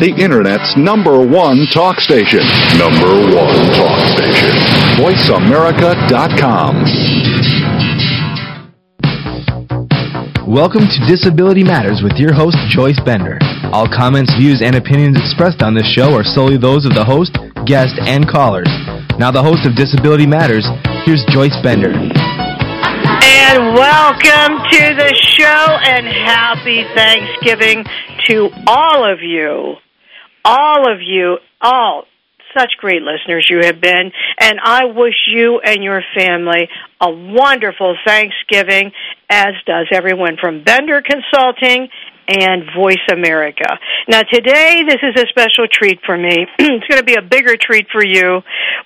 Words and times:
the 0.00 0.14
Internet's 0.18 0.76
number 0.76 1.18
one 1.24 1.66
talk 1.72 2.00
station. 2.00 2.40
Number 2.76 3.12
one 3.34 3.56
talk 3.76 3.98
station. 4.12 4.52
VoiceAmerica.com. 4.98 6.74
Welcome 10.46 10.82
to 10.82 11.06
Disability 11.08 11.64
Matters 11.64 12.02
with 12.02 12.18
your 12.18 12.34
host, 12.34 12.56
Joyce 12.68 13.00
Bender. 13.04 13.38
All 13.72 13.88
comments, 13.88 14.34
views, 14.36 14.60
and 14.60 14.76
opinions 14.76 15.16
expressed 15.16 15.62
on 15.62 15.74
this 15.74 15.86
show 15.86 16.12
are 16.14 16.24
solely 16.24 16.58
those 16.58 16.84
of 16.84 16.94
the 16.94 17.04
host, 17.04 17.32
guest, 17.64 17.94
and 18.04 18.28
callers. 18.28 18.68
Now, 19.18 19.30
the 19.30 19.42
host 19.42 19.64
of 19.66 19.76
Disability 19.76 20.26
Matters, 20.26 20.66
here's 21.04 21.24
Joyce 21.32 21.56
Bender. 21.62 21.92
And 21.92 23.74
welcome 23.74 24.60
to 24.70 24.94
the 24.94 25.12
show 25.14 25.78
and 25.88 26.06
happy 26.06 26.84
Thanksgiving 26.94 27.84
to 28.32 28.48
all 28.66 29.10
of 29.10 29.20
you. 29.20 29.74
All 30.44 30.90
of 30.90 31.00
you, 31.00 31.38
all 31.60 32.04
such 32.56 32.72
great 32.78 33.02
listeners 33.02 33.46
you 33.48 33.60
have 33.62 33.80
been, 33.80 34.12
and 34.38 34.58
I 34.62 34.84
wish 34.84 35.14
you 35.28 35.60
and 35.60 35.82
your 35.82 36.02
family 36.14 36.68
a 37.00 37.10
wonderful 37.10 37.96
Thanksgiving, 38.04 38.92
as 39.30 39.54
does 39.64 39.86
everyone 39.92 40.36
from 40.38 40.62
Bender 40.62 41.00
Consulting 41.02 41.88
and 42.28 42.64
Voice 42.76 43.00
America. 43.10 43.78
Now 44.08 44.22
today, 44.22 44.82
this 44.86 44.98
is 45.02 45.22
a 45.22 45.26
special 45.28 45.66
treat 45.70 46.00
for 46.04 46.16
me. 46.16 46.46
it's 46.58 46.86
going 46.86 46.98
to 46.98 47.04
be 47.04 47.14
a 47.14 47.22
bigger 47.22 47.56
treat 47.56 47.86
for 47.90 48.04
you, 48.04 48.40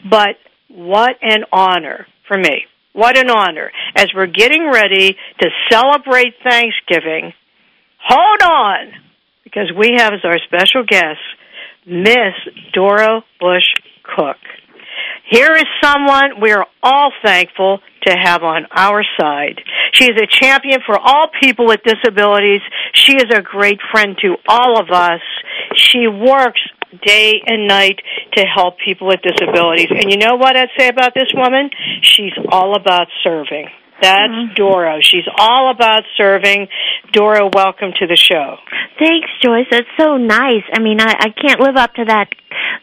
but 0.09 0.37
what 0.69 1.17
an 1.23 1.45
honor 1.53 2.07
for 2.29 2.37
me. 2.37 2.67
What 2.93 3.19
an 3.19 3.31
honor. 3.31 3.73
As 3.97 4.07
we're 4.15 4.27
getting 4.27 4.71
ready 4.73 5.17
to 5.41 5.49
celebrate 5.71 6.35
Thanksgiving, 6.45 7.33
hold 7.99 8.43
on, 8.43 9.06
because 9.57 9.73
we 9.77 9.95
have 9.97 10.13
as 10.13 10.21
our 10.25 10.39
special 10.45 10.85
guest, 10.87 11.21
Miss 11.87 12.35
Doro 12.75 13.23
Bush 13.41 13.65
Koch. 14.05 14.37
Here 15.29 15.55
is 15.55 15.65
someone 15.83 16.41
we 16.41 16.53
are 16.53 16.67
all 16.83 17.11
thankful 17.25 17.81
to 18.07 18.15
have 18.15 18.43
on 18.43 18.67
our 18.71 19.03
side. 19.19 19.61
She 19.93 20.05
is 20.05 20.21
a 20.23 20.27
champion 20.27 20.81
for 20.85 20.97
all 20.99 21.29
people 21.41 21.67
with 21.67 21.81
disabilities. 21.83 22.61
She 22.93 23.17
is 23.17 23.27
a 23.35 23.43
great 23.43 23.81
friend 23.91 24.17
to 24.23 24.37
all 24.47 24.79
of 24.79 24.91
us. 24.91 25.21
She 25.75 26.07
works 26.07 26.61
day 27.05 27.41
and 27.47 27.67
night 27.67 28.01
to 28.37 28.45
help 28.45 28.77
people 28.85 29.09
with 29.09 29.21
disabilities. 29.23 29.89
And 29.91 30.11
you 30.11 30.19
know 30.19 30.37
what 30.37 30.57
I'd 30.57 30.69
say 30.79 30.89
about 30.89 31.15
this 31.15 31.33
woman? 31.35 31.71
She's 32.03 32.33
all 32.51 32.77
about 32.77 33.09
serving. 33.25 33.69
That's 34.01 34.33
mm-hmm. 34.33 34.55
Doro. 34.55 34.99
She's 35.01 35.25
all 35.39 35.71
about 35.71 36.03
serving. 36.17 36.69
Doro, 37.13 37.51
welcome 37.53 37.93
to 37.99 38.07
the 38.07 38.17
show. 38.17 38.57
Thanks, 38.99 39.29
Joyce. 39.43 39.67
That's 39.71 39.89
so 39.99 40.17
nice. 40.17 40.65
I 40.73 40.81
mean, 40.81 41.01
I, 41.01 41.15
I 41.19 41.29
can't 41.31 41.61
live 41.61 41.77
up 41.77 41.95
to 41.95 42.05
that 42.05 42.29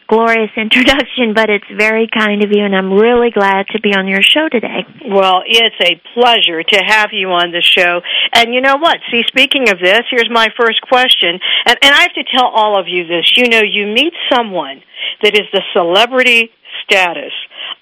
glorious 0.08 0.50
introduction, 0.56 1.34
but 1.34 1.50
it's 1.50 1.70
very 1.76 2.08
kind 2.12 2.42
of 2.42 2.50
you, 2.50 2.64
and 2.64 2.74
I'm 2.74 2.92
really 2.92 3.30
glad 3.30 3.66
to 3.72 3.80
be 3.80 3.94
on 3.94 4.08
your 4.08 4.22
show 4.22 4.48
today. 4.48 4.86
Well, 5.06 5.42
it's 5.46 5.76
a 5.80 6.00
pleasure 6.14 6.62
to 6.62 6.78
have 6.84 7.10
you 7.12 7.28
on 7.28 7.52
the 7.52 7.62
show. 7.62 8.00
And 8.34 8.52
you 8.52 8.60
know 8.60 8.76
what? 8.76 8.98
See, 9.10 9.22
speaking 9.26 9.68
of 9.70 9.78
this, 9.78 10.02
here's 10.10 10.30
my 10.30 10.48
first 10.58 10.80
question. 10.82 11.38
And, 11.66 11.78
and 11.80 11.94
I 11.94 12.02
have 12.02 12.14
to 12.14 12.24
tell 12.32 12.46
all 12.46 12.78
of 12.78 12.86
you 12.88 13.06
this. 13.06 13.32
You 13.36 13.48
know, 13.48 13.62
you 13.62 13.86
meet 13.86 14.12
someone 14.32 14.82
that 15.22 15.34
is 15.34 15.46
the 15.52 15.62
celebrity 15.72 16.50
status 16.84 17.32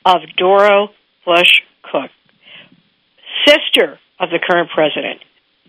of 0.04 0.20
Doro 0.36 0.88
Bush 1.24 1.60
Koch 1.90 2.10
sister 3.46 3.98
of 4.20 4.30
the 4.30 4.38
current 4.38 4.70
president, 4.70 5.20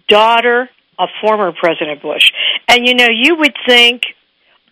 daughter 0.08 0.70
of 1.00 1.10
former 1.22 1.52
President 1.52 2.02
Bush. 2.02 2.32
And 2.68 2.88
you 2.88 2.96
know, 2.96 3.08
you 3.12 3.36
would 3.38 3.56
think, 3.68 4.04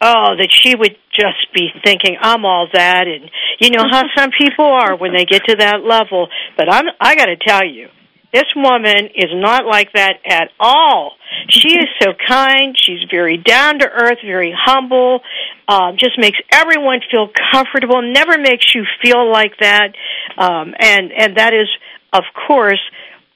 oh, 0.02 0.36
that 0.38 0.50
she 0.52 0.76
would 0.76 0.96
just 1.14 1.54
be 1.54 1.70
thinking, 1.84 2.18
I'm 2.22 2.46
all 2.46 2.68
that, 2.74 3.08
and 3.08 3.30
you 3.60 3.70
know 3.72 3.84
how 3.90 4.04
some 4.18 4.32
people 4.38 4.66
are 4.66 4.96
when 4.96 5.14
they 5.14 5.26
get 5.26 5.44
to 5.46 5.56
that 5.58 5.84
level. 5.84 6.28
But 6.58 6.72
I'm, 6.72 6.86
I 7.00 7.16
got 7.16 7.26
to 7.26 7.38
tell 7.38 7.66
you, 7.66 7.90
this 8.34 8.46
woman 8.56 9.10
is 9.14 9.30
not 9.34 9.66
like 9.66 9.92
that 9.94 10.14
at 10.26 10.50
all. 10.58 11.14
She 11.50 11.70
is 11.70 11.88
so 12.02 12.14
kind. 12.28 12.76
She's 12.80 13.04
very 13.10 13.38
down 13.38 13.80
to 13.80 13.90
earth, 13.90 14.20
very 14.26 14.56
humble. 14.58 15.20
Um, 15.68 15.98
just 15.98 16.18
makes 16.18 16.38
everyone 16.52 17.02
feel 17.12 17.30
comfortable. 17.52 18.02
Never 18.02 18.38
makes 18.38 18.74
you 18.74 18.86
feel 19.02 19.30
like 19.30 19.58
that. 19.60 19.96
Um, 20.38 20.74
and 20.80 21.12
and 21.12 21.38
that 21.38 21.54
is 21.54 21.68
of 22.14 22.24
course, 22.48 22.82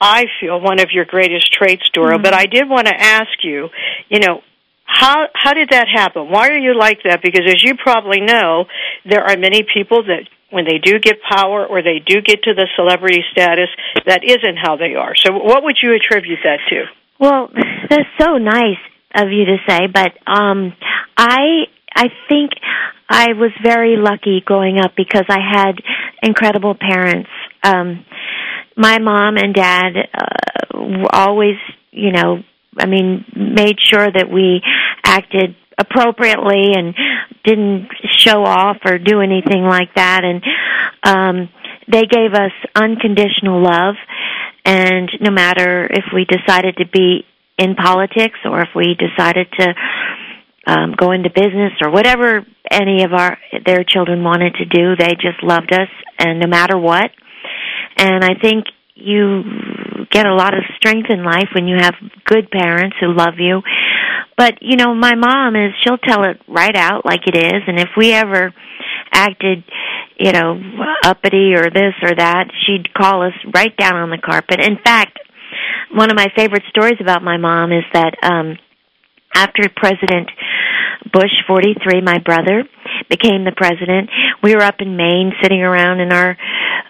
I 0.00 0.24
feel 0.40 0.60
one 0.60 0.80
of 0.80 0.88
your 0.92 1.04
greatest 1.04 1.52
traits, 1.52 1.88
Doro. 1.92 2.14
Mm-hmm. 2.14 2.22
But 2.22 2.34
I 2.34 2.46
did 2.46 2.68
want 2.68 2.86
to 2.86 2.94
ask 2.94 3.42
you, 3.42 3.68
you 4.08 4.20
know, 4.20 4.42
how 4.84 5.26
how 5.34 5.52
did 5.52 5.70
that 5.70 5.86
happen? 5.92 6.30
Why 6.30 6.48
are 6.48 6.58
you 6.58 6.78
like 6.78 7.00
that? 7.04 7.20
Because 7.22 7.42
as 7.46 7.62
you 7.62 7.74
probably 7.76 8.20
know, 8.20 8.66
there 9.04 9.24
are 9.24 9.36
many 9.36 9.62
people 9.62 10.04
that 10.04 10.28
when 10.50 10.64
they 10.64 10.78
do 10.78 10.98
get 11.00 11.16
power 11.28 11.66
or 11.66 11.82
they 11.82 11.98
do 12.04 12.20
get 12.20 12.44
to 12.44 12.54
the 12.54 12.68
celebrity 12.76 13.22
status, 13.32 13.68
that 14.06 14.22
isn't 14.24 14.56
how 14.56 14.76
they 14.76 14.94
are. 14.94 15.14
So, 15.16 15.32
what 15.32 15.64
would 15.64 15.76
you 15.82 15.94
attribute 15.94 16.38
that 16.44 16.60
to? 16.70 16.84
Well, 17.18 17.50
that's 17.90 18.08
so 18.20 18.38
nice 18.38 18.78
of 19.14 19.30
you 19.30 19.44
to 19.46 19.56
say, 19.68 19.86
but 19.92 20.12
um, 20.26 20.72
I 21.16 21.66
I 21.94 22.08
think 22.28 22.52
I 23.08 23.32
was 23.32 23.50
very 23.62 23.96
lucky 23.96 24.42
growing 24.44 24.78
up 24.78 24.92
because 24.96 25.24
I 25.28 25.38
had 25.40 25.76
incredible 26.22 26.74
parents. 26.78 27.30
Um, 27.62 28.04
my 28.76 28.98
mom 28.98 29.36
and 29.36 29.54
dad 29.54 29.92
uh, 30.12 31.06
always, 31.10 31.56
you 31.90 32.12
know, 32.12 32.42
I 32.78 32.86
mean, 32.86 33.24
made 33.34 33.78
sure 33.80 34.06
that 34.10 34.30
we 34.30 34.60
acted 35.04 35.56
appropriately 35.78 36.72
and 36.74 36.94
didn't 37.44 37.88
show 38.18 38.44
off 38.44 38.78
or 38.84 38.98
do 38.98 39.20
anything 39.20 39.62
like 39.62 39.94
that. 39.94 40.22
And 40.24 40.42
um 41.02 41.48
they 41.88 42.02
gave 42.02 42.32
us 42.34 42.52
unconditional 42.74 43.62
love. 43.62 43.94
And 44.64 45.08
no 45.20 45.30
matter 45.30 45.86
if 45.88 46.06
we 46.12 46.24
decided 46.24 46.78
to 46.78 46.86
be 46.86 47.24
in 47.58 47.76
politics 47.76 48.38
or 48.44 48.60
if 48.62 48.70
we 48.74 48.96
decided 48.96 49.48
to 49.58 49.74
um 50.66 50.94
go 50.96 51.12
into 51.12 51.30
business 51.30 51.72
or 51.80 51.90
whatever 51.90 52.46
any 52.70 53.04
of 53.04 53.12
our 53.12 53.38
their 53.64 53.84
children 53.84 54.24
wanted 54.24 54.54
to 54.54 54.64
do 54.64 54.96
they 54.96 55.14
just 55.14 55.42
loved 55.42 55.72
us. 55.72 55.88
And 56.18 56.40
no 56.40 56.46
matter 56.46 56.78
what 56.78 57.10
and 57.96 58.24
I 58.24 58.34
think 58.40 58.64
you 58.94 59.42
get 60.10 60.26
a 60.26 60.34
lot 60.34 60.54
of 60.54 60.64
strength 60.76 61.10
in 61.10 61.24
life 61.24 61.48
when 61.54 61.68
you 61.68 61.76
have 61.78 61.94
good 62.24 62.50
parents 62.50 62.96
who 63.00 63.12
love 63.12 63.34
you. 63.38 63.62
But, 64.36 64.58
you 64.60 64.76
know, 64.76 64.94
my 64.94 65.14
mom 65.14 65.56
is, 65.56 65.72
she'll 65.82 65.98
tell 65.98 66.24
it 66.24 66.40
right 66.48 66.76
out 66.76 67.04
like 67.04 67.20
it 67.26 67.36
is. 67.36 67.62
And 67.66 67.78
if 67.78 67.88
we 67.96 68.12
ever 68.12 68.52
acted, 69.12 69.64
you 70.18 70.32
know, 70.32 70.60
uppity 71.04 71.54
or 71.54 71.70
this 71.70 71.94
or 72.02 72.14
that, 72.14 72.48
she'd 72.66 72.92
call 72.92 73.22
us 73.26 73.34
right 73.54 73.74
down 73.76 73.96
on 73.96 74.10
the 74.10 74.18
carpet. 74.18 74.60
In 74.60 74.76
fact, 74.82 75.18
one 75.92 76.10
of 76.10 76.16
my 76.16 76.26
favorite 76.36 76.64
stories 76.68 76.98
about 77.00 77.22
my 77.22 77.36
mom 77.38 77.72
is 77.72 77.84
that, 77.92 78.14
um, 78.22 78.58
after 79.34 79.68
President 79.74 80.30
Bush 81.12 81.32
43, 81.46 82.00
my 82.00 82.18
brother, 82.18 82.64
became 83.08 83.44
the 83.44 83.54
president, 83.56 84.10
we 84.42 84.54
were 84.54 84.62
up 84.62 84.80
in 84.80 84.96
Maine 84.96 85.32
sitting 85.42 85.60
around 85.62 86.00
in 86.00 86.12
our 86.12 86.36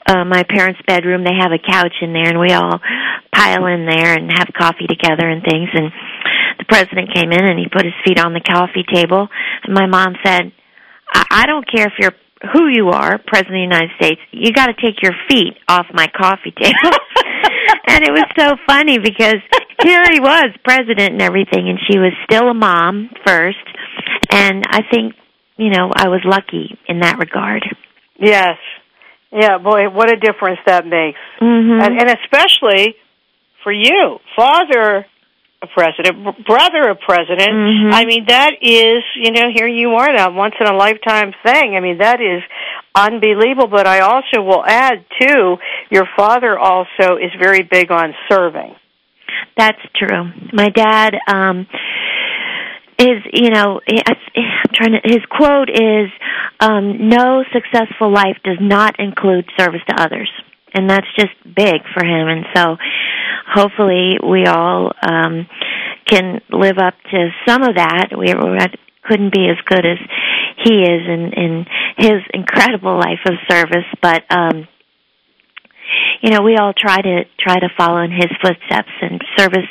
uh, 0.07 0.25
my 0.25 0.45
parents' 0.49 0.81
bedroom. 0.87 1.25
They 1.25 1.35
have 1.39 1.53
a 1.53 1.59
couch 1.59 1.95
in 2.01 2.13
there, 2.13 2.29
and 2.29 2.39
we 2.39 2.53
all 2.53 2.79
pile 3.35 3.67
in 3.67 3.87
there 3.87 4.15
and 4.15 4.31
have 4.31 4.49
coffee 4.57 4.87
together 4.87 5.29
and 5.29 5.43
things. 5.43 5.69
And 5.75 5.91
the 6.59 6.67
president 6.69 7.15
came 7.15 7.33
in 7.33 7.45
and 7.45 7.59
he 7.59 7.67
put 7.67 7.85
his 7.85 7.97
feet 8.05 8.19
on 8.19 8.33
the 8.33 8.41
coffee 8.41 8.85
table, 8.87 9.29
and 9.65 9.75
my 9.75 9.87
mom 9.87 10.15
said, 10.25 10.53
"I, 11.13 11.43
I 11.43 11.47
don't 11.47 11.67
care 11.67 11.87
if 11.87 11.95
you're." 11.99 12.15
Who 12.53 12.69
you 12.69 12.91
are, 12.91 13.17
President 13.27 13.49
of 13.49 13.71
the 13.71 13.77
United 13.77 13.91
States, 13.97 14.21
you 14.31 14.53
got 14.53 14.67
to 14.67 14.75
take 14.75 15.03
your 15.03 15.15
feet 15.27 15.57
off 15.69 15.87
my 15.95 16.07
coffee 16.07 16.53
table. 16.53 16.93
and 17.89 18.05
it 18.05 18.13
was 18.13 18.29
so 18.39 18.57
funny 18.69 18.99
because 18.99 19.41
here 19.83 20.03
he 20.11 20.21
was, 20.21 20.51
president 20.65 21.13
and 21.13 21.23
everything, 21.23 21.69
and 21.69 21.79
she 21.89 21.99
was 21.99 22.13
still 22.25 22.49
a 22.49 22.55
mom 22.55 23.11
first. 23.27 23.65
And 24.31 24.65
I 24.69 24.81
think, 24.91 25.15
you 25.57 25.71
know, 25.71 25.91
I 25.95 26.09
was 26.09 26.21
lucky 26.25 26.79
in 26.89 27.01
that 27.01 27.19
regard. 27.19 27.65
Yes. 28.19 28.57
Yeah, 29.33 29.59
boy, 29.59 29.91
what 29.91 30.13
a 30.13 30.17
difference 30.17 30.61
that 30.67 30.87
makes. 30.87 31.19
Mm-hmm. 31.41 31.81
And, 31.83 32.01
and 32.01 32.19
especially 32.23 32.95
for 33.63 33.73
you, 33.73 34.19
father 34.37 35.05
a 35.63 35.67
president, 35.67 36.47
brother 36.47 36.91
a 36.91 36.97
president. 36.97 37.51
Mm-hmm. 37.51 37.93
I 37.93 38.05
mean, 38.05 38.25
that 38.29 38.53
is, 38.61 39.03
you 39.17 39.33
know, 39.33 39.49
here 39.55 39.67
you 39.67 39.91
are, 39.93 40.17
that 40.17 40.33
once 40.35 40.55
in 40.61 40.67
a 40.67 40.77
lifetime 40.77 41.33
thing. 41.43 41.75
I 41.77 41.81
mean, 41.81 41.99
that 41.99 42.21
is 42.21 42.43
unbelievable. 42.95 43.69
But 43.69 43.87
I 43.87 44.01
also 44.01 44.43
will 44.43 44.65
add, 44.65 45.05
too, 45.21 45.57
your 45.91 46.07
father 46.17 46.59
also 46.59 47.17
is 47.17 47.33
very 47.41 47.63
big 47.63 47.91
on 47.91 48.15
serving. 48.31 48.75
That's 49.57 49.81
true. 49.97 50.31
My 50.53 50.69
dad, 50.69 51.15
um, 51.27 51.67
is 52.99 53.23
you 53.33 53.51
know 53.51 53.81
I'm 53.87 54.17
trying 54.75 54.93
to 54.93 55.01
his 55.05 55.25
quote 55.31 55.69
is 55.69 56.09
um 56.61 57.09
no 57.09 57.45
successful 57.53 58.11
life 58.11 58.39
does 58.45 58.59
not 58.61 58.99
include 58.99 59.47
service 59.59 59.83
to 59.89 60.01
others. 60.01 60.31
And 60.75 60.91
that's 60.91 61.07
just 61.17 61.33
big 61.45 61.81
for 61.95 62.05
him. 62.05 62.29
And 62.29 62.45
so 62.55 62.77
hopefully 63.49 64.19
we 64.23 64.47
all 64.47 64.93
um 65.03 65.47
can 66.07 66.41
live 66.51 66.79
up 66.79 66.95
to 67.11 67.31
some 67.47 67.63
of 67.63 67.77
that. 67.77 68.09
We 68.17 68.31
at 68.31 68.79
couldn't 69.03 69.33
be 69.33 69.49
as 69.49 69.57
good 69.67 69.87
as 69.87 69.99
he 70.65 70.83
is 70.83 71.03
in 71.07 71.33
in 71.35 71.67
his 71.97 72.23
incredible 72.33 72.97
life 72.97 73.21
of 73.27 73.35
service, 73.49 73.87
but 74.03 74.25
um 74.31 74.67
you 76.23 76.31
know, 76.31 76.43
we 76.43 76.57
all 76.57 76.73
try 76.73 77.01
to 77.01 77.25
try 77.39 77.57
to 77.61 77.69
follow 77.77 77.99
in 78.03 78.11
his 78.11 78.31
footsteps 78.43 78.91
and 79.01 79.23
service 79.37 79.69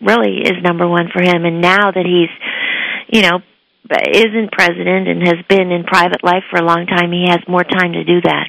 really 0.00 0.42
is 0.42 0.62
number 0.62 0.88
one 0.88 1.08
for 1.12 1.22
him 1.22 1.44
and 1.44 1.60
now 1.60 1.90
that 1.90 2.06
he's 2.06 2.32
you 3.12 3.22
know 3.22 3.40
isn't 4.14 4.52
president 4.52 5.08
and 5.08 5.26
has 5.26 5.44
been 5.48 5.70
in 5.72 5.84
private 5.84 6.22
life 6.22 6.44
for 6.50 6.58
a 6.60 6.64
long 6.64 6.86
time 6.86 7.10
he 7.12 7.26
has 7.28 7.40
more 7.48 7.64
time 7.64 7.92
to 7.92 8.04
do 8.04 8.20
that 8.22 8.48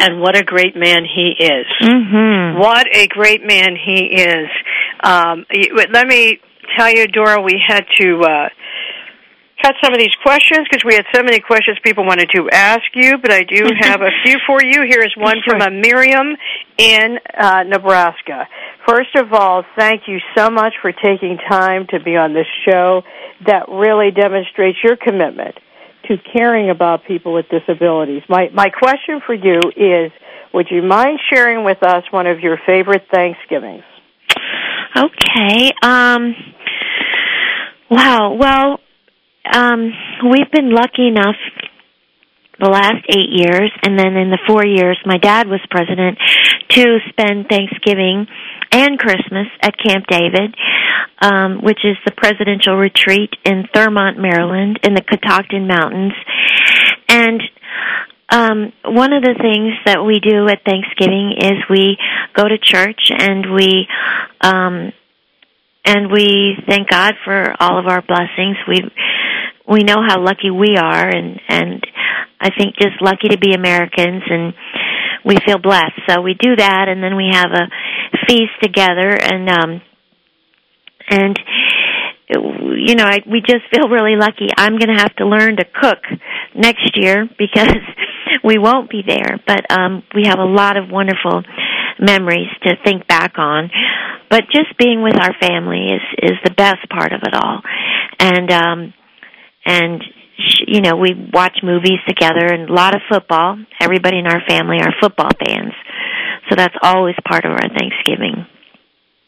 and 0.00 0.20
what 0.20 0.36
a 0.36 0.42
great 0.42 0.76
man 0.76 1.04
he 1.04 1.34
is. 1.38 1.66
mhm 1.82 2.58
What 2.58 2.86
a 2.94 3.06
great 3.08 3.42
man 3.44 3.76
he 3.76 4.06
is. 4.06 4.48
Um, 5.02 5.44
let 5.92 6.06
me 6.06 6.38
tell 6.76 6.90
you, 6.90 7.06
Doro, 7.08 7.42
we 7.42 7.60
had 7.66 7.84
to 8.00 8.20
uh, 8.20 8.48
cut 9.62 9.74
some 9.82 9.92
of 9.92 9.98
these 9.98 10.14
questions 10.22 10.66
because 10.70 10.84
we 10.84 10.94
had 10.94 11.04
so 11.14 11.22
many 11.22 11.40
questions 11.40 11.78
people 11.82 12.04
wanted 12.04 12.30
to 12.34 12.48
ask 12.52 12.84
you, 12.94 13.18
but 13.18 13.32
I 13.32 13.42
do 13.42 13.64
have 13.80 14.00
a 14.00 14.10
few 14.24 14.38
for 14.46 14.62
you. 14.62 14.84
Here 14.88 15.02
is 15.02 15.12
one 15.16 15.36
from 15.44 15.60
a 15.60 15.70
Miriam 15.70 16.36
in 16.80 17.18
uh, 17.38 17.62
Nebraska. 17.64 18.48
First 18.88 19.14
of 19.14 19.32
all, 19.34 19.64
thank 19.76 20.02
you 20.08 20.18
so 20.34 20.48
much 20.48 20.72
for 20.80 20.92
taking 20.92 21.36
time 21.48 21.86
to 21.90 22.00
be 22.00 22.16
on 22.16 22.32
this 22.32 22.46
show. 22.66 23.02
That 23.46 23.68
really 23.68 24.10
demonstrates 24.10 24.78
your 24.82 24.96
commitment 24.96 25.56
to 26.08 26.16
caring 26.32 26.70
about 26.70 27.04
people 27.04 27.34
with 27.34 27.46
disabilities. 27.50 28.22
My 28.28 28.48
my 28.54 28.70
question 28.70 29.20
for 29.26 29.34
you 29.34 29.60
is 29.76 30.10
would 30.54 30.68
you 30.70 30.82
mind 30.82 31.20
sharing 31.32 31.64
with 31.64 31.82
us 31.82 32.02
one 32.10 32.26
of 32.26 32.40
your 32.40 32.58
favorite 32.66 33.04
Thanksgivings? 33.12 33.84
Okay. 34.96 35.72
Um 35.82 36.34
wow. 37.90 38.34
Well, 38.34 38.80
um 39.52 39.92
we've 40.30 40.50
been 40.50 40.70
lucky 40.70 41.08
enough 41.08 41.36
the 42.60 42.68
last 42.68 43.04
8 43.08 43.16
years 43.30 43.70
and 43.82 43.98
then 43.98 44.16
in 44.16 44.30
the 44.30 44.38
4 44.46 44.64
years 44.66 44.98
my 45.04 45.18
dad 45.18 45.48
was 45.48 45.60
president 45.70 46.18
to 46.68 46.98
spend 47.08 47.48
Thanksgiving 47.48 48.26
and 48.72 48.98
Christmas 48.98 49.48
at 49.62 49.76
Camp 49.78 50.06
David, 50.06 50.54
um 51.20 51.60
which 51.62 51.84
is 51.84 51.96
the 52.04 52.12
presidential 52.12 52.76
retreat 52.76 53.30
in 53.44 53.64
Thurmont, 53.74 54.18
Maryland 54.18 54.78
in 54.82 54.94
the 54.94 55.02
Catoctin 55.02 55.66
Mountains. 55.66 56.12
And 57.08 57.40
um 58.30 58.72
one 58.84 59.12
of 59.12 59.22
the 59.22 59.34
things 59.40 59.74
that 59.86 60.04
we 60.04 60.20
do 60.20 60.46
at 60.48 60.64
Thanksgiving 60.64 61.34
is 61.38 61.56
we 61.68 61.96
go 62.34 62.46
to 62.46 62.58
church 62.58 63.10
and 63.10 63.52
we 63.54 63.88
um 64.40 64.92
and 65.84 66.12
we 66.12 66.56
thank 66.68 66.88
God 66.88 67.14
for 67.24 67.54
all 67.58 67.78
of 67.78 67.86
our 67.86 68.02
blessings. 68.02 68.56
We 68.68 68.84
we 69.66 69.84
know 69.84 70.02
how 70.06 70.20
lucky 70.20 70.50
we 70.50 70.76
are 70.76 71.08
and 71.08 71.40
and 71.48 71.86
I 72.40 72.50
think 72.56 72.76
just 72.76 73.02
lucky 73.02 73.28
to 73.28 73.38
be 73.38 73.52
Americans 73.54 74.22
and 74.28 74.54
we 75.24 75.36
feel 75.44 75.58
blessed. 75.58 76.00
So 76.08 76.22
we 76.22 76.34
do 76.34 76.56
that 76.56 76.86
and 76.88 77.02
then 77.02 77.16
we 77.16 77.28
have 77.32 77.50
a 77.52 77.68
feast 78.26 78.56
together 78.62 79.10
and 79.10 79.48
um 79.48 79.82
and 81.08 81.38
you 82.32 82.94
know, 82.94 83.04
I, 83.04 83.18
we 83.28 83.40
just 83.40 83.64
feel 83.74 83.88
really 83.88 84.14
lucky. 84.16 84.46
I'm 84.56 84.78
going 84.78 84.96
to 84.96 85.02
have 85.02 85.14
to 85.16 85.26
learn 85.26 85.56
to 85.56 85.64
cook 85.64 85.98
next 86.54 86.92
year 86.94 87.28
because 87.38 87.74
we 88.44 88.56
won't 88.58 88.88
be 88.88 89.02
there, 89.06 89.38
but 89.46 89.70
um 89.70 90.02
we 90.14 90.24
have 90.26 90.38
a 90.38 90.44
lot 90.44 90.76
of 90.76 90.90
wonderful 90.90 91.42
memories 91.98 92.48
to 92.62 92.74
think 92.84 93.06
back 93.06 93.34
on. 93.38 93.70
But 94.30 94.44
just 94.52 94.78
being 94.78 95.02
with 95.02 95.16
our 95.20 95.34
family 95.40 95.86
is 95.92 96.30
is 96.30 96.38
the 96.44 96.54
best 96.54 96.88
part 96.88 97.12
of 97.12 97.20
it 97.22 97.34
all. 97.34 97.60
And 98.18 98.50
um 98.50 98.94
and 99.66 100.02
you 100.66 100.80
know, 100.80 100.96
we 100.96 101.14
watch 101.32 101.58
movies 101.62 101.98
together 102.06 102.46
and 102.46 102.68
a 102.68 102.72
lot 102.72 102.94
of 102.94 103.02
football. 103.10 103.58
Everybody 103.80 104.18
in 104.18 104.26
our 104.26 104.40
family 104.48 104.78
are 104.80 104.92
football 105.00 105.30
fans. 105.46 105.72
So 106.48 106.56
that's 106.56 106.74
always 106.82 107.14
part 107.26 107.44
of 107.44 107.52
our 107.52 107.68
Thanksgiving. 107.68 108.46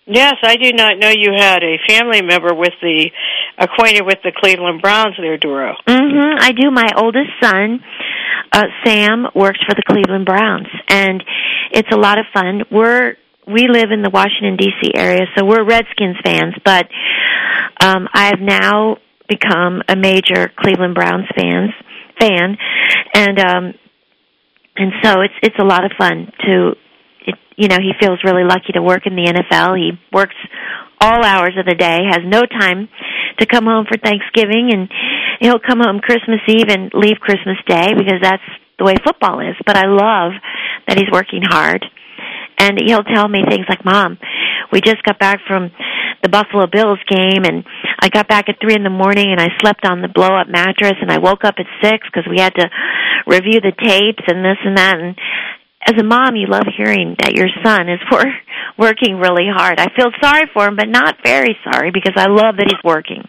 Yes, 0.06 0.35
I 0.43 0.56
did 0.56 0.76
not 0.76 0.99
know 0.99 1.11
you 1.11 1.31
had 1.37 1.62
a 1.62 1.79
family 1.87 2.23
member 2.23 2.53
with 2.55 2.73
the 2.82 3.11
acquainted 3.56 4.05
with 4.05 4.19
the 4.25 4.32
Cleveland 4.37 4.82
Browns 4.82 5.14
there, 5.17 5.37
Doro. 5.37 5.76
Mhm. 5.87 6.38
I 6.41 6.50
do. 6.53 6.70
My 6.73 6.88
oldest 6.97 7.31
son, 7.41 7.82
uh 8.53 8.67
Sam, 8.85 9.29
works 9.35 9.61
for 9.64 9.75
the 9.75 9.82
Cleveland 9.88 10.26
Browns, 10.26 10.67
and 10.88 11.23
it's 11.70 11.88
a 11.93 11.97
lot 11.97 12.19
of 12.19 12.26
fun. 12.35 12.64
We're 12.70 13.14
we 13.47 13.69
live 13.69 13.93
in 13.93 14.03
the 14.03 14.11
Washington 14.11 14.56
D.C. 14.56 14.93
area, 14.97 15.26
so 15.37 15.44
we're 15.44 15.62
Redskins 15.62 16.17
fans. 16.25 16.55
But 16.64 16.88
um 17.81 18.09
I 18.12 18.26
have 18.26 18.41
now 18.41 18.97
become 19.32 19.82
a 19.88 19.96
major 19.96 20.50
Cleveland 20.58 20.94
Browns 20.94 21.26
fans 21.37 21.70
fan, 22.20 22.56
and 23.14 23.38
um 23.40 23.75
and 24.76 24.93
so 25.02 25.20
it's 25.20 25.34
it's 25.43 25.58
a 25.58 25.64
lot 25.64 25.84
of 25.84 25.93
fun 25.99 26.32
to. 26.46 26.73
It, 27.26 27.37
you 27.56 27.69
know, 27.69 27.76
he 27.76 27.93
feels 28.00 28.19
really 28.25 28.44
lucky 28.44 28.73
to 28.75 28.82
work 28.82 29.06
in 29.06 29.14
the 29.14 29.31
NFL. 29.31 29.76
He 29.76 29.93
works 30.12 30.34
all 31.00 31.25
hours 31.25 31.55
of 31.58 31.67
the 31.67 31.75
day, 31.75 31.99
has 32.11 32.23
no 32.25 32.43
time 32.43 32.88
to 33.38 33.46
come 33.46 33.64
home 33.67 33.87
for 33.87 33.99
Thanksgiving, 33.99 34.70
and 34.73 34.88
he'll 35.40 35.61
come 35.61 35.81
home 35.81 36.00
Christmas 36.00 36.40
Eve 36.49 36.69
and 36.69 36.90
leave 36.94 37.19
Christmas 37.20 37.58
Day 37.67 37.93
because 37.94 38.20
that's 38.23 38.43
the 38.78 38.85
way 38.85 38.94
football 39.05 39.40
is. 39.40 39.56
But 39.67 39.76
I 39.76 39.87
love 39.87 40.32
that 40.88 40.96
he's 40.96 41.11
working 41.12 41.43
hard. 41.43 41.85
And 42.58 42.78
he'll 42.87 43.02
tell 43.02 43.28
me 43.28 43.43
things 43.49 43.67
like, 43.69 43.85
Mom, 43.85 44.19
we 44.70 44.81
just 44.81 45.02
got 45.02 45.19
back 45.19 45.40
from 45.49 45.70
the 46.23 46.29
Buffalo 46.29 46.67
Bills 46.71 46.99
game 47.09 47.45
and 47.45 47.65
I 48.01 48.09
got 48.09 48.29
back 48.29 48.49
at 48.49 48.57
three 48.61 48.75
in 48.75 48.85
the 48.85 48.91
morning 48.95 49.27
and 49.31 49.41
I 49.41 49.49
slept 49.61 49.85
on 49.85 50.03
the 50.03 50.09
blow 50.09 50.31
up 50.39 50.49
mattress 50.49 50.95
and 51.01 51.11
I 51.11 51.19
woke 51.19 51.45
up 51.45 51.57
at 51.59 51.67
six 51.83 52.07
because 52.07 52.29
we 52.31 52.39
had 52.41 52.55
to 52.57 52.71
review 53.27 53.61
the 53.61 53.73
tapes 53.75 54.23
and 54.29 54.45
this 54.45 54.59
and 54.65 54.77
that 54.77 54.99
and 54.99 55.19
as 55.85 55.99
a 56.01 56.05
mom 56.05 56.37
you 56.37 56.47
love 56.47 56.67
hearing 56.77 57.17
that 57.19 57.35
your 57.35 57.49
son 57.65 57.89
is 57.89 57.99
wor- 58.11 58.39
working 58.79 59.17
really 59.19 59.47
hard. 59.51 59.81
I 59.81 59.89
feel 59.97 60.11
sorry 60.23 60.47
for 60.55 60.67
him 60.69 60.77
but 60.77 60.89
not 60.89 61.17
very 61.25 61.57
sorry 61.65 61.91
because 61.91 62.15
I 62.17 62.27
love 62.31 62.57
that 62.57 62.71
he's 62.71 62.85
working. 62.85 63.27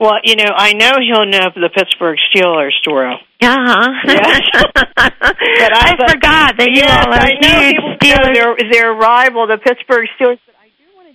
Well, 0.00 0.18
you 0.24 0.34
know, 0.34 0.50
I 0.54 0.72
know 0.72 0.90
he'll 0.98 1.26
know 1.26 1.50
the 1.54 1.70
Pittsburgh 1.72 2.18
Steelers, 2.34 2.72
Doro. 2.82 3.14
Uh-huh. 3.40 3.90
Yes. 4.08 4.40
but 4.74 5.72
I, 5.74 5.94
but- 5.98 6.10
forgot 6.10 6.56
that 6.58 6.68
you 6.70 6.82
yes, 6.82 7.06
all 7.06 7.12
are 7.12 7.20
I 7.20 7.38
know 7.38 7.60
huge 7.60 7.98
Steelers. 8.02 8.34
their 8.34 8.56
their 8.72 8.92
rival, 8.92 9.46
the 9.46 9.58
Pittsburgh 9.58 10.08
Steelers. 10.18 10.38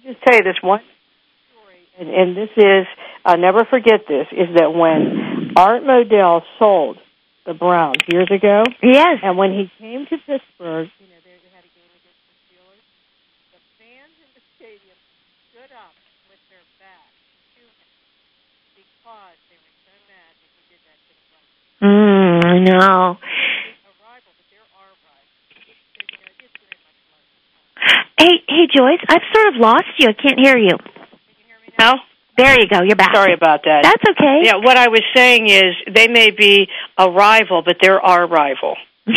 Just 0.10 0.22
tell 0.26 0.36
you 0.38 0.44
this 0.44 0.58
one 0.62 0.82
story, 1.54 1.82
and, 2.00 2.10
and 2.10 2.28
this 2.38 2.50
is 2.58 2.86
I'll 3.26 3.38
never 3.38 3.66
forget 3.70 4.08
this. 4.08 4.28
Is 4.32 4.50
that 4.58 4.74
when 4.74 5.54
Art 5.56 5.84
Modell 5.84 6.42
sold 6.58 6.98
the 7.46 7.54
Browns 7.54 8.02
years 8.12 8.30
ago, 8.32 8.64
Yes. 8.82 9.20
and 9.24 9.38
when 9.38 9.52
he 9.54 9.70
came 9.78 10.06
to 10.10 10.18
Pittsburgh, 10.18 10.90
you 11.02 11.08
know, 11.10 11.20
they 11.26 11.34
had 11.54 11.66
a 11.66 11.72
game 11.78 11.92
against 11.94 12.22
the 12.30 12.36
Steelers. 12.48 12.84
The 13.54 13.62
fans 13.78 14.16
in 14.24 14.30
the 14.34 14.44
stadium 14.58 14.98
stood 15.52 15.72
up 15.78 15.94
with 16.30 16.42
their 16.50 16.64
backs 16.82 17.18
to 17.58 17.62
him 17.62 17.90
because 18.78 19.38
they 19.50 19.58
were 19.62 19.76
so 19.86 19.94
mad 20.10 20.32
that 20.40 20.50
he 20.58 20.62
did 20.74 20.82
that 20.90 21.00
to 21.06 21.12
the 21.14 21.26
Browns. 21.30 21.54
Mm, 21.86 22.38
I 22.46 22.58
know. 22.66 23.18
A 23.18 23.94
rival, 24.02 24.32
but 24.38 24.48
there 24.54 24.66
are 24.78 24.92
rivals. 25.06 25.34
So, 25.54 26.02
you 26.06 26.18
know, 26.22 26.34
it's 26.40 26.58
very 26.62 26.80
much 26.86 27.00
like 27.14 28.08
Hey, 28.20 28.44
hey, 28.48 28.68
Joyce, 28.76 29.00
I've 29.08 29.22
sort 29.34 29.56
of 29.56 29.60
lost 29.62 29.86
you. 29.98 30.10
I 30.10 30.14
can't 30.14 30.40
hear 30.40 30.58
you. 30.58 30.76
No? 31.80 31.94
There 32.38 32.60
you 32.60 32.68
go. 32.68 32.82
You're 32.82 32.96
back. 32.96 33.14
Sorry 33.16 33.34
about 33.34 33.62
that. 33.64 33.84
That's 33.84 34.04
okay. 34.12 34.42
yeah, 34.44 34.56
what 34.58 34.78
I 34.78 34.88
was 34.90 35.02
saying 35.16 35.50
is 35.50 35.76
they 35.94 36.08
may 36.08 36.32
be 36.32 36.68
a 36.98 37.10
rival, 37.10 37.62
but 37.66 37.78
they're 37.82 38.00
our 38.02 38.28
rival. 38.28 38.76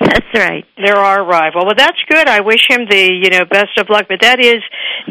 That's 0.00 0.26
right. 0.34 0.64
They're 0.76 0.96
our 0.96 1.24
rival. 1.24 1.62
Well, 1.66 1.74
that's 1.76 1.98
good. 2.08 2.28
I 2.28 2.40
wish 2.42 2.60
him 2.68 2.86
the 2.88 3.10
you 3.12 3.28
know 3.30 3.44
best 3.44 3.76
of 3.76 3.88
luck. 3.90 4.06
But 4.08 4.20
that 4.20 4.38
is, 4.38 4.62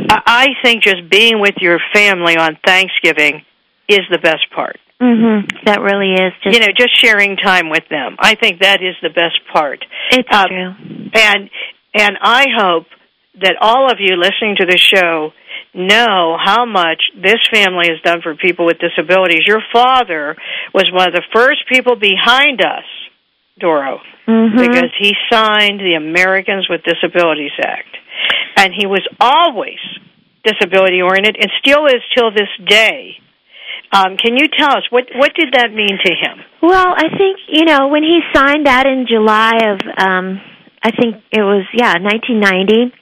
I 0.09 0.21
I 0.25 0.47
think, 0.63 0.83
just 0.83 1.09
being 1.09 1.41
with 1.41 1.55
your 1.59 1.79
family 1.93 2.37
on 2.37 2.57
Thanksgiving 2.65 3.43
is 3.89 4.01
the 4.09 4.19
best 4.19 4.49
part. 4.55 4.79
Mhm. 5.01 5.65
That 5.65 5.81
really 5.81 6.13
is 6.13 6.31
just 6.43 6.55
You 6.55 6.61
know, 6.65 6.71
just 6.77 6.97
sharing 6.97 7.35
time 7.35 7.69
with 7.69 7.87
them. 7.89 8.15
I 8.19 8.35
think 8.35 8.61
that 8.61 8.81
is 8.81 8.95
the 9.01 9.09
best 9.09 9.39
part. 9.51 9.83
it's 10.11 10.29
uh, 10.31 10.47
true. 10.47 10.73
And 11.15 11.49
and 11.93 12.17
I 12.21 12.45
hope 12.55 12.85
that 13.35 13.55
all 13.61 13.91
of 13.91 13.97
you 13.99 14.15
listening 14.15 14.55
to 14.57 14.65
the 14.65 14.77
show 14.77 15.31
know 15.73 16.37
how 16.43 16.65
much 16.65 17.01
this 17.15 17.39
family 17.51 17.87
has 17.89 18.01
done 18.01 18.21
for 18.21 18.35
people 18.35 18.65
with 18.65 18.77
disabilities. 18.79 19.45
Your 19.45 19.61
father 19.71 20.35
was 20.73 20.89
one 20.91 21.07
of 21.07 21.13
the 21.13 21.23
first 21.33 21.67
people 21.69 21.95
behind 21.95 22.61
us, 22.61 22.85
Doro, 23.59 24.01
Mhm. 24.27 24.57
because 24.57 24.91
he 24.97 25.15
signed 25.31 25.79
the 25.79 25.93
Americans 25.95 26.67
with 26.69 26.83
Disabilities 26.83 27.51
Act. 27.59 27.97
And 28.57 28.73
he 28.73 28.85
was 28.85 29.05
always 29.19 29.79
disability 30.43 31.01
oriented 31.01 31.37
and 31.39 31.51
still 31.59 31.85
is 31.85 32.01
till 32.15 32.31
this 32.31 32.49
day. 32.65 33.19
Um, 33.91 34.17
can 34.17 34.37
you 34.37 34.47
tell 34.47 34.77
us 34.77 34.83
what 34.89 35.07
what 35.15 35.33
did 35.33 35.53
that 35.53 35.73
mean 35.73 35.97
to 36.03 36.13
him? 36.13 36.43
Well, 36.61 36.93
I 36.95 37.09
think, 37.09 37.39
you 37.47 37.65
know, 37.65 37.87
when 37.87 38.03
he 38.03 38.21
signed 38.33 38.65
that 38.67 38.85
in 38.85 39.07
July 39.07 39.57
of 39.63 39.79
um 39.97 40.41
I 40.83 40.91
think 40.91 41.21
it 41.31 41.41
was 41.41 41.65
yeah, 41.73 41.93
1990. 41.99 42.93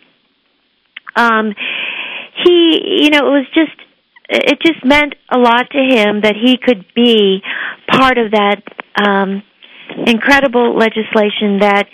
Um 1.17 1.53
he, 2.45 3.01
you 3.03 3.09
know, 3.09 3.19
it 3.19 3.41
was 3.41 3.47
just 3.53 3.75
it 4.29 4.59
just 4.61 4.83
meant 4.85 5.15
a 5.29 5.37
lot 5.37 5.69
to 5.71 5.79
him 5.79 6.21
that 6.21 6.35
he 6.35 6.57
could 6.57 6.85
be 6.93 7.41
part 7.89 8.17
of 8.17 8.31
that 8.31 8.61
um, 9.01 9.41
incredible 10.05 10.77
legislation 10.77 11.59
that 11.59 11.87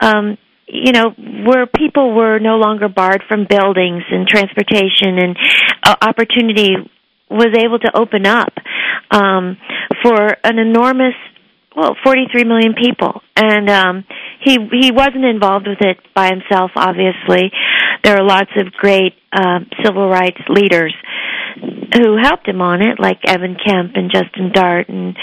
um, 0.00 0.36
you 0.66 0.92
know 0.92 1.10
where 1.46 1.66
people 1.66 2.14
were 2.14 2.38
no 2.38 2.56
longer 2.56 2.88
barred 2.88 3.22
from 3.26 3.46
buildings 3.48 4.02
and 4.10 4.28
transportation 4.28 5.18
and 5.18 5.36
uh, 5.82 5.96
opportunity 6.02 6.74
was 7.30 7.54
able 7.56 7.78
to 7.78 7.90
open 7.96 8.26
up 8.26 8.52
um, 9.10 9.56
for 10.02 10.36
an 10.44 10.58
enormous 10.58 11.14
well 11.78 11.96
43 12.04 12.44
million 12.44 12.74
people. 12.74 13.22
And 13.36 13.70
um 13.70 14.04
he 14.44 14.58
he 14.72 14.90
wasn't 14.90 15.24
involved 15.24 15.66
with 15.66 15.80
it 15.80 15.98
by 16.14 16.28
himself 16.28 16.72
obviously 16.76 17.50
there 18.04 18.16
are 18.16 18.24
lots 18.24 18.50
of 18.56 18.72
great 18.72 19.14
uh, 19.32 19.60
civil 19.84 20.08
rights 20.08 20.40
leaders 20.48 20.94
who 21.94 22.16
helped 22.22 22.46
him 22.46 22.60
on 22.60 22.82
it 22.82 23.00
like 23.00 23.18
Evan 23.26 23.56
Kemp 23.56 23.92
and 23.94 24.10
Justin 24.12 24.52
Dart 24.52 24.88
and 24.88 25.16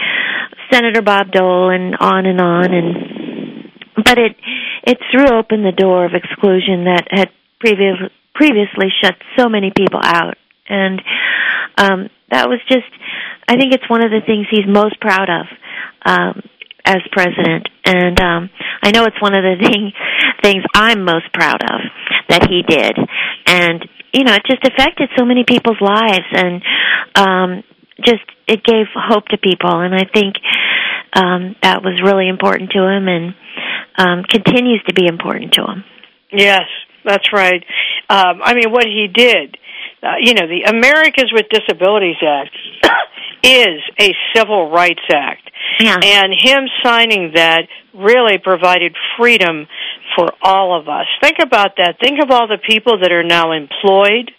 Senator 0.71 1.01
Bob 1.01 1.31
Dole 1.31 1.69
and 1.69 1.95
on 1.99 2.25
and 2.25 2.41
on. 2.41 2.73
And 2.73 3.71
but 3.95 4.17
it 4.17 4.35
it 4.83 4.97
threw 5.11 5.37
open 5.37 5.63
the 5.63 5.71
door 5.71 6.05
of 6.05 6.11
exclusion 6.13 6.85
that 6.85 7.07
had 7.09 7.29
previous, 7.59 7.97
previously 8.33 8.87
shut 9.01 9.15
so 9.37 9.49
many 9.49 9.71
people 9.75 9.99
out. 10.03 10.35
And 10.67 11.01
um 11.77 12.09
that 12.31 12.49
was 12.49 12.59
just 12.67 12.89
I 13.47 13.57
think 13.57 13.73
it's 13.73 13.89
one 13.89 14.03
of 14.03 14.11
the 14.11 14.21
things 14.25 14.47
he's 14.49 14.67
most 14.67 14.99
proud 14.99 15.29
of 15.29 15.45
um 16.05 16.41
as 16.83 17.01
president. 17.11 17.69
And 17.85 18.19
um 18.19 18.49
I 18.83 18.91
know 18.91 19.05
it's 19.05 19.21
one 19.21 19.35
of 19.35 19.43
the 19.43 19.63
thing, 19.63 19.91
things 20.43 20.63
I'm 20.75 21.03
most 21.03 21.31
proud 21.33 21.61
of 21.63 21.81
that 22.29 22.47
he 22.49 22.61
did 22.67 22.97
and 23.45 23.85
you 24.13 24.23
know 24.23 24.33
it 24.33 24.43
just 24.45 24.63
affected 24.65 25.09
so 25.17 25.25
many 25.25 25.43
people's 25.43 25.79
lives 25.81 26.29
and 26.31 26.61
um 27.15 27.63
just 28.03 28.23
it 28.47 28.63
gave 28.63 28.85
hope 28.95 29.25
to 29.27 29.37
people 29.37 29.79
and 29.81 29.95
I 29.95 30.05
think 30.11 30.35
um 31.13 31.55
that 31.61 31.83
was 31.83 32.01
really 32.03 32.27
important 32.27 32.71
to 32.71 32.79
him 32.79 33.07
and 33.07 33.35
um 33.97 34.23
continues 34.23 34.83
to 34.87 34.93
be 34.93 35.07
important 35.07 35.53
to 35.53 35.61
him. 35.63 35.83
Yes, 36.31 36.67
that's 37.03 37.31
right. 37.33 37.63
Um 38.09 38.41
I 38.43 38.53
mean 38.53 38.71
what 38.71 38.85
he 38.85 39.07
did 39.13 39.57
uh, 40.05 40.17
you 40.19 40.33
know, 40.35 40.45
the 40.47 40.69
Americans 40.69 41.31
with 41.33 41.49
Disabilities 41.49 42.21
Act 42.21 42.55
is 43.43 43.81
a 43.99 44.13
civil 44.35 44.69
rights 44.69 45.01
act. 45.11 45.49
Yeah. 45.79 45.97
And 46.01 46.33
him 46.37 46.67
signing 46.83 47.31
that 47.33 47.63
really 47.93 48.37
provided 48.37 48.95
freedom 49.17 49.67
for 50.15 50.29
all 50.41 50.79
of 50.79 50.87
us. 50.87 51.05
Think 51.21 51.37
about 51.41 51.75
that. 51.77 51.97
Think 51.99 52.19
of 52.23 52.31
all 52.31 52.47
the 52.47 52.57
people 52.57 52.99
that 52.99 53.11
are 53.11 53.23
now 53.23 53.51
employed. 53.51 54.31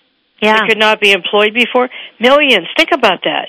Yeah. 0.43 0.55
That 0.55 0.69
could 0.69 0.79
not 0.79 1.01
be 1.01 1.13
employed 1.13 1.55
before. 1.55 1.89
Millions. 2.21 2.69
Think 2.77 2.91
about 2.93 3.21
that. 3.25 3.49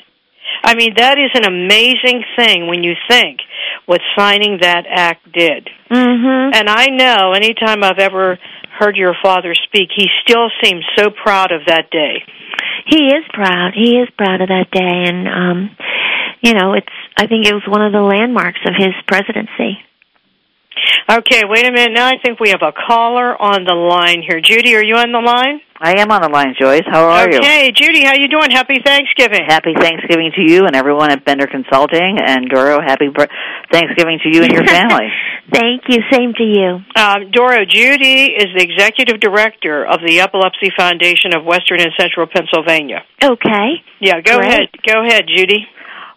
I 0.64 0.76
mean, 0.76 0.94
that 0.98 1.18
is 1.18 1.32
an 1.36 1.46
amazing 1.46 2.24
thing 2.36 2.68
when 2.68 2.84
you 2.84 2.94
think 3.10 3.40
what 3.86 4.02
signing 4.18 4.60
that 4.62 4.86
act 4.90 5.32
did. 5.32 5.70
Mhm. 5.90 6.56
And 6.56 6.70
I 6.70 6.88
know 6.88 7.34
anytime 7.34 7.84
I've 7.84 8.00
ever 8.00 8.40
heard 8.80 8.96
your 8.96 9.16
father 9.22 9.54
speak, 9.56 9.90
he 9.96 10.10
still 10.24 10.50
seems 10.64 10.86
so 10.96 11.10
proud 11.10 11.52
of 11.52 11.66
that 11.66 11.90
day. 11.90 12.24
He 12.86 13.08
is 13.08 13.24
proud. 13.34 13.74
He 13.74 13.98
is 13.98 14.10
proud 14.18 14.42
of 14.42 14.48
that 14.50 14.72
day 14.72 15.04
and 15.08 15.28
um 15.28 15.70
you 16.42 16.54
know, 16.54 16.74
it's 16.74 16.94
I 17.18 17.28
think 17.28 17.46
it 17.48 17.54
was 17.54 17.68
one 17.68 17.82
of 17.82 17.92
the 17.92 18.02
landmarks 18.02 18.60
of 18.66 18.76
his 18.76 18.94
presidency. 19.06 19.80
Okay, 21.10 21.44
wait 21.48 21.66
a 21.66 21.72
minute. 21.72 21.94
Now 21.94 22.08
I 22.08 22.18
think 22.24 22.40
we 22.40 22.50
have 22.50 22.62
a 22.62 22.74
caller 22.74 23.40
on 23.42 23.64
the 23.64 23.74
line 23.74 24.22
here. 24.28 24.42
Judy, 24.42 24.76
are 24.76 24.84
you 24.84 24.96
on 24.96 25.12
the 25.12 25.24
line? 25.24 25.62
I 25.80 26.02
am 26.02 26.10
on 26.12 26.22
the 26.22 26.30
line, 26.30 26.56
Joyce. 26.60 26.84
How 26.90 27.06
are 27.06 27.30
you? 27.30 27.38
okay, 27.38 27.72
Judy, 27.72 28.04
how 28.04 28.14
you 28.16 28.28
doing? 28.28 28.50
Happy 28.50 28.82
Thanksgiving. 28.84 29.46
Happy 29.46 29.74
Thanksgiving 29.78 30.32
to 30.36 30.42
you 30.42 30.66
and 30.66 30.76
everyone 30.76 31.12
at 31.12 31.24
Bender 31.24 31.46
Consulting, 31.46 32.18
and 32.18 32.50
Doro, 32.50 32.82
happy 32.82 33.08
Thanksgiving 33.72 34.20
to 34.24 34.30
you 34.30 34.42
and 34.42 34.52
your 34.52 34.66
family. 34.68 35.06
Thank 35.54 35.84
you. 35.88 36.02
Same 36.12 36.34
to 36.34 36.44
you. 36.44 36.82
Um, 36.98 37.32
Doro, 37.32 37.64
Judy 37.64 38.34
is 38.34 38.48
the 38.58 38.64
executive 38.66 39.20
director 39.22 39.86
of 39.86 40.02
the 40.06 40.20
Epilepsy 40.20 40.72
Foundation 40.76 41.36
of 41.36 41.46
Western 41.46 41.80
and 41.80 41.92
Central 41.98 42.26
Pennsylvania. 42.28 43.04
Okay. 43.24 43.80
Yeah, 44.02 44.20
go 44.22 44.40
Great. 44.40 44.50
ahead. 44.50 44.68
Go 44.86 45.06
ahead, 45.06 45.26
Judy. 45.28 45.68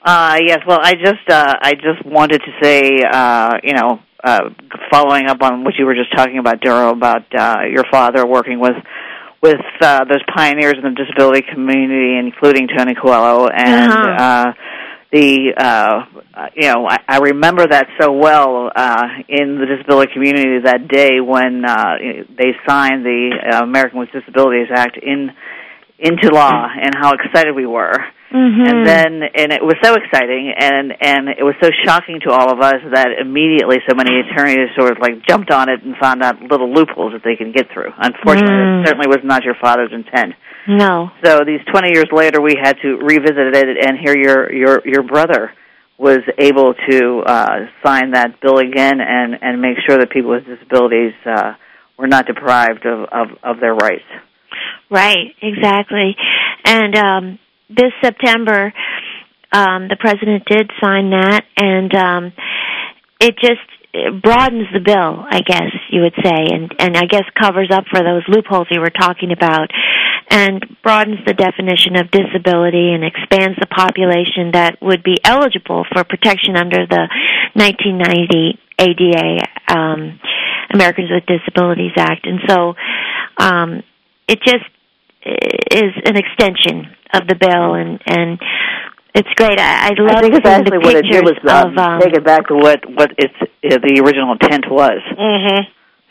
Uh, 0.02 0.38
yes, 0.47 0.61
well, 0.67 0.81
I 0.83 0.95
just 0.95 1.29
uh, 1.29 1.55
I 1.61 1.75
just 1.75 2.05
wanted 2.07 2.40
to 2.40 2.52
say, 2.62 3.02
uh, 3.05 3.59
you 3.62 3.75
know, 3.75 4.00
uh, 4.23 4.50
following 4.91 5.27
up 5.27 5.43
on 5.43 5.65
what 5.65 5.75
you 5.79 5.87
were 5.87 5.95
just 5.95 6.15
talking 6.17 6.39
about, 6.39 6.61
Doro, 6.61 6.91
about 6.91 7.25
uh, 7.37 7.62
your 7.71 7.85
father 7.91 8.27
working 8.27 8.61
with 8.61 8.77
with 9.43 9.61
uh, 9.81 10.05
those 10.05 10.23
pioneers 10.37 10.75
in 10.77 10.83
the 10.83 10.91
disability 11.03 11.41
community, 11.50 12.19
including 12.19 12.69
Tony 12.69 12.95
Coelho, 12.95 13.49
and 13.49 13.91
Uh-huh. 13.91 14.25
uh, 14.25 14.53
the 15.12 15.53
uh, 15.57 16.05
uh, 16.35 16.47
you 16.55 16.69
know 16.69 16.87
I, 16.89 16.99
I 17.09 17.19
remember 17.19 17.67
that 17.67 17.89
so 18.00 18.12
well 18.12 18.71
uh, 18.75 19.03
in 19.29 19.59
the 19.59 19.67
disability 19.67 20.12
community 20.12 20.61
that 20.65 20.87
day 20.89 21.21
when 21.21 21.65
uh, 21.65 21.97
they 22.39 22.53
signed 22.69 23.05
the 23.05 23.31
uh, 23.53 23.62
American 23.65 23.99
with 23.99 24.11
Disabilities 24.12 24.69
Act 24.73 24.97
in 25.03 25.31
into 26.00 26.28
law, 26.33 26.66
and 26.80 26.95
how 26.97 27.12
excited 27.12 27.54
we 27.54 27.66
were. 27.66 27.95
Mhm. 28.33 28.69
And 28.71 28.87
then, 28.87 29.23
and 29.35 29.52
it 29.52 29.61
was 29.62 29.75
so 29.83 29.95
exciting, 29.95 30.54
and 30.57 30.95
and 31.00 31.28
it 31.28 31.42
was 31.42 31.54
so 31.61 31.69
shocking 31.85 32.21
to 32.21 32.30
all 32.30 32.52
of 32.52 32.61
us 32.61 32.80
that 32.92 33.09
immediately 33.21 33.78
so 33.88 33.95
many 33.97 34.21
attorneys 34.21 34.71
sort 34.78 34.92
of 34.92 34.99
like 35.00 35.21
jumped 35.26 35.50
on 35.50 35.69
it 35.69 35.83
and 35.83 35.97
found 35.99 36.23
out 36.23 36.40
little 36.40 36.73
loopholes 36.73 37.12
that 37.12 37.23
they 37.25 37.35
can 37.37 37.50
get 37.52 37.71
through. 37.73 37.92
Unfortunately, 37.99 38.54
Mm. 38.54 38.80
it 38.83 38.87
certainly 38.87 39.09
was 39.09 39.25
not 39.25 39.45
your 39.45 39.54
father's 39.61 39.92
intent. 39.92 40.35
no. 40.69 41.11
So 41.25 41.40
these 41.45 41.61
20 41.73 41.88
years 41.92 42.11
later, 42.12 42.40
we 42.40 42.54
had 42.54 42.76
to 42.83 42.99
revisit 42.99 43.57
it, 43.57 43.85
and 43.87 43.99
here 43.99 44.16
your 44.16 44.52
your 44.52 44.83
your 44.85 45.02
brother 45.02 45.52
was 45.99 46.21
able 46.38 46.73
to 46.88 47.23
uh, 47.26 47.66
sign 47.85 48.12
that 48.12 48.40
bill 48.40 48.59
again 48.59 49.00
and 49.00 49.37
and 49.42 49.61
make 49.61 49.76
sure 49.87 49.99
that 49.99 50.09
people 50.11 50.30
with 50.30 50.47
disabilities 50.47 51.14
uh, 51.26 51.54
were 51.99 52.07
not 52.07 52.26
deprived 52.26 52.87
of, 52.87 53.07
of 53.11 53.26
of 53.42 53.61
their 53.61 53.75
rights. 53.75 54.07
Right, 54.90 55.35
exactly. 55.42 56.16
And 56.64 56.97
um 56.97 57.38
this 57.69 57.92
September 58.02 58.73
um 59.52 59.88
the 59.88 59.97
president 59.99 60.45
did 60.47 60.71
sign 60.83 61.11
that 61.11 61.42
and 61.57 61.95
um 61.95 62.33
it 63.21 63.37
just 63.40 63.61
it 63.92 64.23
broadens 64.23 64.69
the 64.73 64.78
bill, 64.78 65.26
I 65.28 65.40
guess 65.40 65.75
you 65.90 66.02
would 66.02 66.14
say, 66.23 66.47
and 66.54 66.73
and 66.78 66.97
I 66.97 67.07
guess 67.07 67.25
covers 67.35 67.71
up 67.73 67.85
for 67.90 68.00
those 68.00 68.23
loopholes 68.28 68.69
you 68.71 68.80
were 68.80 68.90
talking 68.90 69.33
about 69.33 69.71
and 70.30 70.64
broadens 70.83 71.19
the 71.26 71.35
definition 71.35 71.97
of 71.97 72.11
disability 72.11 72.95
and 72.95 73.02
expands 73.04 73.59
the 73.59 73.66
population 73.66 74.52
that 74.54 74.78
would 74.80 75.02
be 75.02 75.16
eligible 75.25 75.85
for 75.92 76.04
protection 76.04 76.57
under 76.57 76.87
the 76.87 77.09
1990 77.54 78.59
ADA 78.78 79.47
um 79.69 80.21
Americans 80.73 81.11
with 81.11 81.26
Disabilities 81.26 81.92
Act. 81.97 82.26
And 82.26 82.40
so 82.49 82.75
um 83.38 83.83
it 84.31 84.39
just 84.47 84.65
is 85.75 85.93
an 86.07 86.17
extension 86.17 86.87
of 87.13 87.27
the 87.29 87.35
bill 87.35 87.75
and 87.75 88.01
and 88.07 88.39
it's 89.13 89.29
great. 89.35 89.59
I, 89.59 89.89
I 89.89 89.91
love 89.99 90.17
I 90.17 90.21
think 90.23 90.35
actually 90.47 90.79
the 90.79 90.87
what 90.87 90.97
it 90.97 91.03
did 91.03 91.25
pictures 91.25 91.37
was 91.43 91.51
um, 91.51 91.73
of 91.73 91.79
um, 91.79 92.01
take 92.01 92.15
it 92.15 92.25
back 92.25 92.47
to 92.49 92.55
what 92.55 92.79
what 92.89 93.11
its 93.19 93.35
uh, 93.43 93.79
the 93.83 94.01
original 94.05 94.33
intent 94.39 94.67
was, 94.71 95.03
Mm-hmm. 95.19 95.61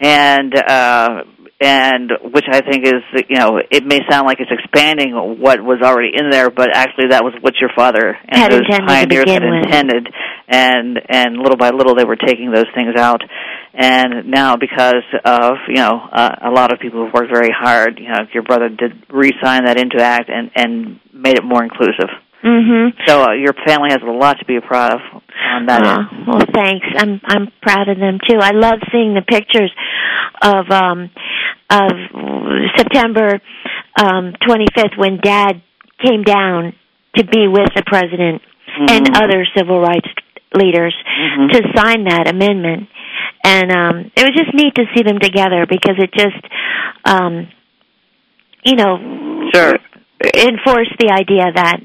and 0.03 0.51
uh, 0.55 1.09
and 1.61 2.11
which 2.35 2.45
I 2.51 2.59
think 2.61 2.85
is 2.85 3.01
you 3.29 3.37
know 3.37 3.59
it 3.71 3.85
may 3.85 3.99
sound 4.09 4.27
like 4.27 4.39
it's 4.41 4.51
expanding 4.51 5.15
what 5.39 5.63
was 5.63 5.79
already 5.81 6.11
in 6.13 6.29
there, 6.29 6.49
but 6.51 6.75
actually 6.75 7.07
that 7.11 7.23
was 7.23 7.33
what 7.41 7.55
your 7.61 7.69
father 7.75 8.17
and 8.27 8.35
Had 8.35 8.51
those 8.51 8.67
pioneers 8.67 9.29
had 9.31 9.43
with. 9.43 9.63
intended, 9.63 10.07
and 10.49 10.99
and 11.07 11.37
little 11.37 11.57
by 11.57 11.69
little 11.71 11.95
they 11.95 12.05
were 12.05 12.17
taking 12.19 12.51
those 12.51 12.67
things 12.75 12.95
out. 12.99 13.21
And 13.73 14.31
now, 14.31 14.55
because 14.57 15.03
of 15.25 15.53
you 15.67 15.75
know 15.75 16.01
uh, 16.11 16.35
a 16.43 16.49
lot 16.51 16.73
of 16.73 16.79
people 16.79 17.03
who've 17.05 17.13
worked 17.13 17.31
very 17.31 17.51
hard, 17.55 17.99
you 17.99 18.09
know, 18.09 18.25
your 18.33 18.43
brother 18.43 18.67
did 18.69 18.93
re-sign 19.09 19.65
that 19.65 19.77
into 19.79 19.97
act 20.01 20.29
and 20.29 20.49
and 20.55 20.99
made 21.13 21.37
it 21.37 21.43
more 21.43 21.63
inclusive. 21.63 22.09
Mhm. 22.43 22.93
So 23.05 23.21
uh, 23.23 23.33
your 23.33 23.53
family 23.67 23.89
has 23.91 23.99
a 24.01 24.09
lot 24.11 24.39
to 24.39 24.45
be 24.45 24.59
proud 24.61 24.93
of 24.93 25.01
on 25.55 25.65
that 25.67 25.85
end. 25.85 26.25
well, 26.27 26.41
thanks. 26.53 26.85
I'm 26.97 27.21
I'm 27.25 27.51
proud 27.61 27.89
of 27.89 27.97
them 27.99 28.17
too. 28.27 28.37
I 28.41 28.51
love 28.53 28.79
seeing 28.91 29.13
the 29.13 29.21
pictures 29.21 29.71
of 30.41 30.71
um 30.71 31.09
of 31.69 31.91
September 32.77 33.39
um 34.01 34.33
25th 34.47 34.97
when 34.97 35.19
Dad 35.21 35.61
came 36.03 36.23
down 36.23 36.73
to 37.17 37.25
be 37.25 37.47
with 37.47 37.69
the 37.75 37.83
president 37.85 38.41
and 38.87 39.05
Mhm. 39.07 39.21
other 39.21 39.45
civil 39.57 39.79
rights 39.81 40.07
leaders 40.55 40.95
Mhm. 41.05 41.51
to 41.51 41.77
sign 41.77 42.05
that 42.05 42.27
amendment. 42.27 42.87
And 43.51 43.71
um 43.71 43.95
it 44.15 44.23
was 44.27 44.35
just 44.37 44.53
neat 44.53 44.75
to 44.75 44.83
see 44.95 45.01
them 45.03 45.19
together 45.19 45.65
because 45.67 45.95
it 45.97 46.11
just 46.13 46.41
um 47.05 47.47
you 48.63 48.75
know 48.75 48.93
Sure. 49.53 49.73
enforce 50.35 50.91
the 50.99 51.09
idea 51.11 51.45
that 51.55 51.79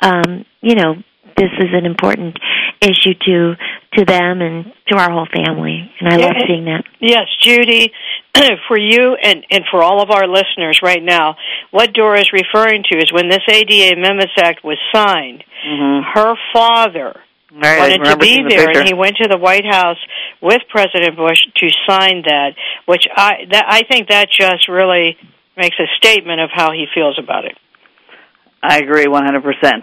um 0.00 0.44
you 0.60 0.74
know 0.74 0.94
this 1.36 1.52
is 1.60 1.70
an 1.72 1.86
important 1.86 2.36
issue 2.82 3.14
to 3.26 3.54
to 3.96 4.04
them 4.04 4.42
and 4.42 4.72
to 4.88 4.96
our 4.98 5.10
whole 5.10 5.26
family 5.34 5.90
and 6.00 6.08
I 6.12 6.16
love 6.16 6.34
Yeah. 6.36 6.46
seeing 6.46 6.64
that. 6.66 6.84
Yes, 7.00 7.26
Judy. 7.40 7.92
for 8.68 8.78
you 8.78 9.16
and, 9.22 9.44
and 9.50 9.64
for 9.70 9.82
all 9.82 10.00
of 10.02 10.10
our 10.10 10.26
listeners 10.28 10.78
right 10.82 11.02
now, 11.02 11.36
what 11.72 11.92
Doro 11.92 12.18
is 12.20 12.28
referring 12.32 12.84
to 12.90 12.98
is 12.98 13.12
when 13.12 13.28
this 13.28 13.42
ADA 13.48 13.94
Amendments 13.96 14.34
Act 14.38 14.62
was 14.62 14.78
signed, 14.94 15.42
Mhm. 15.66 16.02
her 16.14 16.34
father 16.52 17.12
Right, 17.14 17.27
I 17.50 17.78
wanted 17.78 18.04
to 18.04 18.16
be 18.18 18.26
seeing 18.26 18.44
the 18.44 18.56
there, 18.56 18.70
and 18.70 18.86
he 18.86 18.94
went 18.94 19.16
to 19.16 19.28
the 19.28 19.38
White 19.38 19.64
House 19.64 19.98
with 20.42 20.60
President 20.68 21.16
Bush 21.16 21.40
to 21.56 21.66
sign 21.88 22.22
that. 22.28 22.52
Which 22.86 23.06
I 23.14 23.48
that 23.50 23.64
I 23.68 23.82
think 23.88 24.08
that 24.08 24.28
just 24.30 24.68
really 24.68 25.16
makes 25.56 25.76
a 25.80 25.88
statement 25.96 26.40
of 26.40 26.50
how 26.52 26.72
he 26.72 26.86
feels 26.94 27.18
about 27.18 27.44
it. 27.44 27.56
I 28.60 28.78
agree 28.78 29.06
100%, 29.06 29.22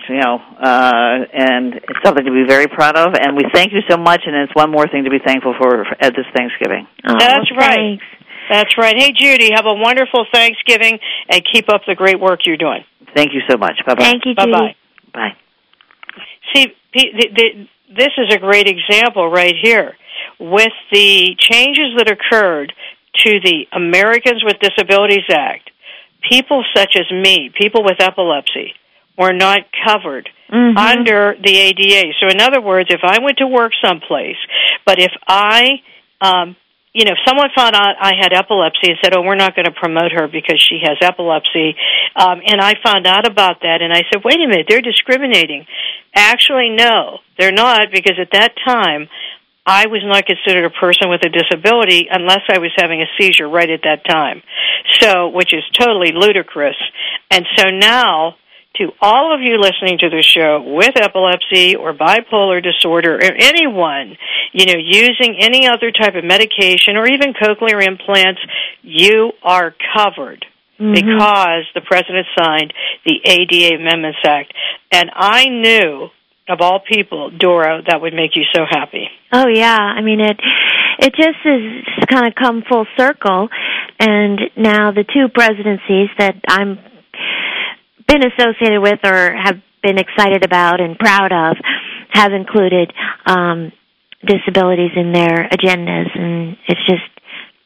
you 0.10 0.20
know, 0.20 0.36
uh, 0.36 1.24
and 1.32 1.76
it's 1.76 2.04
something 2.04 2.26
to 2.26 2.32
be 2.32 2.44
very 2.46 2.68
proud 2.68 2.98
of, 2.98 3.16
and 3.16 3.38
we 3.38 3.44
thank 3.54 3.72
you 3.72 3.80
so 3.90 3.96
much, 3.96 4.24
and 4.26 4.36
it's 4.36 4.54
one 4.54 4.70
more 4.70 4.86
thing 4.86 5.06
to 5.06 5.10
be 5.10 5.20
thankful 5.26 5.56
for 5.58 5.88
at 6.02 6.12
this 6.12 6.26
Thanksgiving. 6.36 6.86
Oh, 7.08 7.16
That's 7.18 7.50
well, 7.52 7.60
right. 7.60 8.00
thanks. 8.00 8.04
That's 8.52 8.78
right. 8.78 8.96
Hey 8.98 9.14
Judy, 9.16 9.52
have 9.56 9.66
a 9.66 9.74
wonderful 9.74 10.26
Thanksgiving 10.32 11.00
and 11.30 11.42
keep 11.52 11.70
up 11.70 11.82
the 11.88 11.96
great 11.96 12.20
work 12.20 12.42
you're 12.46 12.58
doing. 12.58 12.84
Thank 13.16 13.32
you 13.34 13.42
so 13.50 13.58
much. 13.58 13.80
Bye-bye. 13.88 14.04
Thank 14.04 14.26
you, 14.26 14.36
Bye 14.36 14.44
Judy. 14.44 14.52
bye. 14.52 14.76
Bye. 15.14 15.38
See, 16.54 16.74
the, 16.94 17.30
the, 17.36 17.68
this 17.96 18.12
is 18.18 18.34
a 18.34 18.40
great 18.40 18.68
example 18.68 19.30
right 19.30 19.56
here 19.62 19.96
with 20.40 20.74
the 20.92 21.36
changes 21.38 21.98
that 21.98 22.10
occurred 22.12 22.74
to 23.24 23.40
the 23.40 23.66
Americans 23.72 24.44
with 24.44 24.60
Disabilities 24.60 25.26
Act. 25.30 25.72
People 26.30 26.64
such 26.76 26.96
as 26.96 27.10
me, 27.12 27.52
people 27.60 27.84
with 27.84 28.00
epilepsy, 28.00 28.74
were 29.18 29.34
not 29.34 29.60
covered 29.86 30.30
Mhm. 30.52 30.78
under 30.78 31.36
the 31.42 31.58
ADA. 31.58 32.14
So, 32.20 32.28
in 32.28 32.40
other 32.40 32.62
words, 32.62 32.94
if 32.94 33.02
I 33.04 33.18
went 33.20 33.38
to 33.40 33.48
work 33.48 33.72
someplace, 33.84 34.38
but 34.86 35.00
if 35.00 35.12
I, 35.28 35.82
um, 36.22 36.56
you 36.94 37.04
know, 37.04 37.14
if 37.14 37.18
someone 37.28 37.50
found 37.56 37.76
out 37.76 37.96
I 38.00 38.14
had 38.16 38.32
epilepsy 38.32 38.90
and 38.92 38.98
said, 39.04 39.16
"Oh, 39.16 39.22
we're 39.22 39.36
not 39.36 39.56
going 39.56 39.66
to 39.66 39.72
promote 39.72 40.12
her 40.12 40.28
because 40.28 40.62
she 40.62 40.80
has 40.84 40.98
epilepsy," 41.02 41.76
um, 42.16 42.42
and 42.46 42.62
I 42.62 42.76
found 42.84 43.08
out 43.08 43.26
about 43.26 43.62
that, 43.62 43.82
and 43.82 43.92
I 43.92 44.04
said, 44.14 44.24
"Wait 44.24 44.36
a 44.40 44.48
minute, 44.48 44.68
they're 44.70 44.82
discriminating." 44.82 45.66
Actually, 46.16 46.70
no, 46.70 47.20
they're 47.38 47.52
not, 47.52 47.92
because 47.92 48.18
at 48.20 48.32
that 48.32 48.54
time. 48.66 49.08
I 49.68 49.88
was 49.88 50.04
not 50.06 50.28
considered 50.28 50.66
a 50.66 50.70
person 50.70 51.10
with 51.10 51.22
a 51.26 51.30
disability 51.30 52.08
unless 52.12 52.42
I 52.50 52.60
was 52.60 52.70
having 52.78 53.02
a 53.02 53.10
seizure 53.18 53.50
right 53.50 53.70
at 53.70 53.82
that 53.82 54.06
time. 54.06 54.44
So, 55.02 55.30
which 55.30 55.56
is 55.56 55.64
totally 55.74 56.12
ludicrous. 56.14 56.76
And 57.32 57.46
so 57.58 57.70
now, 57.72 58.36
to 58.76 58.92
all 59.02 59.34
of 59.34 59.42
you 59.42 59.58
listening 59.60 59.98
to 60.00 60.10
the 60.10 60.22
show 60.22 60.62
with 60.62 60.96
epilepsy 60.96 61.76
or 61.76 61.94
bipolar 61.94 62.62
disorder 62.62 63.16
or 63.16 63.24
anyone, 63.24 64.18
you 64.54 64.68
know, 64.68 64.78
using 64.78 65.38
any 65.40 65.68
other 65.68 65.92
type 65.92 66.14
of 66.14 66.24
medication 66.24 66.96
or 66.96 67.08
even 67.08 67.34
cochlear 67.34 67.82
implants, 67.82 68.42
you 68.84 69.32
are 69.42 69.74
covered 69.96 70.46
Mhm. 70.80 70.94
because 70.94 71.66
the 71.74 71.82
president 71.82 72.28
signed 72.38 72.74
the 73.06 73.22
ADA 73.24 73.76
Amendments 73.76 74.20
Act. 74.26 74.54
And 74.92 75.10
I 75.16 75.46
knew 75.46 76.10
of 76.48 76.62
all 76.62 76.80
people, 76.80 77.32
Doro, 77.32 77.82
that 77.88 78.02
would 78.02 78.14
make 78.14 78.36
you 78.36 78.44
so 78.54 78.66
happy. 78.70 79.10
Oh 79.32 79.48
yeah, 79.48 79.78
I 79.78 80.02
mean 80.02 80.20
it. 80.20 80.40
It 81.00 81.14
just 81.16 81.40
has 81.44 82.08
kind 82.08 82.28
of 82.28 82.36
come 82.36 82.64
full 82.70 82.86
circle, 82.98 83.50
and 84.00 84.40
now 84.56 84.92
the 84.92 85.04
two 85.04 85.28
presidencies 85.30 86.10
that 86.18 86.36
I'm 86.48 86.80
been 88.08 88.22
associated 88.24 88.82
with 88.82 89.00
or 89.04 89.36
have 89.36 89.60
been 89.82 89.98
excited 89.98 90.44
about 90.46 90.80
and 90.80 90.98
proud 90.98 91.32
of 91.32 91.58
have 92.12 92.32
included 92.34 92.94
um, 93.26 93.72
disabilities 94.26 94.92
in 94.96 95.12
their 95.12 95.50
agendas, 95.52 96.08
and 96.18 96.58
it's 96.68 96.86
just 96.88 97.04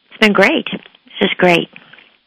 it's 0.10 0.18
been 0.20 0.34
great. 0.34 0.68
It's 0.72 1.20
just 1.22 1.38
great. 1.38 1.70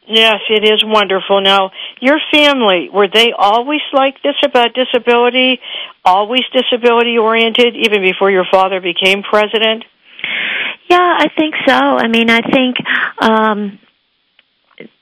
Yes, 0.07 0.41
it 0.49 0.63
is 0.65 0.83
wonderful. 0.83 1.41
Now, 1.41 1.71
your 2.01 2.19
family, 2.31 2.89
were 2.93 3.07
they 3.07 3.31
always 3.37 3.81
like 3.93 4.21
this 4.21 4.35
about 4.43 4.73
disability? 4.73 5.59
Always 6.03 6.41
disability 6.51 7.17
oriented, 7.17 7.75
even 7.75 8.01
before 8.01 8.29
your 8.29 8.45
father 8.51 8.81
became 8.81 9.23
president? 9.23 9.85
Yeah, 10.89 11.17
I 11.19 11.27
think 11.37 11.55
so. 11.65 11.73
I 11.73 12.07
mean, 12.07 12.29
I 12.29 12.41
think, 12.41 12.75
um, 13.19 13.79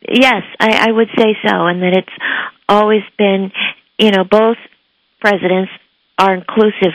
yes, 0.08 0.44
I, 0.60 0.88
I 0.90 0.92
would 0.92 1.10
say 1.18 1.36
so, 1.46 1.66
and 1.66 1.82
that 1.82 1.94
it's 1.98 2.24
always 2.70 3.02
been, 3.18 3.52
you 3.98 4.12
know, 4.12 4.24
both 4.24 4.58
presidents 5.20 5.72
are 6.18 6.36
inclusive 6.36 6.94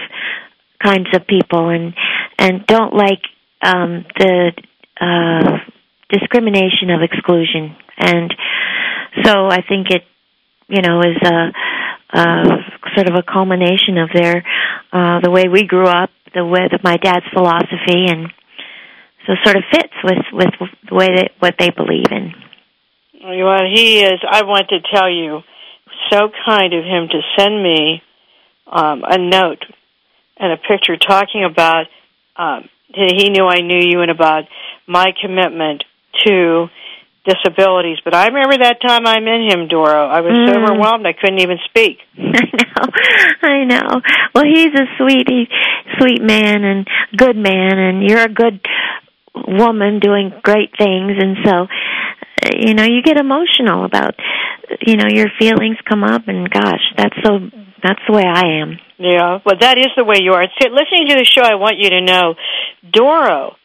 kinds 0.82 1.08
of 1.12 1.26
people, 1.26 1.70
and 1.70 1.94
and 2.38 2.64
don't 2.66 2.94
like 2.94 3.22
um, 3.62 4.04
the 4.18 4.52
uh, 5.00 5.58
discrimination 6.10 6.90
of 6.90 7.02
exclusion, 7.02 7.76
and 7.98 8.34
so 9.24 9.48
I 9.48 9.62
think 9.68 9.90
it, 9.90 10.02
you 10.68 10.82
know, 10.82 11.00
is 11.00 11.16
a, 11.22 11.52
a 12.18 12.44
sort 12.94 13.08
of 13.08 13.14
a 13.16 13.22
culmination 13.22 13.98
of 13.98 14.10
their 14.14 14.44
uh, 14.92 15.20
the 15.20 15.30
way 15.30 15.44
we 15.50 15.66
grew 15.66 15.86
up, 15.86 16.10
the 16.34 16.44
way 16.44 16.68
of 16.72 16.82
my 16.84 16.96
dad's 16.96 17.26
philosophy, 17.32 18.06
and 18.08 18.32
so 19.26 19.34
sort 19.44 19.56
of 19.56 19.64
fits 19.70 19.94
with 20.04 20.24
with 20.32 20.54
the 20.88 20.94
way 20.94 21.08
that 21.16 21.30
what 21.38 21.54
they 21.58 21.70
believe 21.70 22.10
in. 22.10 22.32
Well, 23.22 23.64
he 23.74 24.00
is, 24.00 24.20
I 24.30 24.44
want 24.44 24.68
to 24.68 24.78
tell 24.94 25.10
you, 25.10 25.40
so 26.10 26.28
kind 26.46 26.72
of 26.72 26.84
him 26.84 27.08
to 27.08 27.20
send 27.36 27.60
me 27.60 28.02
um, 28.70 29.02
a 29.04 29.18
note 29.18 29.64
and 30.36 30.52
a 30.52 30.56
picture 30.56 30.96
talking 30.96 31.42
about, 31.44 31.86
um, 32.36 32.68
he 32.94 33.30
knew 33.30 33.44
I 33.44 33.62
knew 33.62 33.80
you 33.80 34.02
and 34.02 34.12
about 34.12 34.44
my 34.86 35.12
commitment 35.20 35.82
to 36.26 36.68
disabilities. 37.26 37.98
But 38.04 38.14
I 38.14 38.28
remember 38.28 38.58
that 38.58 38.80
time 38.80 39.06
I 39.06 39.18
met 39.20 39.40
him, 39.52 39.66
Doro. 39.68 40.06
I 40.06 40.20
was 40.20 40.30
so 40.46 40.54
Mm. 40.54 40.62
overwhelmed 40.62 41.06
I 41.06 41.12
couldn't 41.12 41.40
even 41.40 41.58
speak. 41.64 41.98
I 42.18 42.44
know, 42.54 42.86
I 43.42 43.64
know. 43.64 44.00
Well, 44.34 44.44
he's 44.44 44.72
a 44.74 44.86
sweet, 44.96 45.26
sweet 45.98 46.22
man 46.22 46.62
and 46.64 46.86
good 47.16 47.36
man, 47.36 47.78
and 47.78 48.08
you're 48.08 48.22
a 48.22 48.28
good 48.28 48.60
woman 49.34 49.98
doing 49.98 50.32
great 50.42 50.70
things, 50.78 51.12
and 51.20 51.36
so, 51.44 51.66
you 52.56 52.74
know, 52.74 52.84
you 52.84 53.02
get 53.02 53.18
emotional 53.18 53.84
about, 53.84 54.14
you 54.86 54.96
know, 54.96 55.08
your 55.08 55.26
feelings 55.38 55.76
come 55.88 56.04
up, 56.04 56.28
and 56.28 56.48
gosh, 56.48 56.80
that's 56.96 57.16
so, 57.24 57.40
that's 57.82 58.00
the 58.08 58.14
way 58.14 58.24
I 58.24 58.60
am. 58.62 58.78
Yeah, 58.98 59.40
well, 59.44 59.56
that 59.60 59.78
is 59.78 59.88
the 59.96 60.04
way 60.04 60.18
you 60.22 60.32
are. 60.32 60.44
See, 60.60 60.68
listening 60.70 61.08
to 61.08 61.16
the 61.16 61.24
show, 61.24 61.42
I 61.42 61.56
want 61.56 61.76
you 61.78 61.90
to 61.90 62.00
know, 62.00 62.34
Doro 62.90 63.56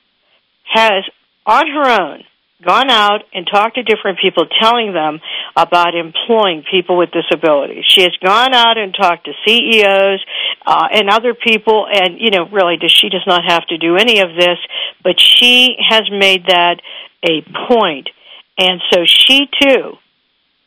has, 0.74 1.04
on 1.46 1.68
her 1.68 2.02
own, 2.02 2.24
gone 2.66 2.90
out 2.90 3.22
and 3.34 3.48
talked 3.52 3.76
to 3.76 3.84
different 3.84 4.20
people 4.22 4.46
telling 4.62 4.94
them 4.94 5.20
about 5.56 5.96
employing 5.96 6.64
people 6.70 6.98
with 6.98 7.10
disabilities. 7.12 7.84
She 7.88 8.04
has 8.04 8.16
gone 8.24 8.54
out 8.54 8.78
and 8.78 8.94
talked 8.94 9.26
to 9.26 9.32
CEOs 9.46 10.24
uh, 10.66 10.88
and 10.94 11.10
other 11.10 11.34
people, 11.34 11.88
and, 11.92 12.20
you 12.20 12.32
know, 12.32 12.48
really, 12.52 12.78
does, 12.78 12.92
she 12.92 13.10
does 13.10 13.26
not 13.26 13.44
have 13.48 13.66
to 13.68 13.78
do 13.78 13.96
any 13.96 14.20
of 14.20 14.30
this, 14.38 14.58
but 15.04 15.20
she 15.20 15.76
has 15.90 16.04
made 16.12 16.46
that 16.48 16.82
a 17.24 17.42
point. 17.68 18.10
And 18.58 18.82
so 18.92 19.06
she, 19.06 19.48
too, 19.62 19.98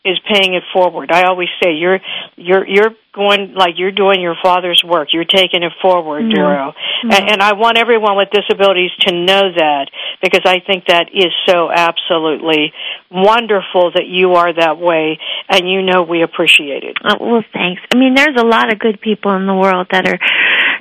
is 0.05 0.19
paying 0.29 0.53
it 0.55 0.63
forward. 0.73 1.11
I 1.11 1.23
always 1.25 1.49
say 1.63 1.73
you're 1.73 1.99
you're 2.37 2.67
you're 2.69 2.91
going 3.15 3.55
like 3.55 3.75
you're 3.79 3.91
doing 3.93 4.21
your 4.21 4.37
father's 4.43 4.83
work. 4.85 5.09
You're 5.13 5.25
taking 5.25 5.63
it 5.63 5.73
forward, 5.81 6.25
Mhm. 6.25 6.35
Doro. 6.35 6.75
Mhm. 7.05 7.15
And, 7.15 7.31
and 7.33 7.43
I 7.43 7.55
want 7.55 7.79
everyone 7.79 8.17
with 8.17 8.29
disabilities 8.31 8.91
to 9.01 9.13
know 9.15 9.53
that 9.57 9.87
because 10.23 10.43
I 10.45 10.61
think 10.61 10.87
that 10.87 11.09
is 11.15 11.33
so 11.49 11.71
absolutely 11.71 12.73
wonderful 13.11 13.93
that 13.93 14.07
you 14.07 14.35
are 14.35 14.53
that 14.53 14.77
way, 14.79 15.19
and 15.49 15.71
you 15.71 15.81
know 15.83 16.03
we 16.03 16.23
appreciate 16.23 16.83
it. 16.85 16.97
Oh, 17.03 17.17
well, 17.21 17.45
thanks. 17.55 17.81
I 17.95 17.97
mean, 17.97 18.15
there's 18.15 18.37
a 18.37 18.45
lot 18.47 18.71
of 18.73 18.79
good 18.79 19.01
people 19.01 19.33
in 19.33 19.47
the 19.47 19.55
world 19.55 19.87
that 19.91 20.07
are 20.07 20.19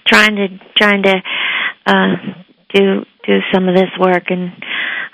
trying 0.05 0.36
to 0.36 0.47
trying 0.77 1.03
to 1.03 1.15
uh, 1.86 2.15
do 2.73 3.05
do 3.25 3.39
some 3.53 3.69
of 3.69 3.75
this 3.75 3.91
work, 3.97 4.23
and 4.29 4.51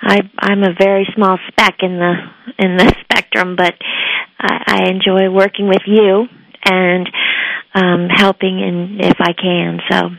I 0.02 0.22
I'm 0.40 0.64
a 0.64 0.74
very 0.74 1.08
small 1.14 1.38
speck 1.50 1.76
in 1.84 2.00
the 2.00 2.14
in 2.58 2.78
the 2.78 2.96
spectrum, 3.04 3.56
but 3.56 3.76
I, 4.40 4.86
I 4.86 4.90
enjoy 4.90 5.30
working 5.30 5.68
with 5.68 5.84
you 5.86 6.28
and 6.66 7.08
um, 7.74 8.08
helping, 8.10 8.62
and 8.64 9.02
if 9.02 9.18
I 9.20 9.34
can, 9.34 9.80
so. 9.90 10.10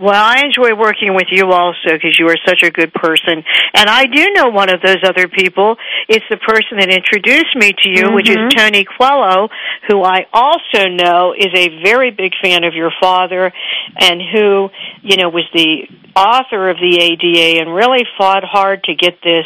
Well, 0.00 0.14
I 0.16 0.40
enjoy 0.46 0.74
working 0.80 1.14
with 1.14 1.26
you 1.30 1.52
also 1.52 1.92
because 1.92 2.16
you 2.18 2.26
are 2.28 2.36
such 2.48 2.62
a 2.62 2.70
good 2.70 2.90
person. 2.94 3.44
And 3.74 3.90
I 3.90 4.06
do 4.06 4.30
know 4.32 4.48
one 4.48 4.72
of 4.72 4.80
those 4.80 4.96
other 5.04 5.28
people. 5.28 5.76
It's 6.08 6.24
the 6.30 6.38
person 6.38 6.78
that 6.78 6.88
introduced 6.88 7.54
me 7.54 7.72
to 7.72 7.88
you, 7.90 8.10
which 8.14 8.30
is 8.30 8.38
Mhm. 8.38 8.56
Tony 8.56 8.84
Coelho, 8.86 9.50
who 9.88 10.02
I 10.02 10.24
also 10.32 10.88
know 10.88 11.34
is 11.36 11.52
a 11.54 11.82
very 11.84 12.12
big 12.12 12.32
fan 12.42 12.64
of 12.64 12.74
your 12.74 12.90
father 12.98 13.52
and 13.98 14.22
who, 14.22 14.70
you 15.02 15.18
know, 15.18 15.28
was 15.28 15.44
the 15.52 15.86
author 16.16 16.70
of 16.70 16.78
the 16.78 16.96
ADA 16.98 17.60
and 17.60 17.74
really 17.74 18.06
fought 18.16 18.42
hard 18.42 18.82
to 18.84 18.94
get 18.94 19.20
this 19.20 19.44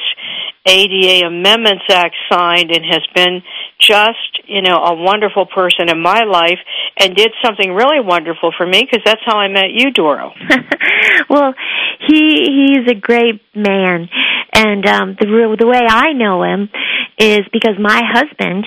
ADA 0.67 1.27
Amendments 1.27 1.85
Act 1.91 2.15
signed 2.31 2.71
and 2.71 2.85
has 2.85 3.03
been 3.13 3.43
just, 3.87 4.41
you 4.47 4.63
know, 4.63 4.77
a 4.77 4.95
wonderful 4.95 5.47
person 5.47 5.89
in 5.89 6.01
my 6.01 6.23
life 6.25 6.59
and 6.99 7.15
did 7.15 7.31
something 7.45 7.73
really 7.73 8.01
wonderful 8.01 8.53
for 8.57 8.67
me 8.67 8.81
because 8.81 9.03
that's 9.05 9.21
how 9.25 9.37
I 9.39 9.49
met 9.49 9.71
you, 9.71 9.91
Doro. 9.93 10.33
well, 11.29 11.55
he 12.07 12.47
he's 12.47 12.91
a 12.91 12.95
great 12.95 13.41
man, 13.55 14.09
And 14.53 14.87
um, 14.87 15.17
the 15.19 15.57
the 15.59 15.67
way 15.67 15.81
I 15.89 16.13
know 16.13 16.43
him 16.43 16.71
is 17.19 17.41
because 17.53 17.75
my 17.79 18.01
husband 18.13 18.67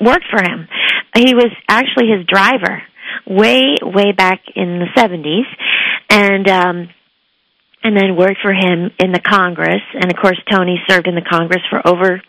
worked 0.00 0.26
for 0.30 0.42
him. 0.42 0.68
He 1.16 1.34
was 1.34 1.50
actually 1.68 2.08
his 2.08 2.26
driver 2.26 2.82
way 3.26 3.76
way 3.82 4.12
back 4.12 4.40
in 4.54 4.78
the 4.78 4.86
70s 4.96 5.46
and 6.08 6.48
um 6.48 6.88
and 7.82 7.96
then 7.96 8.16
worked 8.16 8.40
for 8.42 8.52
him 8.52 8.90
in 8.98 9.12
the 9.12 9.20
Congress 9.20 9.82
and 9.94 10.10
of 10.10 10.16
course 10.20 10.38
Tony 10.50 10.76
served 10.88 11.06
in 11.06 11.14
the 11.14 11.26
Congress 11.28 11.62
for 11.70 11.86
over 11.86 12.22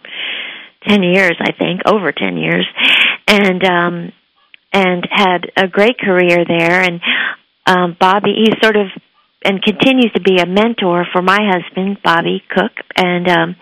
10 0.87 1.03
years 1.03 1.35
I 1.39 1.51
think 1.51 1.81
over 1.85 2.11
10 2.11 2.37
years 2.37 2.67
and 3.27 3.63
um 3.63 4.11
and 4.73 5.07
had 5.09 5.51
a 5.57 5.67
great 5.67 5.99
career 5.99 6.43
there 6.47 6.81
and 6.81 7.01
um 7.65 7.95
Bobby 7.99 8.33
he 8.35 8.51
sort 8.61 8.75
of 8.75 8.87
and 9.43 9.61
continues 9.61 10.11
to 10.13 10.21
be 10.21 10.37
a 10.37 10.45
mentor 10.45 11.05
for 11.11 11.21
my 11.21 11.39
husband 11.41 11.97
Bobby 12.03 12.43
Koch 12.53 12.77
and 12.95 13.27
um 13.27 13.55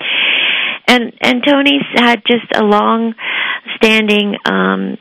and 0.88 1.14
and 1.22 1.44
Tony's 1.46 1.86
had 1.96 2.22
just 2.26 2.46
a 2.56 2.64
long 2.64 3.14
standing 3.76 4.36
um 4.46 4.98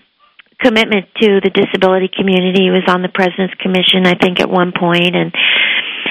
commitment 0.60 1.06
to 1.14 1.38
the 1.40 1.50
disability 1.50 2.10
community. 2.14 2.64
He 2.64 2.70
was 2.70 2.82
on 2.88 3.02
the 3.02 3.08
president's 3.08 3.54
commission 3.62 4.06
I 4.06 4.14
think 4.20 4.40
at 4.40 4.50
one 4.50 4.72
point 4.78 5.14
and 5.14 5.32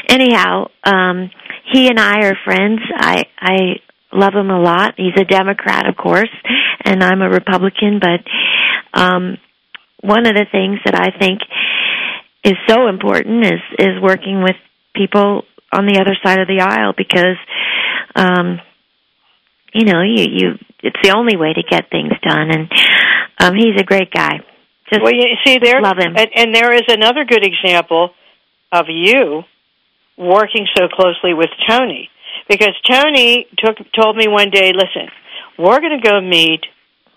anyhow, 0.09 0.67
um 0.83 1.29
he 1.71 1.89
and 1.89 1.99
I 1.99 2.25
are 2.27 2.37
friends. 2.45 2.79
I 2.95 3.25
I 3.39 3.57
love 4.13 4.33
him 4.33 4.49
a 4.49 4.59
lot. 4.59 4.95
He's 4.97 5.17
a 5.19 5.25
Democrat, 5.25 5.87
of 5.87 5.95
course, 5.95 6.29
and 6.83 7.03
I'm 7.03 7.21
a 7.21 7.29
Republican, 7.29 7.99
but 7.99 8.99
um 8.99 9.37
one 10.01 10.27
of 10.27 10.35
the 10.35 10.45
things 10.51 10.79
that 10.85 10.95
I 10.95 11.17
think 11.17 11.41
is 12.43 12.53
so 12.67 12.87
important 12.87 13.45
is 13.45 13.61
is 13.79 14.01
working 14.01 14.43
with 14.43 14.55
people 14.95 15.43
on 15.71 15.85
the 15.85 15.99
other 15.99 16.15
side 16.23 16.39
of 16.39 16.47
the 16.47 16.61
aisle 16.61 16.93
because 16.95 17.37
um 18.15 18.59
you 19.73 19.85
know, 19.85 20.01
you 20.01 20.25
you 20.31 20.47
it's 20.81 20.99
the 21.03 21.15
only 21.15 21.35
way 21.35 21.53
to 21.53 21.63
get 21.63 21.89
things 21.89 22.13
done 22.21 22.49
and 22.51 22.71
um 23.39 23.53
he's 23.55 23.79
a 23.79 23.83
great 23.83 24.11
guy. 24.11 24.39
Just 24.89 25.03
well, 25.03 25.13
you 25.13 25.35
see 25.45 25.59
there, 25.61 25.81
love 25.81 25.97
him. 25.97 26.15
And, 26.15 26.29
and 26.33 26.55
there 26.55 26.73
is 26.73 26.87
another 26.87 27.25
good 27.25 27.45
example 27.45 28.11
of 28.71 28.85
you 28.87 29.43
working 30.17 30.65
so 30.77 30.87
closely 30.87 31.33
with 31.33 31.49
Tony, 31.69 32.09
because 32.49 32.73
Tony 32.89 33.47
took 33.57 33.77
told 33.93 34.15
me 34.15 34.27
one 34.27 34.49
day, 34.49 34.71
"Listen, 34.73 35.09
we're 35.57 35.79
going 35.79 35.99
to 35.99 36.07
go 36.07 36.21
meet 36.21 36.61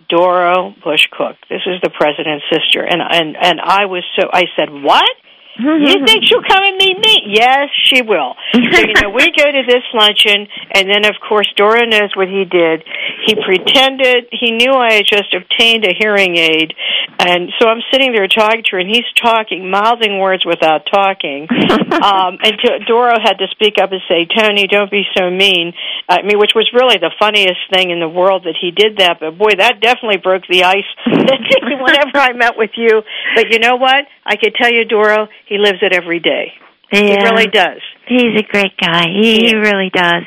Doro 0.08 0.74
Bush 0.82 1.06
Koch. 1.16 1.36
This 1.48 1.62
is 1.66 1.80
the 1.82 1.90
president's 1.90 2.44
sister." 2.52 2.82
And 2.82 3.00
and 3.02 3.36
and 3.36 3.60
I 3.60 3.86
was 3.86 4.04
so 4.18 4.28
I 4.32 4.44
said, 4.56 4.70
"What?" 4.70 5.10
You 5.58 6.00
think 6.06 6.24
she'll 6.24 6.46
come 6.46 6.62
and 6.62 6.76
meet 6.76 6.98
me? 6.98 7.34
Yes, 7.36 7.68
she 7.84 8.02
will. 8.02 8.34
So, 8.54 8.80
you 8.80 8.94
know, 9.02 9.10
we 9.10 9.26
go 9.36 9.44
to 9.44 9.62
this 9.66 9.82
luncheon, 9.92 10.46
and 10.72 10.88
then, 10.88 11.04
of 11.04 11.16
course, 11.28 11.48
Doro 11.56 11.84
knows 11.86 12.14
what 12.14 12.28
he 12.28 12.44
did. 12.44 12.84
He 13.26 13.34
pretended 13.34 14.26
he 14.30 14.52
knew 14.52 14.72
I 14.72 14.94
had 14.94 15.06
just 15.06 15.34
obtained 15.34 15.84
a 15.84 15.94
hearing 15.98 16.36
aid, 16.36 16.72
and 17.18 17.50
so 17.58 17.68
I'm 17.68 17.82
sitting 17.92 18.12
there 18.12 18.28
talking 18.28 18.62
to 18.64 18.70
her, 18.72 18.78
and 18.78 18.88
he's 18.88 19.08
talking, 19.20 19.70
mouthing 19.70 20.18
words 20.18 20.44
without 20.44 20.86
talking. 20.86 21.48
um, 21.50 22.38
and 22.40 22.54
to, 22.64 22.78
Doro 22.86 23.14
had 23.20 23.38
to 23.38 23.46
speak 23.50 23.74
up 23.82 23.92
and 23.92 24.00
say, 24.08 24.26
Tony, 24.26 24.66
don't 24.66 24.90
be 24.90 25.04
so 25.16 25.30
mean. 25.30 25.72
I 26.08 26.22
mean, 26.22 26.38
which 26.38 26.52
was 26.54 26.70
really 26.72 26.96
the 26.98 27.12
funniest 27.18 27.60
thing 27.72 27.90
in 27.90 28.00
the 28.00 28.08
world 28.08 28.44
that 28.44 28.56
he 28.60 28.70
did 28.70 28.98
that, 28.98 29.18
but 29.20 29.36
boy, 29.36 29.50
that 29.58 29.80
definitely 29.80 30.18
broke 30.18 30.44
the 30.48 30.64
ice 30.64 30.88
whenever 31.06 32.18
I 32.18 32.32
met 32.32 32.56
with 32.56 32.70
you. 32.76 33.02
But 33.34 33.50
you 33.50 33.58
know 33.58 33.76
what? 33.76 34.04
I 34.24 34.36
could 34.36 34.54
tell 34.54 34.72
you, 34.72 34.84
Doro, 34.84 35.28
he 35.46 35.58
lives 35.58 35.78
it 35.82 35.92
every 35.92 36.20
day. 36.20 36.52
yeah. 36.92 37.00
He 37.00 37.16
really 37.16 37.46
does. 37.46 37.80
He's 38.06 38.38
a 38.38 38.46
great 38.50 38.76
guy. 38.80 39.06
He, 39.08 39.46
he 39.46 39.54
really 39.54 39.90
does. 39.92 40.24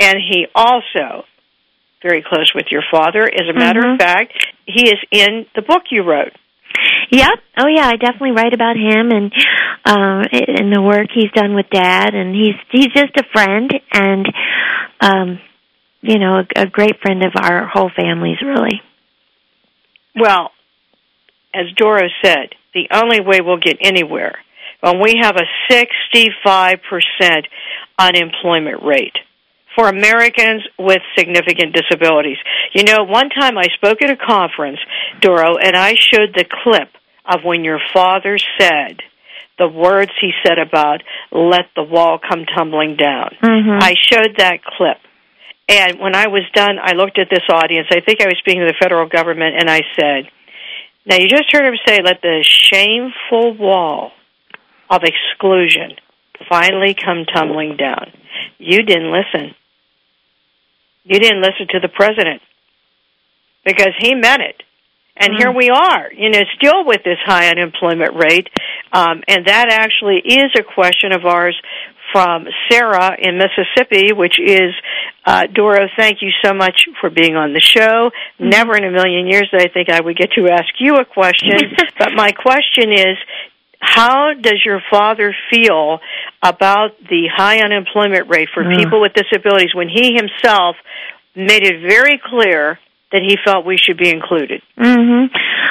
And 0.00 0.18
he 0.18 0.46
also 0.54 1.24
very 2.02 2.22
close 2.22 2.52
with 2.54 2.66
your 2.70 2.82
father. 2.90 3.22
As 3.24 3.48
a 3.48 3.52
matter 3.52 3.80
Mhm. 3.82 3.94
of 3.94 4.00
fact, 4.00 4.32
he 4.66 4.88
is 4.88 4.98
in 5.10 5.46
the 5.54 5.62
book 5.62 5.84
you 5.90 6.02
wrote. 6.02 6.32
Yep. 7.10 7.40
Oh 7.56 7.66
yeah, 7.66 7.88
I 7.88 7.96
definitely 7.96 8.32
write 8.32 8.52
about 8.54 8.76
him 8.76 9.10
and 9.10 9.32
um 9.84 10.24
and 10.32 10.72
the 10.74 10.82
work 10.82 11.08
he's 11.12 11.30
done 11.32 11.54
with 11.54 11.68
dad 11.70 12.14
and 12.14 12.34
he's 12.34 12.54
he's 12.70 12.88
just 12.88 13.16
a 13.16 13.24
friend 13.32 13.72
and 13.92 14.26
um 15.00 15.40
you 16.00 16.18
know, 16.18 16.44
a, 16.56 16.62
a 16.62 16.66
great 16.66 17.00
friend 17.00 17.24
of 17.24 17.32
our 17.34 17.66
whole 17.66 17.90
family's 17.96 18.40
really. 18.40 18.80
Well, 20.14 20.52
as 21.52 21.66
Doro 21.76 22.06
said, 22.22 22.54
the 22.74 22.88
only 22.92 23.20
way 23.20 23.40
we'll 23.40 23.56
get 23.58 23.78
anywhere 23.80 24.36
when 24.80 25.00
we 25.02 25.14
have 25.20 25.36
a 25.36 25.72
65% 25.72 27.46
unemployment 27.98 28.82
rate 28.84 29.16
for 29.78 29.88
Americans 29.88 30.66
with 30.76 30.98
significant 31.16 31.72
disabilities. 31.72 32.38
You 32.74 32.82
know, 32.82 33.04
one 33.04 33.30
time 33.30 33.56
I 33.56 33.68
spoke 33.74 34.02
at 34.02 34.10
a 34.10 34.16
conference, 34.16 34.80
Doro, 35.20 35.56
and 35.56 35.76
I 35.76 35.94
showed 35.94 36.34
the 36.34 36.44
clip 36.64 36.88
of 37.24 37.44
when 37.44 37.62
your 37.62 37.78
father 37.94 38.38
said 38.58 38.98
the 39.56 39.68
words 39.68 40.10
he 40.20 40.32
said 40.44 40.58
about 40.58 41.02
let 41.30 41.66
the 41.76 41.84
wall 41.84 42.18
come 42.18 42.44
tumbling 42.44 42.96
down. 42.96 43.36
Mhm. 43.40 43.78
I 43.80 43.94
showed 43.94 44.36
that 44.38 44.64
clip. 44.64 44.98
And 45.68 46.00
when 46.00 46.16
I 46.16 46.26
was 46.26 46.44
done, 46.54 46.78
I 46.82 46.92
looked 46.92 47.18
at 47.18 47.28
this 47.30 47.44
audience. 47.48 47.86
I 47.90 48.00
think 48.00 48.20
I 48.20 48.26
was 48.26 48.38
speaking 48.38 48.62
to 48.62 48.66
the 48.66 48.78
federal 48.82 49.06
government, 49.06 49.56
and 49.58 49.70
I 49.70 49.82
said, 49.98 50.28
Now, 51.06 51.16
you 51.16 51.26
just 51.26 51.50
heard 51.52 51.64
him 51.64 51.78
say, 51.86 52.02
let 52.02 52.20
the 52.20 52.42
shameful 52.42 53.54
wall 53.54 54.12
of 54.90 55.02
exclusion 55.04 55.96
finally 56.50 56.94
come 56.94 57.24
tumbling 57.24 57.76
down. 57.76 58.12
You 58.58 58.82
didn't 58.82 59.10
listen. 59.10 59.54
You 61.08 61.18
didn't 61.18 61.40
listen 61.40 61.66
to 61.70 61.80
the 61.80 61.88
president 61.88 62.42
because 63.64 63.94
he 63.98 64.14
meant 64.14 64.42
it. 64.42 64.62
And 65.16 65.34
here 65.36 65.50
we 65.50 65.68
are, 65.68 66.12
you 66.12 66.30
know, 66.30 66.42
still 66.56 66.84
with 66.84 67.02
this 67.02 67.18
high 67.24 67.48
unemployment 67.48 68.14
rate. 68.14 68.48
Um, 68.92 69.22
and 69.26 69.46
that 69.46 69.66
actually 69.68 70.22
is 70.24 70.54
a 70.56 70.62
question 70.62 71.12
of 71.12 71.24
ours 71.24 71.60
from 72.12 72.46
Sarah 72.70 73.16
in 73.18 73.36
Mississippi, 73.36 74.12
which 74.12 74.38
is, 74.38 74.72
uh, 75.26 75.46
Doro, 75.52 75.88
thank 75.98 76.22
you 76.22 76.30
so 76.44 76.54
much 76.54 76.84
for 77.00 77.10
being 77.10 77.36
on 77.36 77.52
the 77.52 77.60
show. 77.60 78.10
Never 78.38 78.76
in 78.76 78.84
a 78.84 78.90
million 78.90 79.26
years 79.26 79.48
did 79.50 79.60
I 79.60 79.72
think 79.72 79.90
I 79.90 80.00
would 80.00 80.16
get 80.16 80.30
to 80.36 80.48
ask 80.48 80.72
you 80.78 80.96
a 80.96 81.04
question. 81.04 81.58
but 81.98 82.10
my 82.14 82.30
question 82.30 82.92
is, 82.92 83.16
how 83.80 84.34
does 84.34 84.60
your 84.64 84.82
father 84.90 85.34
feel 85.50 86.00
about 86.42 86.98
the 87.08 87.28
high 87.32 87.58
unemployment 87.60 88.28
rate 88.28 88.48
for 88.52 88.64
Mm. 88.64 88.76
people 88.76 89.00
with 89.00 89.12
disabilities 89.14 89.74
when 89.74 89.88
he 89.88 90.14
himself 90.14 90.76
made 91.34 91.64
it 91.64 91.80
very 91.80 92.18
clear 92.18 92.78
that 93.12 93.22
he 93.22 93.36
felt 93.44 93.64
we 93.64 93.76
should 93.78 93.96
be 93.96 94.10
included? 94.10 94.60
Mhm. 94.78 95.30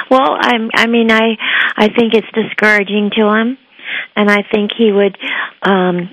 Well, 0.10 0.38
I'm 0.40 0.72
I 0.74 0.88
mean 0.88 1.12
I 1.12 1.38
I 1.76 1.90
think 1.90 2.14
it's 2.14 2.32
discouraging 2.34 3.12
to 3.12 3.28
him 3.30 3.58
and 4.16 4.32
I 4.32 4.42
think 4.44 4.72
he 4.78 4.92
would 4.92 5.18
um 5.62 6.10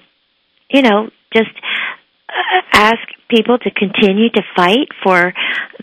you 0.70 0.82
know 0.82 1.10
just 1.32 1.50
uh, 1.50 1.58
ask 2.72 3.00
people 3.28 3.58
to 3.58 3.70
continue 3.70 4.30
to 4.30 4.42
fight 4.56 4.88
for 5.02 5.32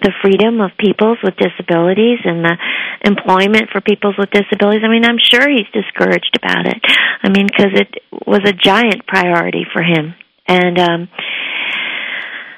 the 0.02 0.12
freedom 0.22 0.62
of 0.62 0.72
peoples 0.78 1.18
with 1.24 1.36
disabilities 1.38 2.20
and 2.24 2.46
the 2.46 2.58
employment 3.04 3.70
for 3.72 3.82
peoples 3.82 4.16
with 4.18 4.30
disabilities. 4.32 4.82
I 4.84 4.90
mean, 4.90 5.06
I'm 5.06 5.20
sure 5.20 5.48
he's 5.50 5.70
discouraged 5.74 6.38
about 6.42 6.68
it. 6.68 6.80
I 7.24 7.30
mean, 7.30 7.48
cuz 7.50 7.74
it 7.74 8.04
was 8.26 8.42
a 8.46 8.54
giant 8.54 9.06
priority 9.08 9.66
for 9.74 9.82
him. 9.82 10.16
And 10.48 10.80
um 10.80 11.10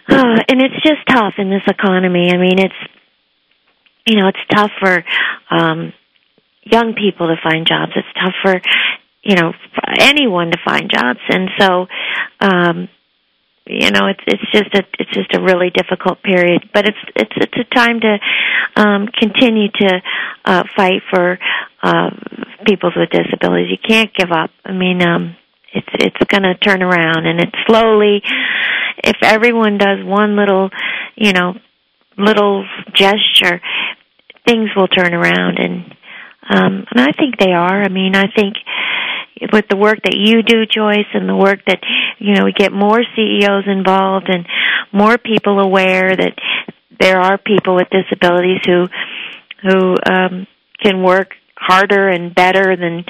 uh, 0.10 0.39
and 0.49 0.62
it's 0.62 0.82
just 0.84 1.06
tough 1.08 1.36
in 1.38 1.49
this 1.49 1.63
economy. 1.67 2.32
I 2.34 2.38
mean, 2.38 2.60
it's 2.60 2.82
you 4.06 4.19
know, 4.19 4.27
it's 4.27 4.45
tough 4.49 4.71
for 4.79 5.03
um 5.49 5.93
young 6.63 6.93
people 6.93 7.27
to 7.27 7.36
find 7.41 7.67
jobs. 7.67 7.93
It's 7.95 8.13
tough 8.19 8.36
for 8.41 8.62
you 9.23 9.36
know 9.36 9.53
anyone 9.99 10.51
to 10.51 10.58
find 10.63 10.89
jobs, 10.91 11.19
and 11.29 11.49
so 11.60 11.88
um 12.39 12.89
you 13.65 13.91
know 13.91 14.08
it's 14.08 14.19
it's 14.28 14.52
just 14.52 14.73
a 14.76 14.84
it's 14.99 15.12
just 15.12 15.34
a 15.34 15.41
really 15.41 15.69
difficult 15.69 16.21
period 16.21 16.69
but 16.73 16.86
it's 16.86 16.97
it's 17.15 17.32
it's 17.38 17.58
a 17.58 17.76
time 17.76 17.99
to 18.02 18.17
um 18.76 19.08
continue 19.08 19.69
to 19.69 20.02
uh 20.45 20.63
fight 20.76 21.02
for 21.10 21.39
uh 21.82 22.10
people 22.65 22.91
with 22.95 23.10
disabilities. 23.10 23.69
You 23.71 23.78
can't 23.78 24.13
give 24.13 24.32
up. 24.32 24.52
I 24.65 24.73
mean 24.73 25.02
um 25.02 25.36
it's 25.73 25.88
it's 25.93 26.32
going 26.32 26.43
to 26.43 26.56
turn 26.56 26.84
around 26.84 27.26
and 27.26 27.39
it's 27.39 27.56
slowly 27.65 28.21
if 29.04 29.17
everyone 29.23 29.78
does 29.78 30.04
one 30.04 30.36
little 30.36 30.69
you 31.15 31.34
know 31.34 31.56
little 32.17 32.65
gesture 32.93 33.62
things 34.47 34.69
will 34.76 34.88
turn 34.88 35.13
around 35.13 35.58
and 35.58 35.95
um 36.49 36.86
and 36.91 36.99
i 36.99 37.12
think 37.13 37.38
they 37.38 37.52
are. 37.54 37.82
I 37.82 37.89
mean 37.89 38.15
i 38.15 38.28
think 38.28 38.56
with 39.52 39.65
the 39.69 39.76
work 39.76 40.00
that 40.04 40.15
you 40.15 40.43
do 40.43 40.65
joyce 40.65 41.10
and 41.13 41.28
the 41.28 41.36
work 41.36 41.60
that 41.65 41.80
you 42.19 42.34
know 42.34 42.46
we 42.46 42.54
get 42.54 42.72
more 42.72 43.02
ceos 43.15 43.63
involved 43.67 44.30
and 44.30 44.46
more 44.91 45.17
people 45.17 45.60
aware 45.60 46.15
that 46.15 46.34
there 47.00 47.19
are 47.19 47.38
people 47.38 47.76
with 47.76 47.88
disabilities 47.89 48.60
who 48.65 48.86
who 49.63 49.96
um 50.10 50.48
can 50.82 51.02
work 51.02 51.32
harder 51.58 52.10
and 52.10 52.36
better 52.36 52.76
than 52.76 53.06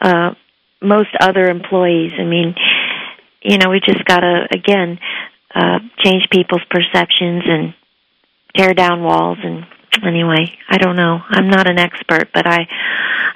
uh 0.00 0.34
most 0.82 1.10
other 1.20 1.48
employees. 1.48 2.12
I 2.18 2.24
mean 2.24 2.54
you 3.42 3.58
know 3.58 3.70
we 3.70 3.80
just 3.80 4.04
got 4.04 4.20
to 4.20 4.46
again 4.52 4.98
uh, 5.54 5.78
change 6.04 6.28
people's 6.30 6.64
perceptions 6.70 7.42
and 7.46 7.74
tear 8.54 8.74
down 8.74 9.02
walls 9.02 9.38
and 9.42 9.64
anyway 10.04 10.46
i 10.68 10.76
don't 10.76 10.96
know. 10.96 11.18
I'm 11.30 11.48
not 11.48 11.68
an 11.68 11.78
expert 11.78 12.28
but 12.34 12.46
i 12.46 12.66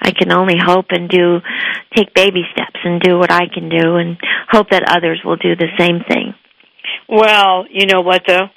i 0.01 0.13
can 0.13 0.33
only 0.33 0.57
hope 0.59 0.87
and 0.91 1.09
do 1.09 1.41
take 1.95 2.15
baby 2.15 2.43
steps 2.53 2.81
and 2.85 3.01
do 3.01 3.19
what 3.19 3.31
i 3.31 3.47
can 3.53 3.69
do 3.69 3.97
and 3.97 4.17
hope 4.51 4.71
that 4.71 4.85
others 4.89 5.21
will 5.25 5.37
do 5.37 5.55
the 5.57 5.69
same 5.79 6.01
thing. 6.09 6.35
Well 7.09 7.67
you 7.71 7.87
know 7.87 8.01
what 8.01 8.23
though? 8.27 8.49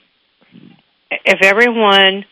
If 1.26 1.40
everyone 1.44 2.26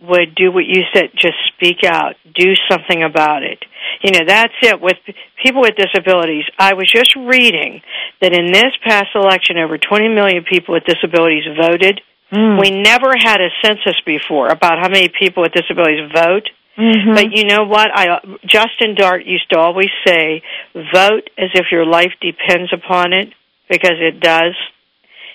would 0.00 0.34
do 0.34 0.50
what 0.50 0.64
you 0.66 0.82
said 0.94 1.10
just 1.14 1.36
speak 1.54 1.84
out 1.84 2.14
do 2.34 2.54
something 2.70 3.02
about 3.02 3.42
it. 3.42 3.64
You 4.02 4.12
know 4.12 4.26
that's 4.26 4.54
it. 4.62 4.80
With 4.80 4.96
people 5.42 5.62
with 5.62 5.76
disabilities 5.76 6.44
i 6.58 6.74
was 6.74 6.90
just 6.90 7.14
reading 7.16 7.82
that 8.20 8.32
in 8.32 8.52
this 8.52 8.72
past 8.84 9.10
election 9.14 9.58
over 9.58 9.78
20 9.78 10.08
million 10.08 10.44
people 10.48 10.74
with 10.74 10.84
disabilities 10.84 11.44
voted. 11.60 12.00
Mm. 12.32 12.58
we 12.58 12.70
never 12.70 13.12
had 13.12 13.42
a 13.42 13.50
census 13.62 14.00
before 14.06 14.48
about 14.48 14.78
how 14.80 14.88
many 14.88 15.08
people 15.08 15.42
with 15.42 15.52
disabilities 15.52 16.10
vote 16.14 16.48
Mhm. 16.76 17.14
but 17.14 17.36
you 17.36 17.44
know 17.44 17.64
what 17.64 17.90
i 17.94 18.18
justin 18.46 18.94
dart 18.94 19.24
used 19.26 19.48
to 19.50 19.58
always 19.58 19.90
say 20.06 20.42
vote 20.74 21.28
as 21.36 21.50
if 21.54 21.66
your 21.70 21.84
life 21.84 22.12
depends 22.20 22.72
upon 22.72 23.12
it 23.12 23.28
because 23.68 23.98
it 24.00 24.20
does 24.20 24.54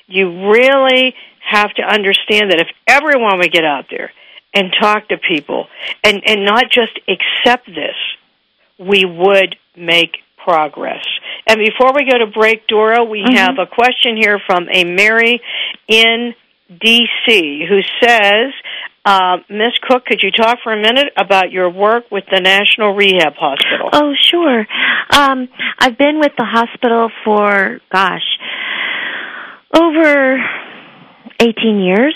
you 0.08 0.50
really 0.52 1.14
have 1.42 1.74
to 1.76 1.84
understand 1.84 2.52
that 2.52 2.60
if 2.60 2.68
everyone 2.88 3.38
would 3.38 3.52
get 3.52 3.64
out 3.66 3.86
there 3.90 4.12
and 4.54 4.74
talk 4.80 5.08
to 5.10 5.18
people 5.18 5.68
and 6.04 6.24
and 6.26 6.44
not 6.44 6.66
just 6.72 7.00
accept 7.08 7.68
this 7.68 7.96
we 8.80 9.06
would 9.06 9.56
make 9.76 10.18
progress. 10.38 11.04
And 11.48 11.60
before 11.60 11.92
we 11.94 12.06
go 12.10 12.20
to 12.20 12.28
break, 12.28 12.68
Doro, 12.68 13.04
we 13.04 13.22
Mhm. 13.24 13.36
have 13.38 13.60
a 13.60 13.66
question 13.66 14.16
here 14.16 14.40
from 14.40 14.70
a 14.72 14.84
Mary 14.86 15.42
in 15.88 16.36
D.C. 16.70 17.66
who 17.66 17.82
says, 18.02 18.54
uh, 19.08 19.38
Miss 19.50 19.72
Koch, 19.88 20.04
could 20.06 20.20
you 20.22 20.32
talk 20.32 20.58
for 20.66 20.74
a 20.74 20.82
minute 20.82 21.14
about 21.16 21.50
your 21.50 21.70
work 21.70 22.12
with 22.12 22.26
the 22.30 22.42
National 22.42 22.94
Rehab 22.94 23.36
Hospital? 23.40 23.90
Oh, 23.94 24.12
sure. 24.20 24.68
Um, 25.12 25.48
I've 25.80 25.98
been 25.98 26.20
with 26.20 26.34
the 26.38 26.44
hospital 26.44 27.10
for, 27.24 27.80
gosh, 27.90 28.28
over 29.74 30.38
18 31.40 31.80
years. 31.80 32.16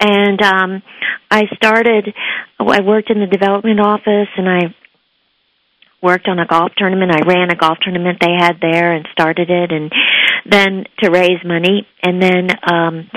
And 0.00 0.40
um, 0.40 0.82
I 1.30 1.42
started, 1.54 2.14
I 2.58 2.80
worked 2.80 3.10
in 3.10 3.20
the 3.20 3.26
development 3.26 3.80
office 3.80 4.28
and 4.38 4.48
I 4.48 4.74
worked 6.02 6.28
on 6.28 6.38
a 6.38 6.46
golf 6.46 6.72
tournament. 6.78 7.12
I 7.12 7.28
ran 7.28 7.50
a 7.50 7.56
golf 7.56 7.76
tournament 7.82 8.18
they 8.22 8.32
had 8.38 8.56
there 8.62 8.92
and 8.92 9.06
started 9.12 9.50
it 9.50 9.70
and 9.70 9.92
then 10.48 10.84
to 11.02 11.10
raise 11.10 11.44
money 11.44 11.86
and 12.02 12.22
then 12.22 12.48
um 12.70 13.10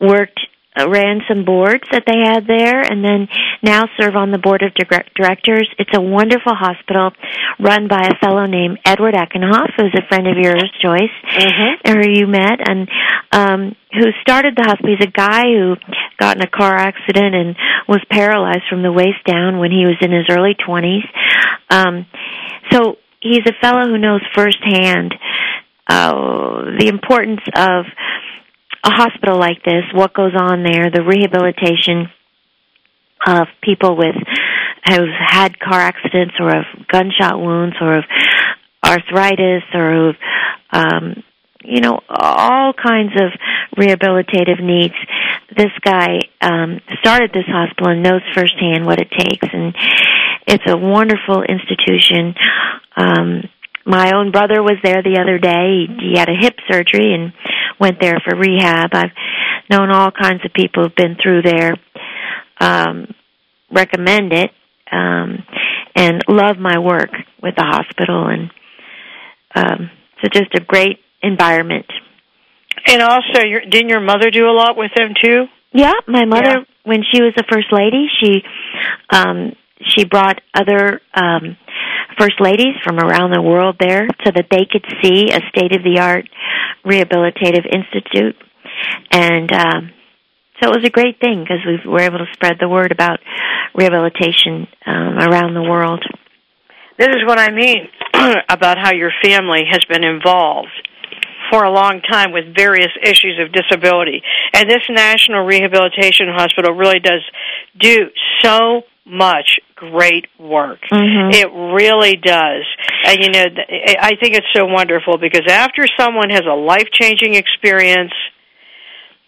worked 0.00 0.40
ran 0.76 1.20
some 1.28 1.44
boards 1.44 1.84
that 1.92 2.02
they 2.06 2.18
had 2.18 2.46
there 2.46 2.80
and 2.80 3.04
then 3.04 3.28
now 3.62 3.84
serve 4.00 4.16
on 4.16 4.32
the 4.32 4.38
board 4.38 4.62
of 4.62 4.74
dir- 4.74 5.06
directors. 5.14 5.68
It's 5.78 5.94
a 5.94 6.00
wonderful 6.00 6.54
hospital 6.54 7.12
run 7.60 7.86
by 7.88 8.10
a 8.10 8.18
fellow 8.18 8.46
named 8.46 8.78
Edward 8.84 9.14
Eckenhoff, 9.14 9.70
who's 9.76 9.94
a 9.94 10.06
friend 10.08 10.26
of 10.26 10.36
yours, 10.36 10.64
Joyce, 10.82 11.14
Mm-hmm. 11.24 11.90
or 11.90 12.02
you 12.08 12.26
met, 12.26 12.58
and 12.68 12.88
um, 13.32 13.76
who 13.92 14.06
started 14.22 14.54
the 14.56 14.62
hospital. 14.62 14.96
He's 14.96 15.06
a 15.06 15.10
guy 15.10 15.42
who 15.42 15.76
got 16.18 16.36
in 16.36 16.42
a 16.42 16.50
car 16.50 16.74
accident 16.74 17.34
and 17.34 17.56
was 17.88 18.00
paralyzed 18.10 18.64
from 18.68 18.82
the 18.82 18.92
waist 18.92 19.24
down 19.26 19.58
when 19.58 19.70
he 19.70 19.84
was 19.84 19.96
in 20.00 20.10
his 20.12 20.26
early 20.30 20.54
20s. 20.54 21.04
Um, 21.70 22.06
so 22.70 22.96
he's 23.20 23.46
a 23.46 23.52
fellow 23.60 23.86
who 23.86 23.98
knows 23.98 24.20
firsthand 24.34 25.14
uh, 25.86 26.76
the 26.78 26.88
importance 26.88 27.40
of 27.56 27.84
a 28.84 28.90
hospital 28.90 29.38
like 29.38 29.62
this, 29.64 29.84
what 29.94 30.12
goes 30.14 30.32
on 30.38 30.62
there, 30.62 30.90
the 30.90 31.02
rehabilitation 31.02 32.08
of 33.26 33.46
people 33.62 33.96
with 33.96 34.14
who've 34.88 35.08
had 35.18 35.58
car 35.58 35.80
accidents 35.80 36.34
or 36.38 36.54
of 36.54 36.64
gunshot 36.92 37.40
wounds 37.40 37.76
or 37.80 37.98
of 37.98 38.04
arthritis 38.84 39.62
or 39.72 39.92
who've 39.92 40.16
um 40.70 41.22
you 41.64 41.80
know 41.80 41.98
all 42.10 42.74
kinds 42.74 43.12
of 43.14 43.30
rehabilitative 43.78 44.62
needs. 44.62 44.94
This 45.56 45.72
guy 45.82 46.18
um 46.42 46.80
started 47.00 47.30
this 47.32 47.46
hospital 47.46 47.92
and 47.92 48.02
knows 48.02 48.20
firsthand 48.34 48.84
what 48.84 49.00
it 49.00 49.10
takes 49.10 49.48
and 49.52 49.74
it's 50.46 50.64
a 50.66 50.76
wonderful 50.76 51.42
institution. 51.42 52.34
Um 52.96 53.48
my 53.86 54.12
own 54.14 54.30
brother 54.30 54.62
was 54.62 54.76
there 54.82 55.02
the 55.02 55.18
other 55.20 55.38
day 55.38 55.86
he, 55.88 56.10
he 56.12 56.18
had 56.18 56.28
a 56.28 56.36
hip 56.38 56.54
surgery 56.70 57.12
and 57.14 57.32
went 57.78 58.00
there 58.00 58.18
for 58.24 58.36
rehab 58.36 58.90
i've 58.94 59.10
known 59.70 59.90
all 59.90 60.10
kinds 60.10 60.44
of 60.44 60.52
people 60.52 60.82
who've 60.84 60.94
been 60.94 61.16
through 61.22 61.42
there 61.42 61.74
um 62.60 63.06
recommend 63.70 64.32
it 64.32 64.50
um 64.92 65.42
and 65.96 66.22
love 66.28 66.58
my 66.58 66.78
work 66.78 67.10
with 67.42 67.54
the 67.56 67.62
hospital 67.64 68.26
and 68.28 68.50
um 69.54 69.90
so 70.22 70.28
just 70.32 70.54
a 70.54 70.60
great 70.60 70.98
environment 71.22 71.86
And 72.86 73.02
also, 73.02 73.40
your, 73.46 73.60
didn't 73.60 73.88
your 73.88 74.00
mother 74.00 74.30
do 74.30 74.44
a 74.46 74.52
lot 74.52 74.76
with 74.76 74.90
them 74.96 75.14
too? 75.22 75.46
yeah 75.72 75.94
my 76.06 76.24
mother 76.24 76.58
Yeah. 76.60 76.64
when 76.84 77.02
she 77.12 77.22
was 77.22 77.32
the 77.36 77.44
first 77.50 77.68
lady 77.72 78.06
she 78.20 78.42
um 79.10 79.52
she 79.80 80.04
brought 80.04 80.40
other 80.54 81.00
um 81.14 81.56
first 82.18 82.40
ladies 82.40 82.76
from 82.84 82.98
around 82.98 83.32
the 83.32 83.42
world 83.42 83.76
there 83.78 84.06
so 84.24 84.30
that 84.34 84.46
they 84.50 84.66
could 84.70 84.84
see 85.02 85.30
a 85.32 85.40
state 85.48 85.74
of 85.74 85.82
the 85.82 85.98
art 86.00 86.28
rehabilitative 86.84 87.66
institute 87.66 88.36
and 89.10 89.52
um 89.52 89.90
so 90.62 90.70
it 90.70 90.76
was 90.76 90.84
a 90.86 90.90
great 90.90 91.18
thing 91.20 91.42
because 91.42 91.60
we 91.66 91.90
were 91.90 92.00
able 92.00 92.18
to 92.18 92.32
spread 92.32 92.54
the 92.60 92.68
word 92.68 92.92
about 92.92 93.18
rehabilitation 93.74 94.66
um 94.86 95.18
around 95.18 95.54
the 95.54 95.62
world 95.62 96.04
This 96.98 97.08
is 97.08 97.26
what 97.26 97.38
I 97.38 97.50
mean 97.50 97.88
about 98.48 98.78
how 98.78 98.92
your 98.92 99.10
family 99.22 99.62
has 99.68 99.84
been 99.88 100.04
involved 100.04 100.70
for 101.50 101.64
a 101.64 101.70
long 101.70 102.00
time 102.00 102.32
with 102.32 102.56
various 102.56 102.90
issues 103.02 103.38
of 103.38 103.52
disability. 103.52 104.22
And 104.54 104.68
this 104.68 104.82
National 104.88 105.44
Rehabilitation 105.44 106.26
Hospital 106.32 106.72
really 106.72 107.00
does 107.00 107.22
do 107.78 108.08
so 108.42 108.82
much 109.06 109.60
great 109.76 110.26
work. 110.38 110.80
Mhm. 110.90 111.34
It 111.34 111.50
really 111.52 112.16
does. 112.16 112.64
And 113.06 113.18
you 113.22 113.30
know, 113.30 113.44
I 114.00 114.16
think 114.16 114.34
it's 114.34 114.46
so 114.54 114.64
wonderful 114.64 115.18
because 115.18 115.46
after 115.48 115.84
someone 115.98 116.30
has 116.30 116.44
a 116.46 116.54
life-changing 116.54 117.34
experience, 117.34 118.12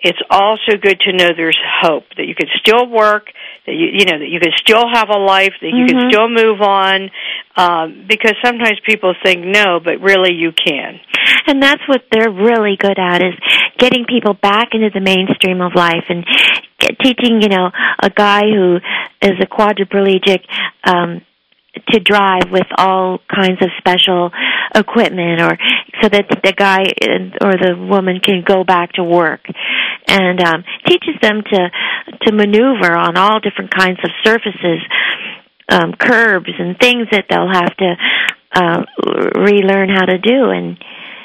it's 0.00 0.18
also 0.30 0.76
good 0.80 1.00
to 1.00 1.12
know 1.12 1.30
there's 1.36 1.58
hope 1.80 2.04
that 2.16 2.26
you 2.26 2.34
can 2.34 2.48
still 2.60 2.86
work, 2.86 3.32
that 3.66 3.72
you 3.72 3.88
you 3.92 4.04
know 4.04 4.18
that 4.18 4.28
you 4.28 4.40
can 4.40 4.52
still 4.56 4.84
have 4.92 5.08
a 5.10 5.18
life, 5.18 5.54
that 5.60 5.72
you 5.72 5.86
can 5.86 5.98
Mhm. 5.98 6.10
still 6.10 6.28
move 6.28 6.62
on. 6.62 7.10
Um, 7.56 8.04
because 8.06 8.34
sometimes 8.44 8.78
people 8.80 9.14
think 9.24 9.44
no, 9.44 9.80
but 9.80 10.00
really 10.00 10.34
you 10.34 10.52
can. 10.52 11.00
And 11.46 11.62
that's 11.62 11.82
what 11.88 12.02
they're 12.10 12.30
really 12.30 12.76
good 12.76 12.98
at 12.98 13.22
is 13.22 13.34
getting 13.78 14.04
people 14.04 14.34
back 14.34 14.74
into 14.74 14.90
the 14.90 15.00
mainstream 15.00 15.62
of 15.62 15.74
life 15.74 16.04
and 16.10 16.26
teaching, 17.02 17.42
you 17.42 17.48
know, 17.48 17.70
a 18.02 18.10
guy 18.10 18.42
who 18.42 18.76
is 19.22 19.38
a 19.40 19.46
quadriplegic 19.46 20.44
um 20.84 21.22
to 21.88 22.00
drive 22.00 22.50
with 22.50 22.66
all 22.78 23.18
kinds 23.28 23.60
of 23.60 23.68
special 23.76 24.30
equipment 24.74 25.42
or 25.42 25.58
so 26.00 26.08
that 26.08 26.26
the 26.42 26.52
guy 26.52 26.84
or 27.42 27.52
the 27.52 27.76
woman 27.76 28.18
can 28.20 28.42
go 28.46 28.64
back 28.64 28.92
to 28.94 29.04
work. 29.04 29.40
And 30.08 30.40
um 30.40 30.64
teaches 30.86 31.16
them 31.20 31.42
to 31.42 31.70
to 32.22 32.32
maneuver 32.32 32.96
on 32.96 33.16
all 33.16 33.40
different 33.40 33.74
kinds 33.74 33.98
of 34.04 34.10
surfaces 34.24 34.80
um 35.68 35.92
curbs 35.98 36.52
and 36.58 36.78
things 36.78 37.08
that 37.10 37.26
they'll 37.28 37.52
have 37.52 37.76
to 37.76 37.94
uh 38.52 38.84
relearn 39.34 39.90
how 39.90 40.06
to 40.06 40.18
do. 40.18 40.50
And 40.50 40.78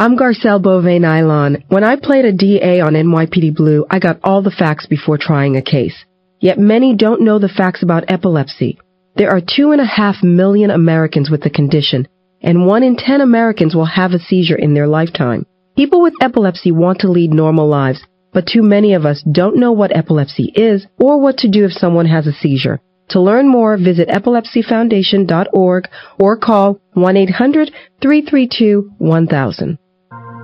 I'm 0.00 0.16
Garcelle 0.16 0.62
Beauvais 0.62 1.00
Nilon. 1.00 1.64
When 1.66 1.82
I 1.82 1.96
played 1.96 2.24
a 2.24 2.30
DA 2.30 2.78
on 2.78 2.92
NYPD 2.92 3.56
Blue, 3.56 3.84
I 3.90 3.98
got 3.98 4.20
all 4.22 4.42
the 4.42 4.50
facts 4.52 4.86
before 4.86 5.18
trying 5.18 5.56
a 5.56 5.60
case. 5.60 6.04
Yet 6.38 6.56
many 6.56 6.94
don't 6.94 7.22
know 7.22 7.40
the 7.40 7.48
facts 7.48 7.82
about 7.82 8.04
epilepsy. 8.06 8.78
There 9.16 9.30
are 9.30 9.40
two 9.40 9.72
and 9.72 9.80
a 9.80 9.84
half 9.84 10.22
million 10.22 10.70
Americans 10.70 11.30
with 11.30 11.42
the 11.42 11.50
condition, 11.50 12.06
and 12.40 12.64
one 12.64 12.84
in 12.84 12.94
ten 12.94 13.20
Americans 13.20 13.74
will 13.74 13.86
have 13.86 14.12
a 14.12 14.20
seizure 14.20 14.54
in 14.54 14.72
their 14.72 14.86
lifetime. 14.86 15.44
People 15.76 16.00
with 16.00 16.14
epilepsy 16.20 16.70
want 16.70 17.00
to 17.00 17.10
lead 17.10 17.32
normal 17.32 17.66
lives, 17.66 18.06
but 18.32 18.46
too 18.46 18.62
many 18.62 18.94
of 18.94 19.04
us 19.04 19.20
don't 19.22 19.56
know 19.56 19.72
what 19.72 19.96
epilepsy 19.96 20.52
is 20.54 20.86
or 21.00 21.20
what 21.20 21.38
to 21.38 21.48
do 21.48 21.64
if 21.64 21.72
someone 21.72 22.06
has 22.06 22.28
a 22.28 22.32
seizure. 22.32 22.78
To 23.08 23.20
learn 23.20 23.48
more, 23.48 23.76
visit 23.76 24.08
epilepsyfoundation.org 24.10 25.88
or 26.20 26.36
call 26.36 26.78
1-800-332-1000. 26.94 29.78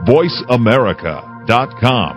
VoiceAmerica.com. 0.07 2.17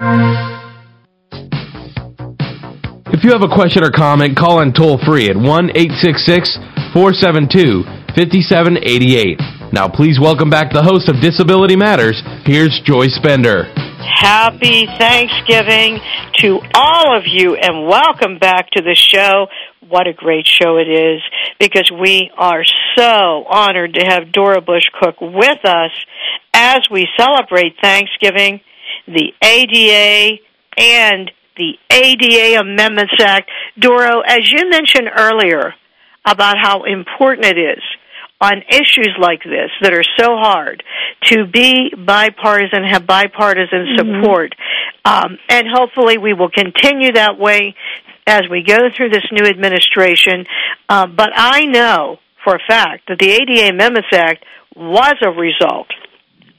If 3.14 3.24
you 3.24 3.32
have 3.32 3.42
a 3.42 3.48
question 3.48 3.84
or 3.84 3.92
comment, 3.92 4.38
call 4.38 4.62
in 4.62 4.74
toll 4.74 5.00
free 5.06 5.30
at 5.30 5.36
1 5.36 5.46
866 5.46 6.58
472 6.94 7.84
5788. 8.16 9.40
Now, 9.74 9.88
please 9.88 10.20
welcome 10.20 10.50
back 10.50 10.72
the 10.72 10.84
host 10.84 11.10
of 11.10 11.20
Disability 11.22 11.76
Matters. 11.76 12.22
Here's 12.46 12.80
Joyce 12.86 13.20
Bender. 13.24 13.64
Happy 14.00 14.86
Thanksgiving 14.98 16.00
to 16.40 16.60
all 16.74 17.18
of 17.18 17.24
you 17.26 17.56
and 17.56 17.88
welcome 17.88 18.38
back 18.40 18.70
to 18.72 18.82
the 18.82 18.96
show. 18.96 19.48
What 19.88 20.08
a 20.08 20.14
great 20.14 20.48
show 20.48 20.78
it 20.78 20.90
is 20.90 21.22
because 21.60 21.92
we 21.92 22.32
are 22.38 22.64
so 22.98 23.44
honored 23.50 23.94
to 23.96 24.06
have 24.06 24.32
Doro 24.32 24.62
Bush 24.62 24.86
Koch 25.00 25.16
with 25.22 25.64
us 25.66 25.92
as 26.58 26.90
we 26.90 27.08
celebrate 27.16 27.76
Thanksgiving, 27.80 28.62
the 29.06 29.32
ADA, 29.44 30.42
and 30.76 31.32
the 31.56 31.74
ADA 31.92 32.60
Amendments 32.60 33.14
Act. 33.20 33.50
Doro, 33.78 34.22
as 34.22 34.52
you 34.52 34.68
mentioned 34.68 35.10
earlier 35.16 35.76
about 36.26 36.56
how 36.60 36.84
important 36.84 37.46
it 37.46 37.60
is 37.60 37.84
on 38.42 38.64
issues 38.70 39.16
like 39.20 39.44
this 39.44 39.70
that 39.82 39.94
are 39.94 40.04
so 40.18 40.36
hard 40.36 40.84
to 41.26 41.46
be 41.46 41.94
bipartisan, 41.96 42.84
have 42.84 43.06
bipartisan 43.06 43.96
support, 43.96 44.56
um, 45.06 45.38
and 45.50 45.68
hopefully 45.72 46.18
we 46.18 46.34
will 46.34 46.50
continue 46.50 47.12
that 47.12 47.38
way 47.38 47.76
as 48.26 48.44
we 48.50 48.64
go 48.64 48.90
through 48.96 49.10
this 49.10 49.26
new 49.32 49.48
administration. 49.48 50.46
Uh, 50.90 51.06
but 51.06 51.30
I 51.36 51.66
know 51.66 52.18
for 52.44 52.56
a 52.56 52.60
fact 52.68 53.08
that 53.10 53.20
the 53.20 53.30
ADA 53.30 53.70
Amendments 53.70 54.10
Act 54.12 54.44
was 54.76 55.16
a 55.22 55.30
result 55.30 55.88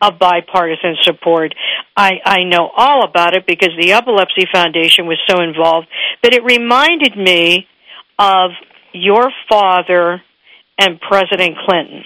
of 0.00 0.18
bipartisan 0.18 0.96
support. 1.02 1.54
I, 1.96 2.12
I 2.24 2.44
know 2.44 2.70
all 2.76 3.04
about 3.04 3.34
it 3.36 3.46
because 3.46 3.70
the 3.78 3.92
Epilepsy 3.92 4.46
Foundation 4.52 5.06
was 5.06 5.18
so 5.26 5.40
involved, 5.40 5.88
but 6.22 6.34
it 6.34 6.44
reminded 6.44 7.16
me 7.16 7.66
of 8.18 8.50
your 8.92 9.30
father 9.48 10.22
and 10.78 11.00
President 11.00 11.56
Clinton. 11.66 12.04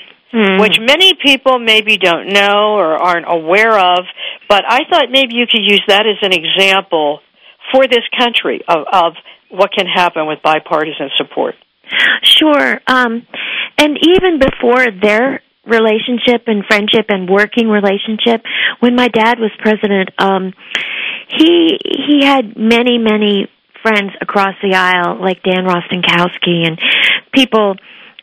Which 0.60 0.78
many 0.80 1.12
people 1.12 1.58
maybe 1.58 1.98
don't 1.98 2.28
know 2.28 2.72
or 2.76 2.96
aren't 2.96 3.26
aware 3.28 3.78
of, 3.78 4.06
but 4.48 4.64
I 4.66 4.80
thought 4.88 5.10
maybe 5.10 5.34
you 5.34 5.44
could 5.46 5.60
use 5.62 5.82
that 5.88 6.06
as 6.06 6.16
an 6.22 6.32
example 6.32 7.20
for 7.70 7.86
this 7.86 8.04
country 8.18 8.62
of, 8.66 8.86
of 8.90 9.12
what 9.50 9.72
can 9.76 9.86
happen 9.86 10.26
with 10.26 10.40
bipartisan 10.42 11.10
support. 11.16 11.54
Sure. 12.22 12.80
Um, 12.86 13.26
and 13.76 13.98
even 14.00 14.38
before 14.38 14.86
their 14.90 15.42
relationship 15.66 16.42
and 16.46 16.64
friendship 16.66 17.06
and 17.08 17.28
working 17.28 17.68
relationship, 17.68 18.42
when 18.80 18.96
my 18.96 19.08
dad 19.08 19.38
was 19.38 19.50
president, 19.58 20.10
um, 20.18 20.52
he 21.28 21.78
he 21.84 22.24
had 22.24 22.56
many 22.56 22.98
many 22.98 23.48
friends 23.82 24.12
across 24.20 24.54
the 24.62 24.74
aisle, 24.74 25.20
like 25.20 25.42
Dan 25.42 25.66
Rostenkowski 25.66 26.66
and 26.66 26.78
people, 27.34 27.74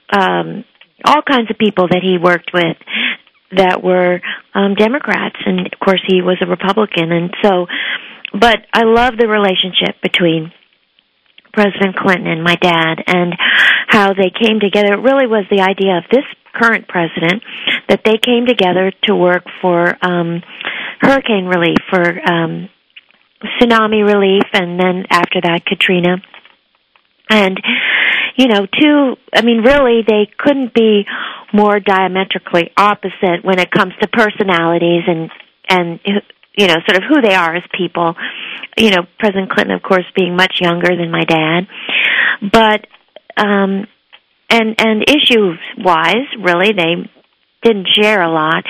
um, 0.10 0.64
all 1.04 1.22
kinds 1.22 1.52
of 1.52 1.58
people 1.58 1.88
that 1.90 2.02
he 2.02 2.18
worked 2.18 2.52
with 2.54 2.78
that 3.52 3.84
were 3.84 4.22
um, 4.54 4.76
Democrats, 4.76 5.38
and 5.46 5.68
of 5.68 5.80
course 5.80 6.02
he 6.08 6.22
was 6.22 6.38
a 6.42 6.46
Republican, 6.48 7.12
and 7.12 7.34
so. 7.44 7.68
But 8.32 8.60
I 8.72 8.84
love 8.84 9.18
the 9.18 9.28
relationship 9.28 10.02
between 10.04 10.52
President 11.52 11.96
Clinton 11.96 12.28
and 12.28 12.44
my 12.44 12.56
dad 12.56 13.02
and 13.08 13.34
how 13.88 14.14
they 14.14 14.30
came 14.30 14.60
together. 14.60 14.94
It 14.94 15.02
really 15.02 15.26
was 15.26 15.46
the 15.50 15.62
idea 15.62 15.98
of 15.98 16.04
this 16.12 16.26
current 16.60 16.88
president 16.88 17.44
that 17.88 18.02
they 18.04 18.18
came 18.18 18.46
together 18.46 18.92
to 19.04 19.16
work 19.16 19.46
for 19.62 19.98
um 20.02 20.42
hurricane 21.00 21.46
relief 21.46 21.78
for 21.90 22.04
um 22.30 22.70
tsunami 23.44 24.06
relief 24.06 24.44
and 24.54 24.80
then 24.80 25.06
after 25.10 25.40
that 25.42 25.66
Katrina. 25.66 26.18
And 27.30 27.62
you 28.36 28.48
know, 28.48 28.66
two 28.66 29.16
I 29.34 29.42
mean 29.44 29.62
really 29.62 30.04
they 30.08 30.28
couldn't 30.38 30.74
be 30.74 31.06
more 31.54 31.80
diametrically 31.80 32.72
opposite 32.76 33.44
when 33.44 33.60
it 33.60 33.72
comes 33.72 33.94
to 34.02 34.08
personalities 34.08 35.04
and 35.08 35.32
and 35.70 36.00
you 36.60 36.68
know, 36.68 36.76
sort 36.86 37.02
of 37.02 37.04
who 37.08 37.22
they 37.22 37.34
are 37.34 37.56
as 37.56 37.64
people. 37.72 38.16
You 38.78 38.90
know, 38.90 39.08
President 39.18 39.50
Clinton, 39.50 39.76
of 39.76 39.82
course, 39.82 40.06
being 40.14 40.36
much 40.36 40.60
younger 40.60 40.96
than 40.96 41.10
my 41.10 41.24
dad, 41.24 41.68
but 42.42 42.86
um, 43.38 43.88
and 44.50 44.76
and 44.80 45.04
issues 45.08 45.60
wise, 45.78 46.28
really, 46.40 46.74
they 46.74 47.10
didn't 47.64 47.88
share 48.00 48.22
a 48.22 48.32
lot. 48.32 48.64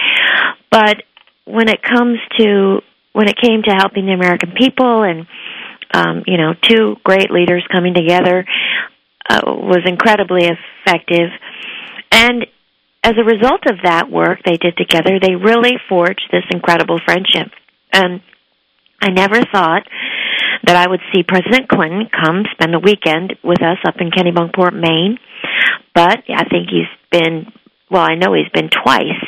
But 0.71 1.03
when 1.45 1.69
it 1.69 1.81
comes 1.81 2.19
to 2.39 2.81
when 3.13 3.27
it 3.27 3.37
came 3.41 3.63
to 3.63 3.71
helping 3.71 4.05
the 4.05 4.13
American 4.13 4.51
people 4.57 5.03
and 5.03 5.27
um, 5.91 6.23
you 6.27 6.37
know, 6.37 6.53
two 6.61 6.95
great 7.03 7.31
leaders 7.31 7.65
coming 7.71 7.93
together 7.93 8.45
uh, 9.29 9.41
was 9.45 9.81
incredibly 9.85 10.45
effective. 10.45 11.29
And 12.11 12.45
as 13.03 13.13
a 13.17 13.23
result 13.23 13.61
of 13.67 13.77
that 13.83 14.09
work 14.09 14.39
they 14.45 14.57
did 14.57 14.77
together, 14.77 15.19
they 15.21 15.35
really 15.35 15.73
forged 15.87 16.27
this 16.31 16.43
incredible 16.51 16.99
friendship. 17.03 17.47
And 17.91 18.21
I 19.01 19.09
never 19.09 19.41
thought 19.51 19.83
that 20.63 20.75
I 20.75 20.89
would 20.89 20.99
see 21.13 21.23
President 21.23 21.69
Clinton 21.69 22.09
come 22.11 22.43
spend 22.51 22.73
the 22.73 22.79
weekend 22.79 23.35
with 23.43 23.61
us 23.61 23.77
up 23.87 23.95
in 23.99 24.11
Kennebunkport, 24.11 24.73
Maine. 24.73 25.17
But 25.93 26.23
I 26.29 26.45
think 26.45 26.69
he's 26.69 26.89
been 27.11 27.51
well, 27.89 28.03
I 28.03 28.15
know 28.15 28.33
he's 28.33 28.51
been 28.53 28.69
twice 28.69 29.23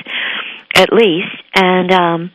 at 0.75 0.93
least. 0.93 1.35
And 1.55 1.91
um 1.91 2.31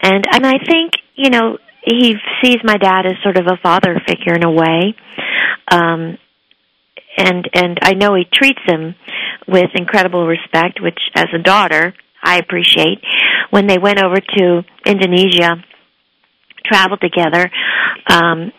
and 0.00 0.24
and 0.30 0.46
I 0.46 0.58
think, 0.58 0.92
you 1.14 1.30
know, 1.30 1.58
he 1.82 2.16
sees 2.42 2.58
my 2.64 2.76
dad 2.76 3.06
as 3.06 3.14
sort 3.22 3.36
of 3.36 3.46
a 3.46 3.58
father 3.62 4.00
figure 4.06 4.34
in 4.34 4.44
a 4.44 4.50
way. 4.50 4.94
Um 5.70 6.18
and 7.16 7.48
and 7.52 7.78
I 7.82 7.94
know 7.94 8.14
he 8.14 8.24
treats 8.32 8.60
him 8.66 8.94
with 9.46 9.70
incredible 9.74 10.26
respect, 10.26 10.80
which 10.80 10.98
as 11.14 11.26
a 11.34 11.38
daughter 11.38 11.94
I 12.22 12.38
appreciate. 12.38 13.02
When 13.50 13.66
they 13.66 13.78
went 13.78 14.02
over 14.02 14.16
to 14.16 14.62
Indonesia, 14.86 15.64
traveled 16.64 17.00
together, 17.00 17.50
um, 18.08 18.52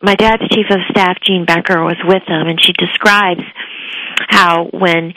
my 0.00 0.14
dad's 0.14 0.42
chief 0.50 0.66
of 0.70 0.78
staff, 0.90 1.18
Jean 1.22 1.44
Becker, 1.44 1.82
was 1.82 1.96
with 2.04 2.22
them, 2.26 2.48
and 2.48 2.60
she 2.60 2.72
describes 2.72 3.42
how 4.28 4.68
when 4.72 5.14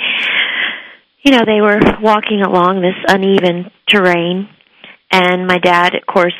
you 1.24 1.32
know 1.32 1.44
they 1.46 1.62
were 1.62 1.80
walking 2.02 2.42
along 2.42 2.82
this 2.82 2.96
uneven 3.08 3.72
terrain, 3.88 4.50
and 5.12 5.48
my 5.48 5.58
dad, 5.58 5.96
of 5.96 6.06
course, 6.06 6.34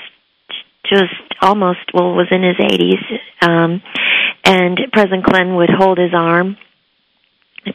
just 0.90 1.14
almost 1.42 1.80
well 1.94 2.14
was 2.14 2.28
in 2.32 2.44
his 2.44 2.58
80s, 2.58 3.48
um, 3.48 3.82
and 4.44 4.80
President 4.92 5.26
Clinton 5.26 5.56
would 5.56 5.70
hold 5.70 5.98
his 5.98 6.14
arm. 6.14 6.58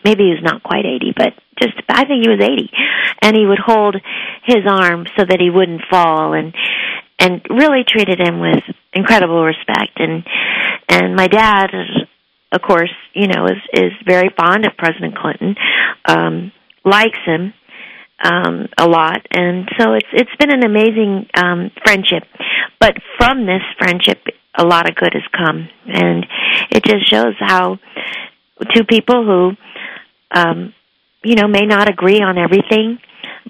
Maybe 0.05 0.25
he 0.25 0.31
was 0.31 0.43
not 0.43 0.63
quite 0.63 0.87
80, 0.87 1.15
but 1.17 1.35
just 1.61 1.75
I 1.89 2.05
think 2.05 2.23
he 2.23 2.31
was 2.31 2.41
80, 2.41 2.71
and 3.23 3.37
he 3.37 3.45
would 3.45 3.59
hold 3.59 3.97
his 4.45 4.65
arm 4.69 5.07
so 5.17 5.25
that 5.29 5.41
he 5.41 5.51
wouldn't 5.51 5.83
fall, 5.91 6.33
and 6.33 6.55
and 7.19 7.43
really 7.51 7.85
treated 7.87 8.19
him 8.19 8.41
with 8.41 8.63
incredible 8.93 9.45
respect. 9.45 9.99
And 9.99 10.25
and 10.89 11.15
my 11.17 11.29
dad, 11.29 11.71
of 12.53 12.63
course, 12.63 12.93
you 13.15 13.29
know, 13.29 13.47
is 13.47 13.63
is 13.73 13.93
very 14.05 14.31
fond 14.37 14.67
of 14.67 14.77
President 14.77 15.17
Clinton, 15.17 15.55
um, 16.05 16.53
likes 16.85 17.19
him 17.25 17.55
um, 18.23 18.69
a 18.77 18.87
lot, 18.89 19.27
and 19.31 19.69
so 19.79 19.95
it's 19.95 20.09
it's 20.13 20.37
been 20.39 20.53
an 20.53 20.65
amazing 20.65 21.27
um, 21.35 21.71
friendship. 21.85 22.25
But 22.81 22.97
from 23.19 23.47
this 23.47 23.63
friendship, 23.79 24.25
a 24.55 24.65
lot 24.65 24.89
of 24.89 24.97
good 24.97 25.13
has 25.15 25.23
come, 25.37 25.69
and 25.87 26.27
it 26.71 26.85
just 26.85 27.09
shows 27.09 27.35
how 27.39 27.79
two 28.75 28.85
people 28.85 29.25
who, 29.25 29.53
um, 30.31 30.75
you 31.23 31.35
know, 31.35 31.47
may 31.49 31.67
not 31.67 31.89
agree 31.89 32.21
on 32.21 32.37
everything, 32.37 32.99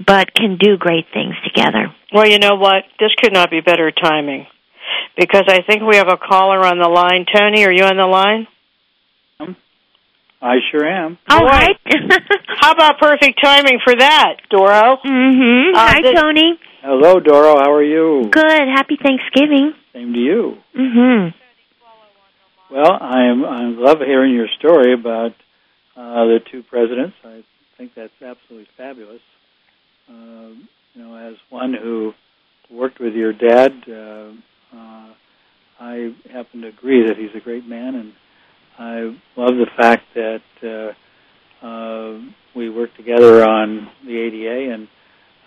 but 0.06 0.34
can 0.34 0.56
do 0.58 0.76
great 0.76 1.06
things 1.12 1.34
together. 1.44 1.94
Well, 2.12 2.28
you 2.28 2.38
know 2.38 2.56
what? 2.56 2.84
This 2.98 3.10
could 3.20 3.32
not 3.32 3.50
be 3.50 3.60
better 3.60 3.90
timing, 3.90 4.46
because 5.16 5.44
I 5.48 5.62
think 5.62 5.82
we 5.82 5.96
have 5.96 6.08
a 6.08 6.16
caller 6.18 6.64
on 6.66 6.78
the 6.78 6.88
line. 6.88 7.24
Tony, 7.32 7.64
are 7.64 7.72
you 7.72 7.84
on 7.84 7.96
the 7.96 8.06
line? 8.06 8.46
I 10.42 10.56
sure 10.70 10.86
am. 10.86 11.18
All 11.28 11.40
Boy. 11.40 11.46
right. 11.46 11.76
How 12.60 12.72
about 12.72 12.98
perfect 12.98 13.40
timing 13.42 13.78
for 13.84 13.94
that, 13.94 14.36
Doro? 14.50 14.96
mhm. 15.04 15.74
Uh, 15.74 15.78
Hi, 15.78 16.00
this- 16.02 16.14
Tony. 16.18 16.58
Hello, 16.82 17.20
Doro. 17.20 17.58
How 17.58 17.72
are 17.72 17.82
you? 17.84 18.30
Good. 18.32 18.68
Happy 18.74 18.96
Thanksgiving. 19.02 19.74
Same 19.92 20.14
to 20.14 20.18
you. 20.18 20.56
Mhm. 20.74 21.34
Well, 22.70 22.96
I 23.00 23.24
am. 23.24 23.44
I 23.44 23.64
love 23.64 23.98
hearing 23.98 24.32
your 24.32 24.48
story 24.58 24.94
about 24.94 25.32
uh, 25.96 26.24
the 26.24 26.38
two 26.50 26.62
presidents. 26.62 27.16
I 27.24 27.42
think 27.76 27.92
that's 27.94 28.12
absolutely 28.22 28.68
fabulous. 28.78 29.20
Uh, 30.08 30.54
you 30.94 31.02
know, 31.02 31.16
as 31.16 31.34
one 31.50 31.74
who 31.74 32.14
worked 32.70 32.98
with 33.00 33.14
your 33.14 33.32
dad, 33.34 33.72
uh, 33.88 34.30
uh, 34.74 35.06
I 35.80 36.14
happen 36.32 36.62
to 36.62 36.68
agree 36.68 37.06
that 37.08 37.16
he's 37.18 37.34
a 37.34 37.40
great 37.40 37.66
man, 37.66 37.94
and 37.96 38.12
I 38.80 39.14
love 39.36 39.56
the 39.56 39.66
fact 39.76 40.04
that 40.14 40.94
uh, 41.62 41.66
uh, 41.66 42.18
we 42.56 42.70
worked 42.70 42.96
together 42.96 43.44
on 43.46 43.88
the 44.06 44.16
ADA, 44.18 44.72
and 44.72 44.88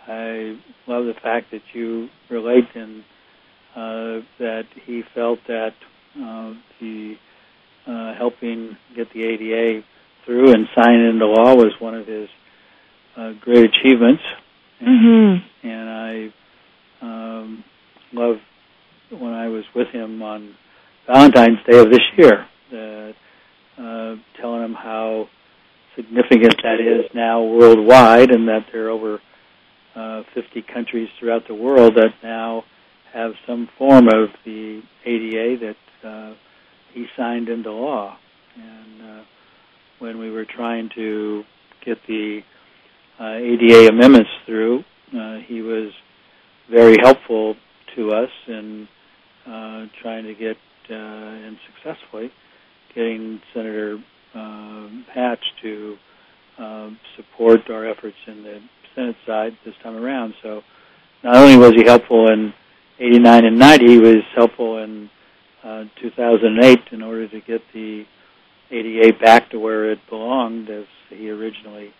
I 0.08 0.60
love 0.86 1.06
the 1.06 1.16
fact 1.22 1.50
that 1.52 1.64
you 1.74 2.10
relate 2.30 2.68
and 2.76 3.04
uh, 3.76 4.22
that 4.38 4.66
he 4.86 5.02
felt 5.16 5.40
that 5.48 5.74
uh, 6.16 6.54
the 6.80 7.16
uh, 7.88 8.14
helping 8.16 8.78
get 8.96 9.12
the 9.14 9.24
ADA 9.24 9.84
through 10.26 10.54
and 10.54 10.68
sign 10.76 11.00
it 11.00 11.10
into 11.10 11.26
law 11.26 11.56
was 11.56 11.74
one 11.80 11.96
of 11.96 12.06
his 12.06 12.30
uh, 13.18 13.32
great 13.42 13.66
achievements. 13.66 14.22
Mhm. 14.80 15.42
And 15.64 15.90
I 15.90 16.34
um, 17.02 17.64
love 18.14 18.38
when 19.10 19.34
I 19.34 19.48
was 19.48 19.64
with 19.74 19.88
him 19.88 20.22
on 20.22 20.56
Valentine's 21.08 21.60
Day 21.70 21.80
of 21.80 21.90
this 21.90 22.02
year, 22.16 22.46
uh, 22.74 24.16
telling 24.40 24.62
them 24.62 24.74
how 24.74 25.28
significant 25.96 26.56
that 26.64 26.80
is 26.80 27.10
now 27.14 27.44
worldwide, 27.44 28.32
and 28.32 28.48
that 28.48 28.66
there 28.72 28.88
are 28.88 28.90
over 28.90 29.20
uh, 29.96 30.24
50 30.34 30.64
countries 30.74 31.10
throughout 31.20 31.48
the 31.48 31.54
world 31.54 31.96
that 31.96 32.14
now 32.24 32.64
have 33.14 33.32
some 33.46 33.70
form 33.78 34.08
of 34.08 34.30
the 34.44 34.82
ADA 35.06 35.58
that 35.68 36.08
uh, 36.08 36.34
he 36.94 37.06
signed 37.16 37.48
into 37.50 37.72
law. 37.72 38.18
And 38.56 39.02
uh, 39.02 39.24
when 40.00 40.18
we 40.18 40.32
were 40.32 40.46
trying 40.46 40.90
to 40.96 41.44
get 41.86 41.98
the 42.08 42.42
uh, 43.20 43.36
ADA 43.36 43.88
amendments 43.90 44.30
through, 44.46 44.84
uh, 45.16 45.38
he 45.46 45.62
was 45.62 45.92
very 46.72 46.98
helpful 47.04 47.56
to 47.96 48.12
us 48.12 48.30
in 48.48 48.88
uh, 49.46 49.86
trying 50.02 50.24
to 50.24 50.34
get 50.34 50.58
uh, 50.90 50.94
and 50.94 51.58
successfully 51.76 52.32
getting 52.96 53.42
Senator 53.54 53.98
uh, 54.36 54.88
Hatch 55.14 55.44
to 55.62 55.96
uh, 56.60 56.90
support 57.16 57.70
our 57.70 57.88
efforts 57.88 58.18
in 58.28 58.44
the 58.44 58.60
Senate 58.96 59.16
side 59.26 59.54
this 59.66 59.76
time 59.84 59.96
around. 59.96 60.34
So 60.44 60.62
not 61.24 61.36
only 61.38 61.58
was 61.58 61.74
he 61.76 61.84
helpful 61.86 62.32
in 62.32 62.54
89 63.00 63.46
and 63.46 63.60
90, 63.60 63.88
he 63.88 63.98
was 64.00 64.24
helpful 64.36 64.78
in 64.84 65.10
uh, 65.64 65.86
2008 66.02 66.80
in 66.92 67.02
order 67.02 67.28
to 67.28 67.42
get 67.42 67.62
the 67.74 68.04
ADA 68.72 69.18
back 69.20 69.50
to 69.52 69.60
where 69.60 69.92
it 69.92 70.00
belonged 70.10 70.70
as 70.70 70.86
he 71.10 71.30
originally 71.30 71.94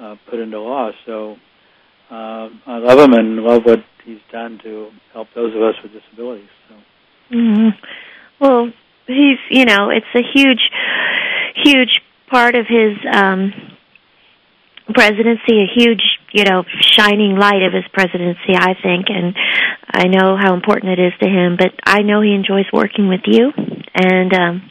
uh, 0.00 0.16
put 0.28 0.38
into 0.38 0.60
law. 0.60 0.90
So 1.06 1.36
uh, 2.10 2.48
I 2.66 2.78
love 2.78 2.98
him 2.98 3.12
and 3.14 3.36
love 3.42 3.62
what 3.64 3.80
he's 4.04 4.18
done 4.32 4.58
to 4.64 4.90
help 5.12 5.28
those 5.34 5.54
of 5.54 5.62
us 5.62 5.74
with 5.82 5.92
disabilities. 5.92 6.48
So 6.68 6.74
Mhm. 7.36 7.76
Well, 8.40 8.72
he's 9.08 9.38
you 9.50 9.64
know 9.64 9.90
it's 9.90 10.06
a 10.14 10.22
huge, 10.22 10.62
huge 11.56 12.00
part 12.30 12.54
of 12.54 12.66
his 12.68 12.96
um 13.10 13.52
presidency, 14.94 15.64
a 15.64 15.68
huge 15.74 16.02
you 16.32 16.44
know 16.44 16.64
shining 16.80 17.36
light 17.36 17.62
of 17.62 17.72
his 17.72 17.84
presidency, 17.92 18.54
I 18.54 18.74
think, 18.80 19.06
and 19.08 19.34
I 19.90 20.06
know 20.06 20.36
how 20.36 20.54
important 20.54 20.98
it 20.98 21.02
is 21.02 21.12
to 21.20 21.28
him. 21.28 21.56
But 21.58 21.72
I 21.84 22.02
know 22.02 22.20
he 22.20 22.34
enjoys 22.34 22.66
working 22.72 23.08
with 23.08 23.22
you, 23.26 23.52
and 23.94 24.32
um 24.32 24.70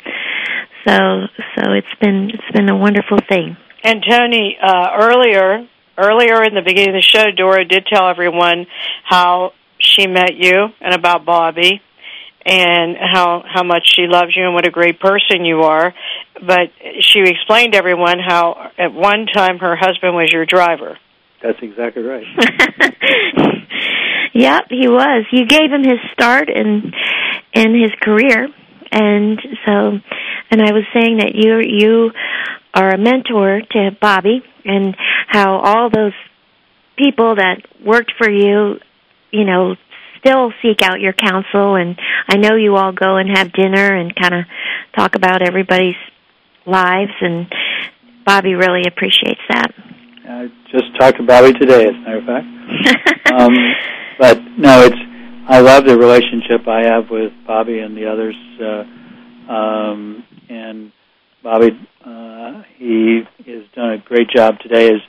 so 0.87 1.27
so 1.55 1.73
it's 1.73 1.95
been 1.99 2.29
it's 2.33 2.55
been 2.55 2.69
a 2.69 2.77
wonderful 2.77 3.17
thing. 3.27 3.57
And 3.83 4.03
Tony, 4.07 4.57
uh, 4.61 4.89
earlier, 4.99 5.67
earlier 5.97 6.43
in 6.43 6.55
the 6.55 6.63
beginning 6.65 6.95
of 6.95 6.95
the 6.95 7.01
show, 7.01 7.25
Doro 7.35 7.63
did 7.63 7.85
tell 7.85 8.09
everyone 8.09 8.65
how 9.03 9.53
she 9.79 10.07
met 10.07 10.35
you 10.35 10.67
and 10.81 10.93
about 10.93 11.25
Bobby, 11.25 11.81
and 12.47 12.95
how 12.97 13.43
how 13.45 13.63
much 13.63 13.93
she 13.93 14.07
loves 14.07 14.35
you 14.35 14.45
and 14.45 14.53
what 14.53 14.65
a 14.65 14.71
great 14.71 14.99
person 15.01 15.43
you 15.43 15.63
are. 15.63 15.93
But 16.35 16.71
she 17.01 17.19
explained 17.19 17.73
to 17.73 17.77
everyone 17.77 18.19
how 18.25 18.71
at 18.77 18.93
one 18.93 19.27
time 19.27 19.59
her 19.59 19.75
husband 19.75 20.15
was 20.15 20.31
your 20.31 20.45
driver. 20.45 20.97
that's 21.43 21.59
exactly 21.61 22.03
right. 22.03 22.25
yep, 24.33 24.67
he 24.69 24.87
was. 24.87 25.25
You 25.31 25.45
gave 25.45 25.71
him 25.71 25.83
his 25.83 25.99
start 26.13 26.49
in 26.49 26.93
in 27.53 27.81
his 27.81 27.91
career, 28.01 28.47
and 28.93 29.39
so, 29.65 29.99
and 30.49 30.61
I 30.61 30.71
was 30.71 30.85
saying 30.93 31.17
that 31.17 31.35
you 31.35 31.59
you 31.59 32.11
are 32.73 32.91
a 32.91 32.97
mentor 32.97 33.61
to 33.71 33.91
Bobby, 33.99 34.41
and 34.63 34.95
how 35.27 35.57
all 35.57 35.89
those 35.89 36.13
people 36.97 37.35
that 37.35 37.61
worked 37.83 38.13
for 38.17 38.29
you, 38.29 38.79
you 39.31 39.43
know, 39.43 39.75
still 40.19 40.51
seek 40.61 40.81
out 40.81 40.99
your 40.99 41.13
counsel, 41.13 41.75
and 41.75 41.97
I 42.27 42.37
know 42.37 42.55
you 42.55 42.75
all 42.75 42.91
go 42.91 43.17
and 43.17 43.29
have 43.35 43.53
dinner 43.53 43.95
and 43.95 44.15
kind 44.15 44.33
of 44.33 44.45
talk 44.95 45.15
about 45.15 45.41
everybody's 45.41 45.95
lives, 46.65 47.11
and 47.21 47.47
Bobby 48.25 48.55
really 48.55 48.83
appreciates 48.87 49.41
that. 49.49 49.73
I 50.29 50.51
just 50.71 50.95
talked 50.99 51.17
to 51.17 51.23
Bobby 51.23 51.53
today, 51.53 51.87
as 51.87 51.95
a 51.95 51.99
matter 51.99 52.17
of 52.17 52.25
fact. 52.25 53.31
um, 53.33 53.53
but 54.19 54.41
no, 54.57 54.81
it's 54.81 54.97
I 55.49 55.61
love 55.61 55.85
the 55.85 55.97
relationship 55.97 56.67
I 56.67 56.83
have 56.83 57.09
with 57.09 57.31
Bobby 57.45 57.79
and 57.79 57.95
the 57.95 58.05
others. 58.05 58.35
Uh, 58.59 59.51
um, 59.51 60.25
and 60.49 60.91
Bobby, 61.41 61.71
uh, 62.03 62.63
he 62.75 63.21
has 63.45 63.63
done 63.73 63.91
a 63.91 63.97
great 63.97 64.29
job 64.29 64.59
today, 64.59 64.87
as 64.87 64.99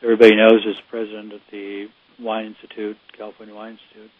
everybody 0.00 0.36
knows, 0.36 0.64
as 0.68 0.76
president 0.88 1.32
of 1.32 1.40
the 1.50 1.88
Wine 2.20 2.54
Institute, 2.54 2.96
California 3.18 3.52
Wine 3.52 3.72
Institute. 3.72 4.10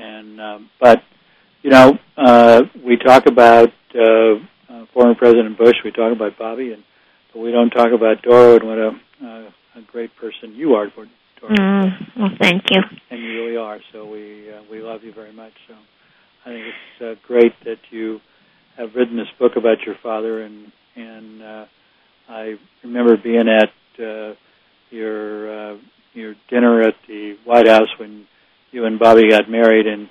And 0.00 0.40
um, 0.40 0.70
but 0.80 1.02
you 1.62 1.70
know, 1.70 1.98
uh, 2.16 2.62
we 2.84 2.96
talk 2.96 3.26
about 3.26 3.70
uh, 3.94 4.34
uh, 4.68 4.86
former 4.94 5.14
President 5.14 5.58
Bush, 5.58 5.76
we 5.84 5.90
talk 5.90 6.12
about 6.12 6.38
Bobby, 6.38 6.72
and 6.72 6.82
but 7.32 7.40
we 7.40 7.52
don't 7.52 7.70
talk 7.70 7.92
about 7.92 8.22
Doro 8.22 8.56
and 8.56 8.64
what 8.64 8.78
a 8.78 8.90
uh, 9.22 9.50
a 9.76 9.82
great 9.92 10.14
person 10.16 10.54
you 10.54 10.74
are, 10.74 10.86
Doro. 10.86 11.08
Mm, 11.54 12.18
well, 12.18 12.30
thank 12.40 12.64
you. 12.70 12.82
And 13.10 13.20
you 13.22 13.44
really 13.44 13.56
are. 13.56 13.80
So 13.92 14.06
we 14.06 14.50
uh, 14.50 14.62
we 14.70 14.80
love 14.80 15.04
you 15.04 15.12
very 15.12 15.32
much. 15.32 15.52
So 15.68 15.74
I 16.44 16.48
think 16.50 16.64
it's 16.66 17.02
uh, 17.02 17.26
great 17.26 17.52
that 17.64 17.78
you 17.90 18.20
have 18.76 18.94
written 18.94 19.16
this 19.16 19.28
book 19.38 19.56
about 19.56 19.82
your 19.84 19.96
father, 20.02 20.42
and 20.42 20.72
and 20.96 21.42
uh, 21.42 21.66
I 22.28 22.54
remember 22.82 23.16
being 23.16 23.48
at 23.48 24.02
uh, 24.02 24.34
your 24.90 25.72
uh, 25.72 25.76
your 26.14 26.34
dinner 26.48 26.82
at 26.82 26.94
the 27.06 27.36
White 27.44 27.68
House 27.68 27.88
when 27.98 28.26
you 28.72 28.84
and 28.84 28.98
Bobby 28.98 29.28
got 29.30 29.48
married, 29.50 29.86
and 29.86 30.08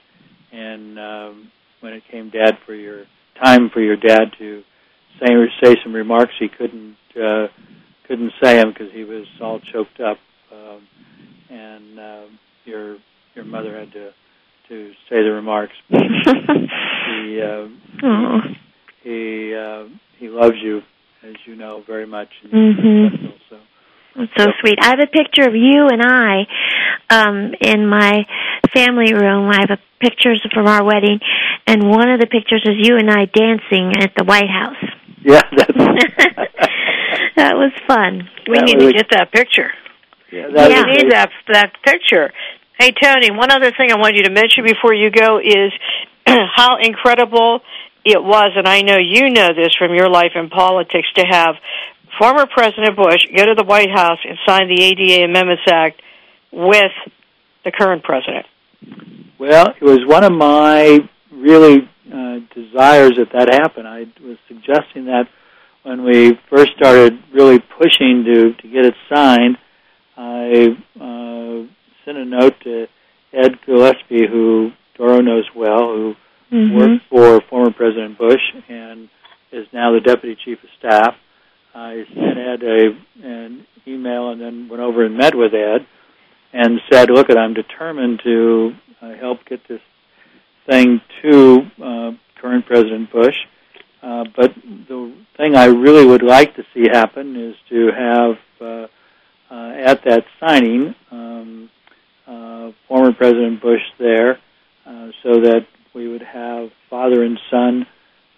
and 0.52 1.00
um, 1.00 1.52
when 1.82 1.94
it 1.94 2.04
came 2.12 2.30
dad 2.30 2.58
for 2.66 2.74
your 2.74 3.06
time 3.44 3.70
for 3.74 3.82
your 3.82 3.96
dad 3.96 4.32
to 4.38 4.64
say 5.20 5.28
say 5.64 5.76
some 5.84 5.94
remarks 5.94 6.34
he 6.40 6.48
couldn't 6.50 6.96
uh, 7.22 7.48
couldn't 8.08 8.32
say 8.42 8.58
them 8.58 8.70
because 8.74 8.92
he 8.94 9.04
was 9.04 9.26
all 9.42 9.60
choked 9.72 10.00
up, 10.00 10.18
um, 10.52 10.88
and 11.50 12.00
uh, 12.00 12.26
your 12.66 12.98
your 13.36 13.46
mother 13.46 13.78
had 13.78 13.92
to 13.94 14.12
to 14.70 14.92
say 15.10 15.24
the 15.24 15.32
remarks. 15.32 15.74
he 15.90 17.42
uh, 17.42 17.68
he 19.04 19.56
uh, 19.56 19.86
he 20.18 20.28
loves 20.30 20.56
you, 20.62 20.82
as 21.24 21.36
you 21.46 21.56
know 21.56 21.84
very 21.88 22.06
much. 22.06 22.30
Mhm. 22.52 23.34
so. 23.50 23.58
That's 24.16 24.32
so 24.38 24.48
sweet. 24.62 24.80
I 24.82 24.88
have 24.88 25.00
a 25.00 25.08
picture 25.08 25.48
of 25.48 25.56
you 25.56 25.88
and 25.88 26.02
I 26.02 26.48
um 27.10 27.54
in 27.62 27.88
my 27.88 28.26
family 28.74 29.14
room. 29.14 29.50
I 29.50 29.58
have 29.62 29.72
a 29.72 29.80
pictures 30.00 30.42
from 30.54 30.66
our 30.68 30.84
wedding 30.84 31.20
and 31.68 31.84
one 31.90 32.10
of 32.10 32.20
the 32.22 32.28
pictures 32.28 32.64
is 32.66 32.76
you 32.78 32.96
and 32.98 33.12
I 33.12 33.26
dancing 33.26 33.92
at 34.02 34.14
the 34.18 34.24
White 34.24 34.50
House. 34.50 34.78
Yeah, 35.22 35.42
that's 35.52 35.74
that 37.36 37.56
was 37.58 37.72
fun. 37.88 38.30
We 38.48 38.58
That 38.58 38.66
need 38.66 38.78
was- 38.78 38.86
to 38.88 38.94
get 38.94 39.08
that 39.12 39.32
picture. 39.32 39.72
yeah, 40.32 40.48
that 40.54 40.72
Yeah. 40.72 40.84
We 40.86 40.92
need 40.94 41.12
that 41.12 41.30
that 41.52 41.74
picture. 41.84 42.32
Hey 42.80 42.92
Tony, 42.92 43.30
one 43.32 43.52
other 43.52 43.72
thing 43.72 43.92
I 43.92 43.98
want 43.98 44.16
you 44.16 44.24
to 44.24 44.30
mention 44.32 44.64
before 44.64 44.94
you 44.94 45.10
go 45.12 45.40
is 45.40 45.72
how 46.28 46.78
incredible 46.82 47.62
it 48.06 48.24
was, 48.24 48.54
and 48.56 48.66
I 48.68 48.82
know 48.82 48.96
you 48.98 49.30
know 49.30 49.50
this 49.54 49.76
from 49.78 49.94
your 49.94 50.10
life 50.10 50.32
in 50.36 50.50
politics, 50.50 51.08
to 51.16 51.26
have 51.30 51.56
former 52.18 52.46
President 52.48 52.96
Bush 52.96 53.26
go 53.36 53.46
to 53.46 53.56
the 53.56 53.66
White 53.66 53.92
House 53.92 54.20
and 54.28 54.38
sign 54.48 54.70
the 54.74 54.82
ADA 54.82 55.26
Amendments 55.26 55.64
Act 55.70 56.02
with 56.52 56.92
the 57.66 57.72
current 57.72 58.04
president. 58.04 58.46
Well, 59.40 59.68
it 59.80 59.84
was 59.84 60.00
one 60.06 60.24
of 60.24 60.32
my 60.34 61.00
really 61.32 61.90
uh, 62.08 62.40
desires 62.54 63.14
that 63.18 63.30
that 63.34 63.50
happen. 63.54 63.86
I 63.86 64.06
was 64.22 64.38
suggesting 64.48 65.06
that 65.06 65.28
when 65.84 66.04
we 66.04 66.38
first 66.50 66.72
started 66.78 67.18
really 67.34 67.60
pushing 67.60 68.24
to 68.26 68.54
to 68.54 68.68
get 68.68 68.86
it 68.86 68.96
signed. 69.14 69.58
I 70.18 70.68
uh, 71.00 71.64
sent 72.04 72.18
a 72.18 72.26
note 72.26 72.56
to 72.64 72.88
Ed 73.34 73.60
Gillespie, 73.66 74.28
who 74.28 74.72
Doro 74.98 75.22
knows 75.22 75.46
well, 75.56 75.88
who 75.96 76.16
Mhm. 76.52 76.74
worked 76.76 77.06
for 77.10 77.42
former 77.50 77.72
President 77.72 78.18
Bush 78.18 78.42
and 78.68 79.08
is 79.52 79.68
now 79.72 79.92
the 79.94 80.00
deputy 80.00 80.36
chief 80.44 80.58
of 80.64 80.70
staff. 80.80 81.16
I 81.76 82.06
sent 82.14 82.38
Ed 82.38 82.64
a 82.64 82.98
an 83.24 83.66
email 83.88 84.32
and 84.32 84.42
then 84.42 84.68
went 84.68 84.82
over 84.82 85.06
and 85.06 85.16
met 85.16 85.36
with 85.36 85.54
Ed 85.54 85.86
and 86.54 86.80
said, 86.92 87.10
"Look, 87.10 87.28
I'm 87.30 87.54
determined 87.54 88.22
to 88.24 88.72
uh, 89.02 89.14
help 89.16 89.46
get 89.46 89.68
this 89.68 89.82
thing 90.70 91.02
to 91.22 91.62
uh, 91.84 92.12
current 92.42 92.66
President 92.66 93.12
Bush, 93.12 93.36
uh, 94.02 94.26
but 94.36 94.54
the 94.56 95.14
thing 95.38 95.56
I 95.56 95.66
really 95.66 96.06
would 96.06 96.24
like 96.24 96.56
to 96.56 96.64
see 96.74 96.86
happen 96.92 97.36
is 97.36 97.56
to 97.70 97.90
have 97.98 98.38
uh, 98.62 98.88
uh, 99.52 99.72
at 99.86 100.04
that 100.06 100.24
signing 100.40 100.96
um, 101.12 101.70
uh, 102.28 102.72
former 102.88 103.14
President 103.14 103.62
Bush 103.62 103.82
there, 103.98 104.38
uh, 104.86 105.08
so 105.24 105.42
that 105.42 105.66
we 105.94 106.08
would 106.08 106.22
have 106.22 106.70
father 106.90 107.24
and 107.24 107.40
son, 107.50 107.86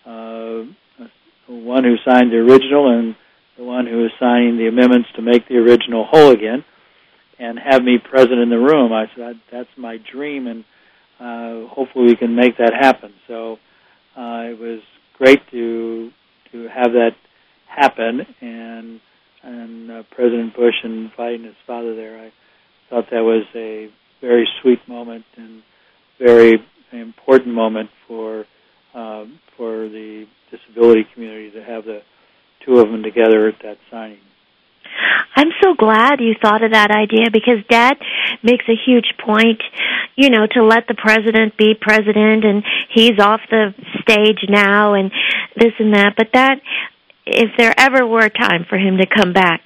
uh, 0.06 0.64
one 1.48 1.84
who 1.84 1.96
signed 2.06 2.32
the 2.32 2.38
original 2.38 2.98
and 2.98 3.16
the 3.58 3.64
one 3.64 3.86
who 3.86 4.06
is 4.06 4.12
signing 4.20 4.58
the 4.58 4.68
amendments 4.68 5.10
to 5.16 5.22
make 5.22 5.48
the 5.48 5.58
original 5.58 6.06
whole 6.10 6.32
again, 6.32 6.64
and 7.42 7.58
have 7.58 7.84
me 7.84 7.98
present 7.98 8.40
in 8.40 8.50
the 8.50 8.60
room. 8.60 8.94
I 8.94 9.06
said 9.16 9.42
that's 9.52 9.70
my 9.76 9.98
dream, 9.98 10.46
and 10.46 10.64
uh, 11.20 11.68
hopefully 11.68 12.06
we 12.06 12.16
can 12.16 12.36
make 12.36 12.58
that 12.58 12.74
happen. 12.80 13.14
So 13.28 13.54
uh, 14.16 14.46
it 14.52 14.60
was 14.60 14.82
great 15.18 15.42
to 15.50 16.12
to 16.52 16.68
have 16.68 16.92
that 16.94 17.16
happen, 17.68 18.22
and 18.42 19.00
and 19.44 19.92
uh, 19.92 20.04
President 20.12 20.56
Bush 20.56 20.76
inviting 20.84 21.44
his 21.46 21.56
father 21.66 21.96
there. 21.96 22.20
I 22.20 22.32
thought 22.90 23.06
that 23.10 23.24
was 23.24 23.46
a 23.56 23.90
very 24.22 24.48
sweet 24.62 24.88
moment 24.88 25.26
and 25.36 25.64
very 26.20 26.64
important 26.92 27.56
moment 27.56 27.90
for 28.08 28.46
um, 28.94 29.40
for 29.58 29.90
the 29.90 30.28
disability 30.52 31.08
community 31.14 31.50
to 31.52 31.64
have 31.64 31.86
the 31.86 32.02
two 32.64 32.78
of 32.78 32.92
them 32.92 33.02
together 33.02 33.48
at 33.48 33.56
that 33.64 33.78
signing. 33.90 34.20
I'm 35.36 35.50
so 35.62 35.74
glad 35.76 36.20
you 36.20 36.36
thought 36.42 36.64
of 36.64 36.72
that 36.72 36.92
idea 36.92 37.32
because 37.32 37.64
Dad 37.70 37.98
makes 38.44 38.66
a 38.68 38.76
huge 38.76 39.14
point, 39.24 39.62
you 40.16 40.30
know, 40.30 40.46
to 40.52 40.64
let 40.64 40.88
the 40.88 40.96
president 40.96 41.58
be 41.58 41.74
president 41.80 42.44
and 42.44 42.64
he's 42.94 43.20
off 43.20 43.40
the 43.50 43.74
stage 44.02 44.40
now 44.50 44.94
and 44.94 45.12
this 45.56 45.74
and 45.80 45.94
that. 45.94 46.16
But 46.18 46.30
that, 46.34 46.62
if 47.26 47.52
there 47.58 47.74
ever 47.78 48.06
were 48.06 48.26
a 48.26 48.30
time 48.30 48.66
for 48.68 48.78
him 48.78 48.98
to 48.98 49.06
come 49.06 49.32
back, 49.34 49.64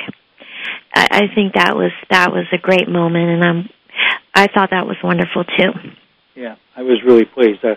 I, 0.93 1.07
I 1.11 1.36
think 1.36 1.53
that 1.53 1.76
was 1.76 1.91
that 2.09 2.32
was 2.32 2.45
a 2.51 2.57
great 2.57 2.88
moment, 2.88 3.30
and 3.30 3.43
I'm 3.43 3.70
I 4.34 4.47
thought 4.47 4.70
that 4.72 4.86
was 4.86 4.97
wonderful 5.03 5.43
too. 5.43 5.72
Yeah, 6.36 6.55
I 6.76 6.84
was 6.84 7.01
really 7.03 7.26
pleased. 7.26 7.63
Uh, 7.63 7.76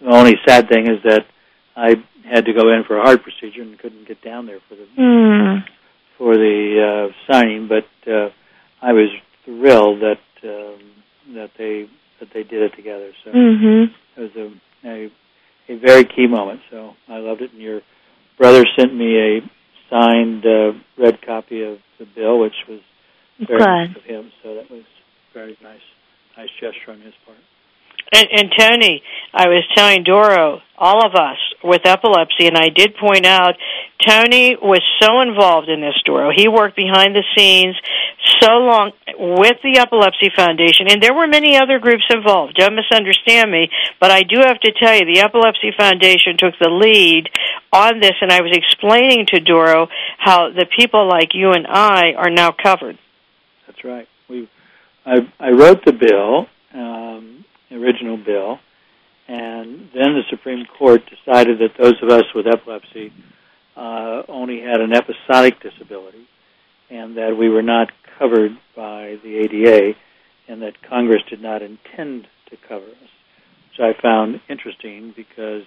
the 0.00 0.10
only 0.10 0.34
sad 0.46 0.68
thing 0.68 0.86
is 0.90 1.02
that 1.04 1.26
I 1.76 1.96
had 2.24 2.44
to 2.46 2.52
go 2.52 2.72
in 2.72 2.84
for 2.86 2.98
a 2.98 3.02
heart 3.02 3.22
procedure 3.22 3.62
and 3.62 3.78
couldn't 3.78 4.06
get 4.06 4.22
down 4.22 4.46
there 4.46 4.60
for 4.68 4.74
the 4.74 4.86
Mm. 4.98 5.64
For 6.20 6.36
the 6.36 7.08
uh, 7.08 7.32
signing, 7.32 7.66
but 7.66 7.88
uh, 8.06 8.28
I 8.82 8.92
was 8.92 9.08
thrilled 9.46 10.02
that 10.02 10.20
um, 10.44 10.80
that 11.34 11.50
they 11.56 11.88
that 12.20 12.28
they 12.34 12.42
did 12.42 12.60
it 12.60 12.76
together. 12.76 13.10
So 13.24 13.30
Mhm. 13.32 13.90
it 14.16 14.20
was 14.20 14.36
a, 14.36 14.46
a 14.86 15.10
a 15.72 15.76
very 15.76 16.04
key 16.04 16.26
moment. 16.26 16.60
So 16.70 16.94
I 17.08 17.16
loved 17.18 17.40
it. 17.40 17.52
And 17.52 17.62
your 17.62 17.80
brother 18.36 18.66
sent 18.76 18.94
me 18.94 19.16
a 19.16 19.40
signed 19.88 20.44
uh, 20.44 20.72
red 20.98 21.22
copy 21.22 21.62
of 21.62 21.78
the 21.98 22.04
bill, 22.04 22.38
which 22.38 22.58
was 22.68 22.80
very 23.48 23.64
nice 23.64 23.96
of 23.96 24.04
him. 24.04 24.30
So 24.42 24.54
that 24.56 24.70
was 24.70 24.84
very 25.32 25.56
nice, 25.62 25.86
nice 26.36 26.50
gesture 26.60 26.92
on 26.92 27.00
his 27.00 27.14
part. 27.24 27.38
And, 28.12 28.28
and 28.32 28.52
Tony, 28.58 29.02
I 29.32 29.46
was 29.48 29.64
telling 29.76 30.02
Doro, 30.02 30.60
all 30.76 31.06
of 31.06 31.14
us 31.14 31.36
with 31.62 31.82
epilepsy, 31.84 32.46
and 32.46 32.56
I 32.56 32.70
did 32.74 32.96
point 32.96 33.26
out, 33.26 33.54
Tony 34.04 34.56
was 34.56 34.80
so 34.98 35.20
involved 35.20 35.68
in 35.68 35.80
this, 35.80 35.94
Doro. 36.04 36.30
He 36.34 36.48
worked 36.48 36.74
behind 36.74 37.14
the 37.14 37.22
scenes 37.36 37.76
so 38.40 38.48
long 38.48 38.92
with 39.18 39.58
the 39.62 39.78
Epilepsy 39.78 40.30
Foundation, 40.34 40.86
and 40.88 41.02
there 41.02 41.14
were 41.14 41.26
many 41.26 41.56
other 41.56 41.78
groups 41.78 42.04
involved. 42.10 42.54
Don't 42.54 42.74
misunderstand 42.74 43.50
me, 43.50 43.68
but 44.00 44.10
I 44.10 44.22
do 44.22 44.40
have 44.40 44.58
to 44.60 44.72
tell 44.72 44.94
you, 44.96 45.04
the 45.04 45.20
Epilepsy 45.20 45.72
Foundation 45.76 46.36
took 46.38 46.54
the 46.58 46.70
lead 46.70 47.28
on 47.72 48.00
this, 48.00 48.14
and 48.20 48.32
I 48.32 48.40
was 48.40 48.56
explaining 48.56 49.26
to 49.26 49.40
Doro 49.40 49.88
how 50.18 50.50
the 50.50 50.66
people 50.76 51.06
like 51.08 51.34
you 51.34 51.52
and 51.52 51.66
I 51.66 52.12
are 52.16 52.30
now 52.30 52.52
covered. 52.52 52.98
That's 53.66 53.84
right. 53.84 54.08
We, 54.28 54.48
I, 55.04 55.28
I 55.38 55.50
wrote 55.50 55.84
the 55.84 55.92
bill, 55.92 56.46
um, 56.72 57.39
the 57.70 57.76
original 57.76 58.16
bill, 58.16 58.58
and 59.28 59.88
then 59.94 60.14
the 60.14 60.22
Supreme 60.28 60.66
Court 60.78 61.02
decided 61.08 61.58
that 61.60 61.80
those 61.80 61.94
of 62.02 62.10
us 62.10 62.24
with 62.34 62.46
epilepsy 62.46 63.12
uh, 63.76 64.22
only 64.28 64.60
had 64.60 64.80
an 64.80 64.92
episodic 64.92 65.60
disability, 65.62 66.26
and 66.90 67.16
that 67.16 67.36
we 67.38 67.48
were 67.48 67.62
not 67.62 67.88
covered 68.18 68.52
by 68.76 69.16
the 69.22 69.38
ADA, 69.38 69.92
and 70.48 70.62
that 70.62 70.82
Congress 70.88 71.22
did 71.30 71.40
not 71.40 71.62
intend 71.62 72.26
to 72.50 72.56
cover 72.68 72.86
us, 72.86 73.10
which 73.70 73.80
I 73.80 74.00
found 74.02 74.40
interesting 74.48 75.14
because 75.16 75.62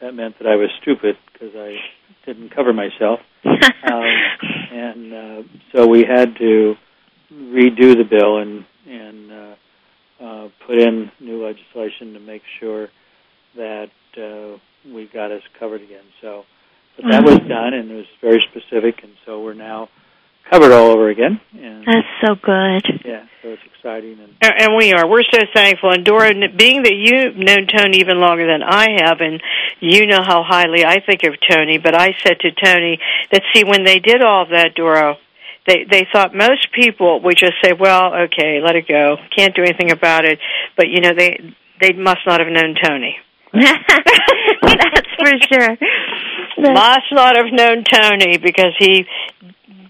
that 0.00 0.12
meant 0.12 0.38
that 0.38 0.48
I 0.48 0.56
was 0.56 0.70
stupid 0.82 1.16
because 1.32 1.54
I 1.54 1.76
didn't 2.26 2.54
cover 2.54 2.72
myself, 2.72 3.20
um, 3.44 4.02
and 4.72 5.14
uh, 5.14 5.42
so 5.72 5.86
we 5.86 6.04
had 6.04 6.36
to 6.38 6.74
redo 7.32 7.94
the 7.96 8.04
bill 8.08 8.38
and 8.38 8.64
and 8.86 9.32
uh, 9.32 9.54
uh, 10.24 10.48
put 10.66 10.78
in 10.78 11.10
new 11.20 11.44
legislation 11.44 12.14
to 12.14 12.20
make 12.20 12.42
sure 12.58 12.88
that 13.56 13.90
uh, 14.16 14.58
we 14.92 15.06
got 15.12 15.30
us 15.30 15.42
covered 15.58 15.82
again. 15.82 16.04
So, 16.20 16.44
but 16.96 17.10
that 17.10 17.24
was 17.24 17.38
done 17.48 17.74
and 17.74 17.90
it 17.90 17.94
was 17.94 18.06
very 18.20 18.42
specific, 18.50 19.02
and 19.02 19.12
so 19.26 19.42
we're 19.42 19.54
now 19.54 19.88
covered 20.50 20.72
all 20.72 20.90
over 20.90 21.08
again. 21.08 21.40
And 21.52 21.84
That's 21.86 22.06
so 22.24 22.34
good. 22.34 22.84
yeah, 23.04 23.26
so 23.42 23.48
it's 23.50 23.62
exciting 23.64 24.18
and 24.20 24.34
And 24.40 24.52
and 24.58 24.76
we 24.76 24.92
are. 24.92 25.08
We're 25.08 25.22
so 25.22 25.40
thankful. 25.54 25.90
And 25.90 26.04
Doro, 26.04 26.30
being 26.56 26.82
that 26.82 26.94
you've 26.94 27.36
known 27.36 27.66
Tony 27.66 27.98
even 27.98 28.20
longer 28.20 28.46
than 28.46 28.62
I 28.62 28.88
have, 29.04 29.20
and 29.20 29.42
you 29.80 30.06
know 30.06 30.22
how 30.22 30.42
highly 30.42 30.84
I 30.84 31.00
think 31.00 31.22
of 31.24 31.34
Tony, 31.50 31.78
but 31.78 31.94
I 31.94 32.14
said 32.22 32.40
to 32.40 32.50
Tony 32.52 32.98
that, 33.32 33.42
see, 33.52 33.64
when 33.64 33.84
they 33.84 33.98
did 33.98 34.22
all 34.22 34.42
of 34.42 34.50
that, 34.50 34.74
Doro, 34.74 35.16
they 35.66 35.84
they 35.90 36.06
thought 36.12 36.34
most 36.34 36.72
people 36.72 37.20
would 37.22 37.36
just 37.36 37.54
say, 37.62 37.72
"Well, 37.72 38.14
okay, 38.26 38.60
let 38.64 38.76
it 38.76 38.86
go. 38.88 39.16
Can't 39.36 39.54
do 39.54 39.62
anything 39.62 39.90
about 39.90 40.24
it." 40.24 40.38
But 40.76 40.88
you 40.88 41.00
know, 41.00 41.14
they 41.16 41.54
they 41.80 41.92
must 41.92 42.20
not 42.26 42.40
have 42.40 42.48
known 42.48 42.74
Tony. 42.82 43.16
That's 43.54 45.10
for 45.18 45.32
sure. 45.52 45.76
Must 46.58 47.12
not 47.12 47.36
have 47.36 47.52
known 47.52 47.84
Tony 47.84 48.38
because 48.38 48.74
he 48.78 49.06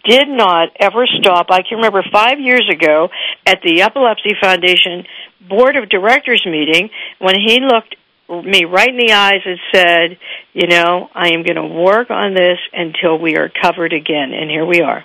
did 0.05 0.29
not 0.29 0.69
ever 0.79 1.07
stop. 1.07 1.47
I 1.51 1.63
can 1.63 1.77
remember 1.79 2.05
five 2.13 2.39
years 2.41 2.69
ago 2.71 3.09
at 3.47 3.61
the 3.65 3.83
Epilepsy 3.83 4.35
Foundation 4.41 5.05
Board 5.49 5.77
of 5.77 5.89
Directors 5.89 6.45
meeting 6.47 6.91
when 7.19 7.37
he 7.37 7.61
looked 7.61 7.97
me 8.29 8.65
right 8.65 8.89
in 8.89 8.97
the 8.97 9.13
eyes 9.13 9.41
and 9.45 9.59
said, 9.73 10.19
you 10.53 10.67
know, 10.67 11.09
I 11.15 11.29
am 11.29 11.43
going 11.43 11.57
to 11.57 11.75
work 11.75 12.11
on 12.11 12.35
this 12.35 12.59
until 12.73 13.19
we 13.19 13.37
are 13.37 13.51
covered 13.63 13.93
again. 13.93 14.33
And 14.33 14.51
here 14.51 14.65
we 14.65 14.81
are. 14.81 15.05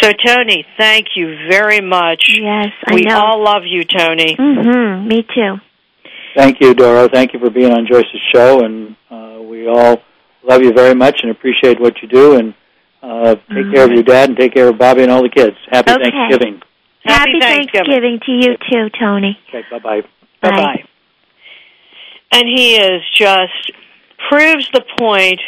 So, 0.00 0.12
Tony, 0.24 0.64
thank 0.78 1.06
you 1.16 1.36
very 1.50 1.80
much. 1.80 2.30
Yes, 2.40 2.68
I 2.86 2.94
we 2.94 3.02
know. 3.02 3.18
all 3.18 3.42
love 3.42 3.62
you, 3.64 3.84
Tony. 3.84 4.36
Mhm. 4.36 5.06
Me 5.06 5.22
too. 5.34 5.60
thank 6.36 6.60
you, 6.60 6.72
Doro. 6.72 7.08
Thank 7.08 7.32
you 7.32 7.40
for 7.40 7.50
being 7.50 7.72
on 7.72 7.86
Joyce's 7.86 8.20
show, 8.32 8.60
and 8.64 8.94
uh, 9.10 9.42
we 9.42 9.66
all 9.66 10.00
love 10.44 10.62
you 10.62 10.72
very 10.72 10.94
much 10.94 11.20
and 11.22 11.32
appreciate 11.32 11.80
what 11.80 12.00
you 12.00 12.08
do. 12.08 12.36
And 12.36 12.54
uh, 13.02 13.34
take 13.34 13.48
mm-hmm. 13.48 13.74
care 13.74 13.84
of 13.84 13.90
your 13.90 14.02
dad 14.02 14.28
and 14.28 14.38
take 14.38 14.54
care 14.54 14.68
of 14.68 14.78
Bobby 14.78 15.02
and 15.02 15.10
all 15.10 15.22
the 15.22 15.30
kids. 15.30 15.56
Happy 15.70 15.92
okay. 15.92 16.10
Thanksgiving. 16.10 16.62
Happy, 17.04 17.32
Happy 17.32 17.40
Thanksgiving. 17.40 17.86
Thanksgiving 17.86 18.20
to 18.26 18.32
you 18.32 18.56
too, 18.70 18.90
Tony. 19.00 19.38
Okay, 19.48 19.62
bye 19.70 19.78
bye. 19.78 20.02
Bye 20.42 20.50
bye. 20.50 20.84
And 22.30 22.44
he 22.46 22.76
is 22.76 23.02
just 23.16 23.72
proves 24.28 24.68
the 24.72 24.84
point 24.98 25.40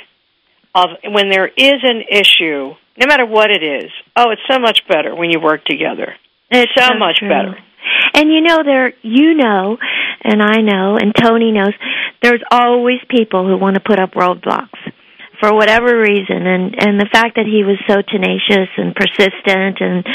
of 0.75 0.91
when 1.11 1.29
there 1.29 1.49
is 1.49 1.83
an 1.83 2.03
issue, 2.09 2.75
no 2.97 3.07
matter 3.07 3.26
what 3.26 3.51
it 3.51 3.62
is. 3.62 3.91
Oh, 4.16 4.30
it's 4.30 4.43
so 4.51 4.59
much 4.59 4.80
better 4.88 5.14
when 5.14 5.30
you 5.30 5.41
work 5.41 5.64
together. 5.64 6.14
It's 6.51 6.72
so, 6.76 6.88
so 6.88 6.99
much 6.99 7.18
true. 7.18 7.28
better. 7.28 7.57
And 8.14 8.30
you 8.30 8.41
know 8.41 8.59
there 8.64 8.93
you 9.03 9.34
know 9.34 9.78
and 10.22 10.43
I 10.43 10.61
know 10.61 10.97
and 10.97 11.14
Tony 11.14 11.53
knows 11.53 11.72
there's 12.22 12.43
always 12.51 12.99
people 13.09 13.47
who 13.47 13.57
want 13.57 13.74
to 13.74 13.80
put 13.80 13.99
up 13.99 14.12
roadblocks 14.12 14.78
for 15.41 15.55
whatever 15.55 15.99
reason 15.99 16.47
and 16.47 16.74
and 16.78 17.01
the 17.01 17.09
fact 17.11 17.36
that 17.36 17.47
he 17.47 17.64
was 17.64 17.78
so 17.88 18.03
tenacious 18.03 18.68
and 18.76 18.95
persistent 18.95 19.80
and 19.80 20.07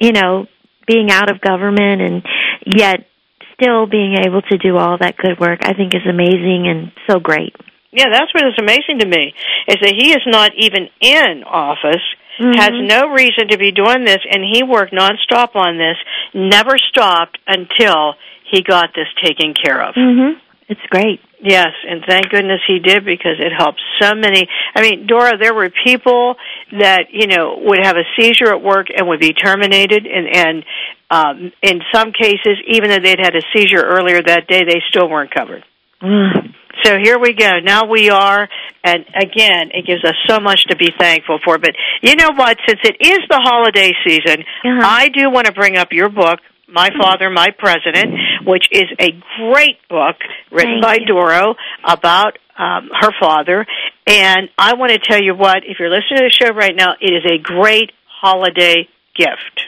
you 0.00 0.12
know 0.12 0.46
being 0.86 1.10
out 1.10 1.30
of 1.30 1.40
government 1.40 2.02
and 2.02 2.22
yet 2.66 3.06
still 3.54 3.86
being 3.86 4.16
able 4.26 4.42
to 4.42 4.58
do 4.58 4.76
all 4.76 4.98
that 4.98 5.16
good 5.16 5.38
work 5.38 5.60
I 5.62 5.74
think 5.74 5.94
is 5.94 6.06
amazing 6.08 6.66
and 6.68 6.92
so 7.08 7.20
great. 7.20 7.54
Yeah, 7.92 8.10
that's 8.10 8.32
what 8.34 8.44
is 8.46 8.58
amazing 8.58 8.98
to 9.00 9.06
me 9.06 9.34
is 9.68 9.76
that 9.80 9.94
he 9.96 10.10
is 10.10 10.22
not 10.26 10.52
even 10.56 10.88
in 11.00 11.44
office 11.44 12.02
mm-hmm. 12.38 12.58
has 12.58 12.72
no 12.72 13.08
reason 13.08 13.48
to 13.48 13.58
be 13.58 13.72
doing 13.72 14.04
this, 14.04 14.20
and 14.30 14.42
he 14.44 14.62
worked 14.62 14.92
nonstop 14.92 15.54
on 15.56 15.78
this, 15.78 15.96
never 16.34 16.76
stopped 16.78 17.38
until 17.46 18.14
he 18.50 18.62
got 18.62 18.90
this 18.94 19.08
taken 19.22 19.54
care 19.54 19.82
of. 19.82 19.94
Mm-hmm. 19.94 20.38
It's 20.68 20.80
great. 20.90 21.20
Yes, 21.40 21.68
and 21.88 22.02
thank 22.08 22.30
goodness 22.30 22.60
he 22.66 22.80
did 22.80 23.04
because 23.04 23.38
it 23.38 23.52
helped 23.56 23.80
so 24.00 24.14
many. 24.14 24.48
I 24.74 24.82
mean, 24.82 25.06
Doro, 25.06 25.32
there 25.40 25.54
were 25.54 25.70
people 25.84 26.34
that 26.72 27.06
you 27.12 27.28
know 27.28 27.58
would 27.62 27.78
have 27.84 27.96
a 27.96 28.04
seizure 28.18 28.52
at 28.52 28.62
work 28.62 28.86
and 28.96 29.06
would 29.06 29.20
be 29.20 29.32
terminated, 29.32 30.06
and 30.06 30.26
and 30.34 30.64
um, 31.10 31.52
in 31.62 31.82
some 31.94 32.12
cases, 32.12 32.58
even 32.66 32.90
though 32.90 32.98
they'd 32.98 33.20
had 33.20 33.36
a 33.36 33.42
seizure 33.54 33.82
earlier 33.82 34.20
that 34.22 34.48
day, 34.48 34.62
they 34.66 34.80
still 34.88 35.08
weren't 35.08 35.32
covered. 35.32 35.62
So 36.84 36.98
here 37.02 37.18
we 37.18 37.32
go. 37.32 37.58
Now 37.64 37.86
we 37.86 38.10
are, 38.10 38.48
and 38.84 39.04
again, 39.14 39.70
it 39.72 39.86
gives 39.86 40.04
us 40.04 40.14
so 40.26 40.38
much 40.38 40.64
to 40.68 40.76
be 40.76 40.90
thankful 40.98 41.38
for. 41.44 41.58
But 41.58 41.70
you 42.02 42.14
know 42.16 42.32
what? 42.36 42.58
Since 42.68 42.80
it 42.84 42.96
is 43.00 43.18
the 43.30 43.40
holiday 43.42 43.92
season, 44.06 44.44
uh-huh. 44.62 44.80
I 44.84 45.08
do 45.08 45.30
want 45.30 45.46
to 45.46 45.52
bring 45.52 45.78
up 45.78 45.88
your 45.90 46.10
book, 46.10 46.38
My 46.68 46.90
Father, 47.00 47.30
My 47.30 47.48
President, 47.58 48.12
which 48.44 48.68
is 48.70 48.84
a 49.00 49.08
great 49.38 49.78
book 49.88 50.16
written 50.52 50.80
Thank 50.80 50.82
by 50.82 50.96
you. 51.00 51.06
Doro 51.06 51.54
about 51.82 52.38
um, 52.58 52.90
her 52.92 53.10
father. 53.18 53.66
And 54.06 54.48
I 54.58 54.74
want 54.74 54.92
to 54.92 54.98
tell 54.98 55.20
you 55.20 55.34
what, 55.34 55.58
if 55.64 55.78
you're 55.78 55.90
listening 55.90 56.18
to 56.18 56.24
the 56.24 56.30
show 56.30 56.52
right 56.52 56.76
now, 56.76 56.92
it 57.00 57.10
is 57.10 57.24
a 57.24 57.42
great 57.42 57.90
holiday 58.20 58.88
gift. 59.16 59.64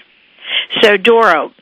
So, 0.83 0.97
Doro, 0.97 1.53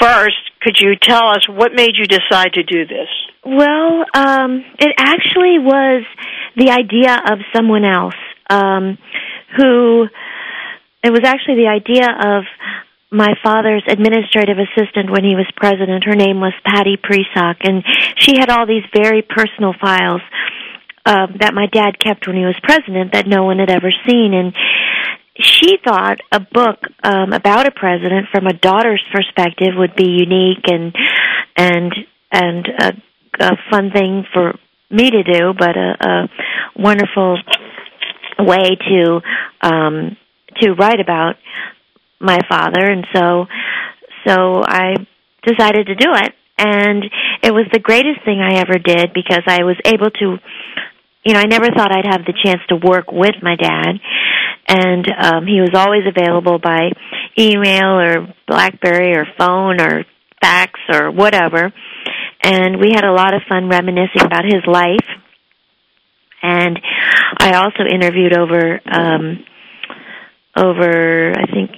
first, 0.00 0.36
could 0.62 0.76
you 0.80 0.96
tell 1.00 1.28
us 1.28 1.48
what 1.48 1.72
made 1.74 1.92
you 1.94 2.06
decide 2.06 2.54
to 2.54 2.62
do 2.62 2.86
this? 2.86 3.08
Well, 3.44 4.04
um, 4.14 4.64
it 4.78 4.94
actually 4.98 5.58
was 5.58 6.04
the 6.56 6.70
idea 6.70 7.14
of 7.14 7.38
someone 7.54 7.84
else 7.84 8.14
um, 8.48 8.98
who. 9.56 10.06
It 11.02 11.10
was 11.10 11.24
actually 11.24 11.64
the 11.64 11.68
idea 11.72 12.04
of 12.04 12.44
my 13.10 13.34
father's 13.42 13.82
administrative 13.88 14.58
assistant 14.58 15.10
when 15.10 15.24
he 15.24 15.34
was 15.34 15.46
president. 15.56 16.04
Her 16.04 16.14
name 16.14 16.40
was 16.40 16.52
Patty 16.62 16.96
Presock, 16.96 17.56
and 17.64 17.82
she 18.18 18.36
had 18.38 18.50
all 18.50 18.66
these 18.66 18.84
very 18.94 19.22
personal 19.22 19.72
files 19.80 20.20
uh, 21.06 21.26
that 21.40 21.54
my 21.54 21.66
dad 21.66 21.98
kept 21.98 22.26
when 22.26 22.36
he 22.36 22.44
was 22.44 22.56
president 22.62 23.12
that 23.14 23.26
no 23.26 23.44
one 23.44 23.58
had 23.58 23.70
ever 23.70 23.90
seen. 24.06 24.34
And 24.34 24.54
she 25.40 25.78
thought 25.82 26.20
a 26.30 26.40
book 26.40 26.78
um, 27.02 27.32
about 27.32 27.66
a 27.66 27.72
president 27.72 28.28
from 28.30 28.46
a 28.46 28.52
daughter's 28.52 29.02
perspective 29.12 29.74
would 29.74 29.96
be 29.96 30.20
unique 30.20 30.64
and 30.66 30.94
and 31.56 31.92
and 32.30 32.68
a, 32.78 32.92
a 33.38 33.56
fun 33.70 33.90
thing 33.90 34.24
for 34.32 34.54
me 34.90 35.10
to 35.10 35.22
do, 35.22 35.52
but 35.56 35.76
a, 35.76 35.94
a 36.00 36.28
wonderful 36.76 37.38
way 38.38 38.76
to 38.76 39.20
um, 39.62 40.16
to 40.60 40.72
write 40.72 41.00
about 41.00 41.36
my 42.20 42.38
father. 42.48 42.90
And 42.90 43.06
so 43.14 43.46
so 44.26 44.62
I 44.64 44.94
decided 45.46 45.86
to 45.86 45.94
do 45.94 46.08
it, 46.14 46.34
and 46.58 47.04
it 47.42 47.52
was 47.52 47.66
the 47.72 47.78
greatest 47.78 48.24
thing 48.24 48.40
I 48.40 48.58
ever 48.58 48.78
did 48.78 49.12
because 49.14 49.42
I 49.46 49.64
was 49.64 49.76
able 49.84 50.10
to 50.10 50.38
you 51.24 51.34
know, 51.34 51.40
I 51.40 51.44
never 51.44 51.66
thought 51.66 51.92
I'd 51.92 52.10
have 52.10 52.24
the 52.24 52.32
chance 52.42 52.60
to 52.68 52.76
work 52.76 53.12
with 53.12 53.34
my 53.42 53.54
dad, 53.54 54.00
and 54.68 55.06
um, 55.20 55.46
he 55.46 55.60
was 55.60 55.74
always 55.74 56.02
available 56.08 56.58
by 56.58 56.92
email 57.38 58.00
or 58.00 58.34
BlackBerry 58.48 59.14
or 59.16 59.26
phone 59.38 59.80
or 59.80 60.04
fax 60.40 60.80
or 60.90 61.10
whatever. 61.10 61.72
And 62.42 62.80
we 62.80 62.92
had 62.94 63.04
a 63.04 63.12
lot 63.12 63.34
of 63.34 63.42
fun 63.48 63.68
reminiscing 63.68 64.24
about 64.24 64.44
his 64.44 64.64
life. 64.66 65.06
And 66.42 66.80
I 67.38 67.52
also 67.52 67.84
interviewed 67.84 68.36
over 68.36 68.80
um, 68.90 69.44
over 70.56 71.32
I 71.32 71.46
think 71.46 71.70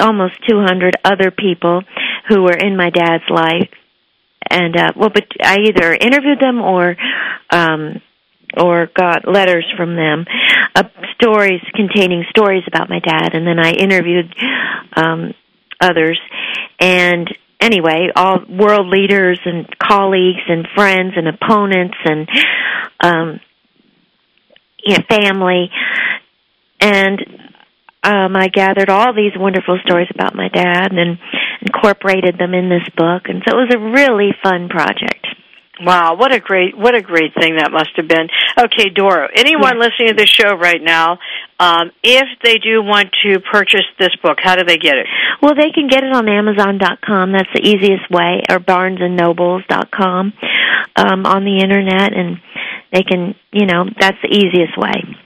almost 0.00 0.34
200 0.48 0.96
other 1.04 1.30
people 1.30 1.82
who 2.28 2.42
were 2.42 2.56
in 2.56 2.76
my 2.76 2.90
dad's 2.90 3.24
life 3.28 3.68
and 4.48 4.76
uh 4.76 4.92
well 4.94 5.10
but 5.12 5.26
I 5.42 5.56
either 5.66 5.92
interviewed 5.94 6.38
them 6.38 6.60
or 6.60 6.96
um 7.50 8.00
or 8.56 8.88
got 8.94 9.28
letters 9.28 9.64
from 9.76 9.96
them, 9.96 10.24
uh, 10.74 10.84
stories 11.14 11.60
containing 11.74 12.24
stories 12.30 12.64
about 12.66 12.88
my 12.88 13.00
dad, 13.00 13.34
and 13.34 13.46
then 13.46 13.58
I 13.58 13.72
interviewed 13.72 14.34
um, 14.96 15.34
others. 15.80 16.18
And 16.78 17.28
anyway, 17.60 18.08
all 18.14 18.38
world 18.48 18.88
leaders 18.88 19.40
and 19.44 19.66
colleagues 19.78 20.42
and 20.48 20.66
friends 20.74 21.14
and 21.16 21.28
opponents 21.28 21.96
and 22.04 22.28
um, 23.02 23.40
you 24.84 24.96
know, 24.96 25.04
family, 25.08 25.70
and 26.80 27.20
um, 28.02 28.34
I 28.34 28.48
gathered 28.48 28.88
all 28.88 29.12
these 29.14 29.32
wonderful 29.36 29.78
stories 29.84 30.08
about 30.14 30.34
my 30.34 30.48
dad 30.48 30.92
and 30.92 31.18
incorporated 31.60 32.38
them 32.38 32.54
in 32.54 32.70
this 32.70 32.88
book, 32.96 33.24
and 33.26 33.42
so 33.46 33.58
it 33.58 33.68
was 33.68 33.74
a 33.74 33.78
really 33.78 34.30
fun 34.42 34.68
project. 34.68 35.26
Wow, 35.82 36.16
what 36.16 36.32
a 36.32 36.40
great 36.40 36.76
what 36.76 36.94
a 36.94 37.00
great 37.00 37.32
thing 37.34 37.56
that 37.56 37.72
must 37.72 37.90
have 37.96 38.06
been. 38.06 38.28
Okay, 38.58 38.90
Doro, 38.90 39.28
anyone 39.34 39.76
Yeah. 39.76 39.86
listening 39.88 40.08
to 40.08 40.14
the 40.14 40.26
show 40.26 40.54
right 40.54 40.80
now, 40.82 41.18
um, 41.58 41.90
if 42.02 42.28
they 42.42 42.58
do 42.58 42.82
want 42.82 43.12
to 43.24 43.40
purchase 43.40 43.86
this 43.98 44.14
book, 44.22 44.40
how 44.42 44.56
do 44.56 44.64
they 44.64 44.76
get 44.76 44.96
it? 44.96 45.06
Well, 45.40 45.54
they 45.54 45.70
can 45.70 45.88
get 45.88 46.04
it 46.04 46.12
on 46.12 46.28
Amazon.com. 46.28 47.32
That's 47.32 47.48
the 47.54 47.66
easiest 47.66 48.10
way, 48.10 48.42
or 48.50 48.58
BarnesandNobles.com 48.60 50.32
um, 50.96 51.26
on 51.26 51.44
the 51.44 51.60
internet, 51.62 52.12
and 52.12 52.40
they 52.92 53.02
can, 53.02 53.34
you 53.52 53.66
know, 53.66 53.84
that's 53.98 54.18
the 54.22 54.28
easiest 54.28 54.76
way. 54.76 55.16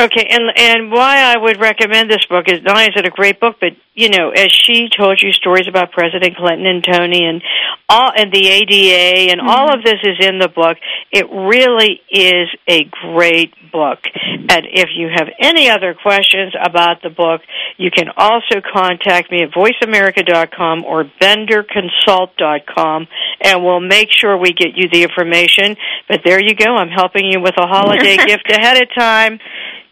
Okay, 0.00 0.26
and 0.30 0.50
and 0.56 0.90
why 0.90 1.18
I 1.18 1.36
would 1.36 1.60
recommend 1.60 2.10
this 2.10 2.24
book 2.24 2.46
is 2.48 2.62
not 2.62 2.76
only 2.76 2.84
is 2.84 2.96
it 2.96 3.06
a 3.06 3.10
great 3.10 3.38
book, 3.38 3.56
but 3.60 3.72
you 3.92 4.08
know, 4.08 4.30
as 4.30 4.50
she 4.50 4.88
told 4.88 5.20
you 5.20 5.30
stories 5.32 5.68
about 5.68 5.92
President 5.92 6.36
Clinton 6.36 6.64
and 6.64 6.82
Tony 6.82 7.26
and 7.26 7.42
all 7.86 8.10
and 8.16 8.32
the 8.32 8.48
ADA 8.48 9.30
and 9.30 9.42
all 9.42 9.68
mm-hmm. 9.68 9.78
of 9.78 9.84
this 9.84 10.00
is 10.02 10.26
in 10.26 10.38
the 10.38 10.48
book. 10.48 10.78
It 11.12 11.26
really 11.30 12.00
is 12.10 12.48
a 12.66 12.84
great 12.84 13.52
book. 13.70 13.98
And 14.24 14.66
if 14.72 14.88
you 14.94 15.10
have 15.14 15.28
any 15.38 15.68
other 15.68 15.92
questions 15.92 16.54
about 16.58 17.02
the 17.02 17.10
book, 17.10 17.42
you 17.76 17.90
can 17.90 18.08
also 18.16 18.62
contact 18.72 19.30
me 19.30 19.42
at 19.42 19.50
voiceamerica.com 19.50 20.84
or 20.84 21.04
benderconsult.com 21.20 23.06
and 23.42 23.64
we'll 23.64 23.80
make 23.80 24.08
sure 24.10 24.36
we 24.38 24.52
get 24.52 24.76
you 24.76 24.88
the 24.90 25.02
information. 25.02 25.76
But 26.08 26.20
there 26.24 26.40
you 26.40 26.54
go. 26.54 26.74
I'm 26.76 26.88
helping 26.88 27.26
you 27.26 27.40
with 27.40 27.54
a 27.58 27.66
holiday 27.66 28.16
gift 28.26 28.50
ahead 28.50 28.80
of 28.80 28.88
time. 28.96 29.40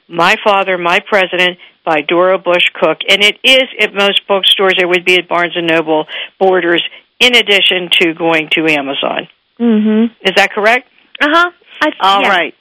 My 0.08 0.36
Father, 0.42 0.78
My 0.78 1.00
President 1.00 1.58
by 1.84 2.00
Doro 2.02 2.38
Bush 2.38 2.64
Koch. 2.80 2.98
And 3.08 3.22
it 3.22 3.36
is 3.44 3.64
at 3.80 3.94
most 3.94 4.26
bookstores. 4.26 4.74
It 4.78 4.86
would 4.88 5.04
be 5.04 5.16
at 5.16 5.28
Barnes 5.28 5.52
and 5.56 5.66
Noble, 5.66 6.06
Borders, 6.38 6.82
in 7.20 7.34
addition 7.34 7.88
to 8.00 8.14
going 8.14 8.48
to 8.52 8.66
Amazon. 8.66 9.28
Mhm. 9.60 10.10
Is 10.22 10.32
that 10.36 10.52
correct? 10.52 10.88
Uh-huh. 11.20 11.50
I, 11.80 11.90
All 12.00 12.22
yeah. 12.22 12.28
right. 12.28 12.54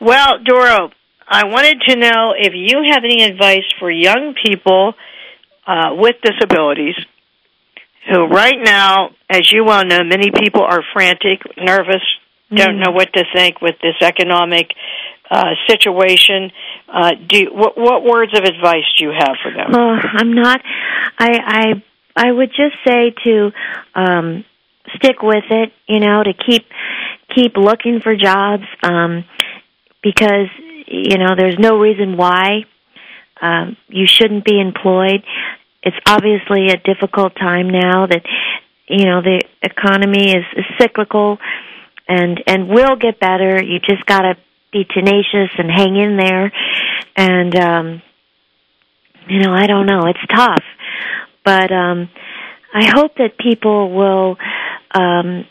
Well, 0.00 0.38
Doro, 0.44 0.90
I 1.28 1.44
wanted 1.44 1.80
to 1.88 1.96
know 1.96 2.34
if 2.38 2.52
you 2.54 2.82
have 2.90 3.04
any 3.04 3.22
advice 3.24 3.64
for 3.78 3.90
young 3.90 4.34
people 4.44 4.94
uh, 5.66 5.94
with 5.94 6.16
disabilities 6.22 6.94
who 8.10 8.24
right 8.26 8.56
now, 8.58 9.10
as 9.28 9.52
you 9.52 9.64
well 9.64 9.84
know, 9.84 10.02
many 10.02 10.30
people 10.30 10.62
are 10.62 10.82
frantic, 10.94 11.42
nervous, 11.58 12.02
don't 12.54 12.76
Mhm. 12.78 12.86
know 12.86 12.92
what 12.92 13.12
to 13.12 13.24
think 13.34 13.60
with 13.60 13.78
this 13.82 13.96
economic 14.00 14.72
uh, 15.30 15.50
situation. 15.68 16.50
Uh, 16.92 17.12
do 17.28 17.46
what, 17.52 17.76
what 17.76 18.04
words 18.04 18.32
of 18.36 18.44
advice 18.44 18.84
do 18.98 19.04
you 19.04 19.12
have 19.16 19.36
for 19.42 19.52
them? 19.52 19.74
Oh, 19.74 19.96
I'm 20.18 20.34
not. 20.34 20.60
I 21.18 21.82
I 22.16 22.28
I 22.28 22.32
would 22.32 22.50
just 22.50 22.76
say 22.86 23.12
to 23.24 23.50
um, 23.94 24.44
stick 24.96 25.22
with 25.22 25.44
it, 25.50 25.72
you 25.86 26.00
know, 26.00 26.22
to 26.22 26.32
keep 26.32 26.66
keep 27.34 27.56
looking 27.56 28.00
for 28.00 28.16
jobs 28.16 28.64
um 28.82 29.24
because 30.02 30.48
you 30.86 31.18
know, 31.18 31.34
there's 31.36 31.58
no 31.58 31.78
reason 31.78 32.16
why 32.16 32.64
um 33.40 33.76
you 33.88 34.06
shouldn't 34.06 34.44
be 34.44 34.60
employed. 34.60 35.22
It's 35.82 35.96
obviously 36.06 36.68
a 36.70 36.76
difficult 36.76 37.36
time 37.36 37.68
now 37.70 38.06
that 38.06 38.22
you 38.88 39.04
know, 39.04 39.20
the 39.20 39.42
economy 39.62 40.30
is, 40.30 40.44
is 40.56 40.64
cyclical 40.80 41.38
and 42.08 42.42
and 42.46 42.68
will 42.68 42.96
get 42.96 43.20
better. 43.20 43.62
You 43.62 43.78
just 43.80 44.06
got 44.06 44.22
to 44.22 44.34
be 44.72 44.84
tenacious 44.84 45.50
and 45.58 45.70
hang 45.70 45.96
in 45.96 46.16
there. 46.16 46.52
And 47.16 47.56
um 47.56 48.02
you 49.28 49.40
know, 49.40 49.52
I 49.52 49.66
don't 49.66 49.86
know, 49.86 50.06
it's 50.06 50.26
tough. 50.34 50.64
But 51.44 51.72
um 51.72 52.08
I 52.72 52.86
hope 52.94 53.16
that 53.16 53.38
people 53.38 53.94
will 53.94 54.36
um 54.94 55.44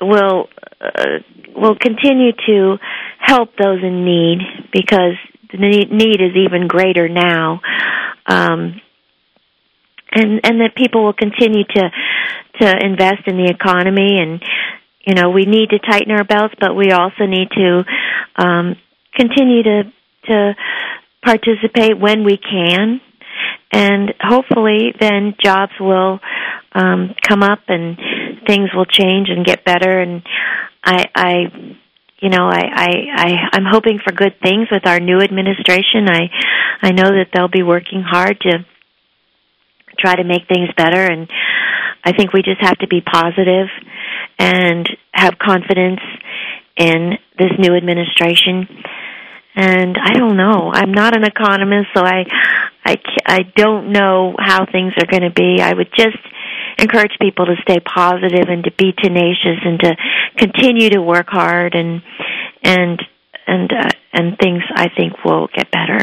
will 0.00 0.48
uh, 0.80 1.18
will 1.54 1.76
continue 1.78 2.32
to 2.46 2.76
help 3.18 3.50
those 3.56 3.82
in 3.82 4.04
need 4.04 4.38
because 4.72 5.14
the 5.50 5.58
need 5.58 6.20
is 6.20 6.36
even 6.36 6.68
greater 6.68 7.08
now. 7.08 7.60
Um 8.26 8.80
and 10.12 10.40
and 10.44 10.60
that 10.60 10.74
people 10.76 11.04
will 11.04 11.12
continue 11.12 11.64
to 11.64 11.90
to 12.60 12.84
invest 12.84 13.26
in 13.26 13.36
the 13.36 13.50
economy 13.50 14.18
and 14.18 14.42
you 15.06 15.14
know 15.14 15.30
we 15.30 15.44
need 15.44 15.70
to 15.70 15.78
tighten 15.78 16.12
our 16.12 16.24
belts 16.24 16.54
but 16.60 16.74
we 16.74 16.90
also 16.90 17.26
need 17.26 17.48
to 17.50 17.84
um 18.36 18.76
continue 19.14 19.62
to 19.62 19.82
to 20.28 20.54
participate 21.24 21.98
when 21.98 22.24
we 22.24 22.36
can. 22.36 23.00
And 23.72 24.14
hopefully 24.20 24.94
then 24.98 25.34
jobs 25.42 25.72
will 25.80 26.20
um 26.72 27.14
come 27.26 27.42
up 27.42 27.60
and 27.68 27.96
things 28.46 28.70
will 28.74 28.84
change 28.84 29.28
and 29.28 29.44
get 29.44 29.64
better. 29.64 29.98
And 30.00 30.22
i 30.84 31.04
i 31.14 31.32
you 32.20 32.30
know 32.30 32.46
I, 32.48 32.62
I 32.74 32.90
i 33.16 33.28
i'm 33.52 33.66
hoping 33.68 33.98
for 34.02 34.12
good 34.12 34.34
things 34.42 34.68
with 34.70 34.86
our 34.86 35.00
new 35.00 35.20
administration. 35.20 36.08
I 36.08 36.30
i 36.82 36.92
know 36.92 37.10
that 37.10 37.28
they'll 37.34 37.48
be 37.48 37.62
working 37.62 38.02
hard 38.02 38.40
to 38.40 38.64
try 39.98 40.14
to 40.14 40.24
make 40.24 40.46
things 40.48 40.68
better. 40.76 41.00
And 41.00 41.28
I 42.04 42.12
think 42.12 42.32
we 42.32 42.42
just 42.42 42.60
have 42.60 42.78
to 42.78 42.86
be 42.86 43.00
positive 43.00 43.68
and 44.38 44.88
have 45.12 45.38
confidence 45.38 46.00
in 46.76 47.18
this 47.38 47.52
new 47.58 47.74
administration. 47.74 48.68
And 49.54 49.96
I 49.96 50.12
don't 50.12 50.36
know. 50.36 50.70
I'm 50.72 50.92
not 50.92 51.16
an 51.16 51.24
economist, 51.24 51.88
so 51.96 52.04
I 52.04 52.24
I 52.84 52.96
I 53.26 53.38
don't 53.56 53.90
know 53.90 54.34
how 54.38 54.66
things 54.66 54.92
are 54.98 55.06
going 55.06 55.22
to 55.22 55.32
be. 55.34 55.62
I 55.62 55.72
would 55.72 55.88
just 55.96 56.18
encourage 56.78 57.12
people 57.18 57.46
to 57.46 57.54
stay 57.62 57.80
positive 57.80 58.48
and 58.48 58.64
to 58.64 58.70
be 58.72 58.92
tenacious 58.92 59.58
and 59.64 59.80
to 59.80 59.96
continue 60.36 60.90
to 60.90 61.00
work 61.00 61.28
hard 61.28 61.74
and 61.74 62.02
and 62.62 63.02
and 63.46 63.72
uh, 63.72 63.90
and 64.12 64.38
things 64.38 64.62
I 64.74 64.88
think 64.94 65.24
will 65.24 65.48
get 65.54 65.70
better. 65.70 66.00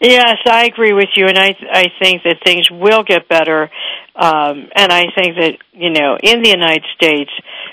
Yes, 0.00 0.36
I 0.46 0.66
agree 0.66 0.92
with 0.92 1.10
you, 1.16 1.26
and 1.26 1.38
I 1.38 1.56
I 1.72 1.86
think 2.00 2.22
that 2.24 2.38
things 2.44 2.68
will 2.70 3.04
get 3.04 3.28
better, 3.28 3.70
um, 4.14 4.68
and 4.74 4.92
I 4.92 5.04
think 5.14 5.36
that 5.40 5.56
you 5.72 5.90
know 5.90 6.16
in 6.22 6.42
the 6.42 6.50
United 6.50 6.84
States, 6.94 7.30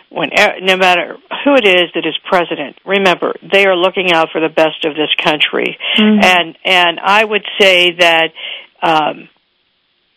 when 0.09 0.29
no 0.61 0.77
matter 0.77 1.17
who 1.43 1.55
it 1.55 1.67
is 1.67 1.91
that 1.95 2.05
is 2.05 2.17
president, 2.27 2.77
remember 2.85 3.33
they 3.41 3.65
are 3.65 3.75
looking 3.75 4.11
out 4.11 4.29
for 4.31 4.39
the 4.39 4.49
best 4.49 4.85
of 4.85 4.95
this 4.95 5.13
country, 5.21 5.77
mm-hmm. 5.97 6.23
and 6.23 6.57
and 6.63 6.99
I 6.99 7.23
would 7.23 7.45
say 7.59 7.91
that. 7.99 8.29
Um, 8.81 9.29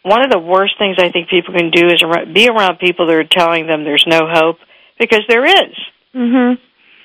one 0.04 0.24
of 0.24 0.32
the 0.32 0.38
worst 0.38 0.74
things 0.78 0.96
I 0.98 1.12
think 1.12 1.28
people 1.28 1.54
can 1.54 1.70
do 1.70 1.86
is 1.86 2.02
be 2.34 2.48
around 2.48 2.78
people 2.80 3.06
that 3.06 3.14
are 3.14 3.22
telling 3.22 3.68
them 3.68 3.84
there's 3.84 4.04
no 4.04 4.22
hope 4.28 4.58
because 4.98 5.22
there 5.28 5.44
is. 5.44 5.76
Mhm. 6.12 6.58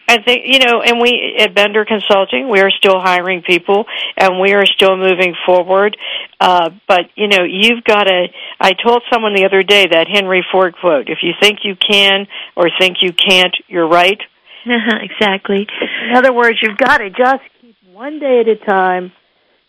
I 0.09 0.21
think 0.21 0.43
you 0.45 0.59
know, 0.59 0.81
and 0.81 1.01
we 1.01 1.35
at 1.39 1.53
Bender 1.53 1.83
Consulting, 1.83 2.49
we 2.49 2.61
are 2.61 2.71
still 2.71 2.99
hiring 2.99 3.41
people, 3.41 3.85
and 4.15 4.39
we 4.39 4.53
are 4.53 4.65
still 4.65 4.95
moving 4.95 5.35
forward. 5.45 5.97
Uh, 6.39 6.69
but 6.87 7.09
you 7.15 7.27
know, 7.27 7.43
you've 7.43 7.83
got 7.83 8.05
to. 8.05 8.27
I 8.59 8.71
told 8.71 9.03
someone 9.11 9.35
the 9.35 9.45
other 9.45 9.63
day 9.63 9.85
that 9.91 10.07
Henry 10.11 10.45
Ford 10.49 10.75
quote: 10.79 11.09
"If 11.09 11.19
you 11.23 11.33
think 11.41 11.59
you 11.63 11.75
can 11.75 12.27
or 12.55 12.69
think 12.79 12.97
you 13.01 13.11
can't, 13.11 13.55
you're 13.67 13.87
right." 13.87 14.19
exactly. 14.65 15.67
In 16.09 16.15
other 16.15 16.31
words, 16.31 16.57
you've 16.61 16.77
got 16.77 16.99
to 16.99 17.09
just 17.09 17.43
keep 17.61 17.75
one 17.91 18.19
day 18.19 18.41
at 18.41 18.47
a 18.47 18.55
time, 18.55 19.11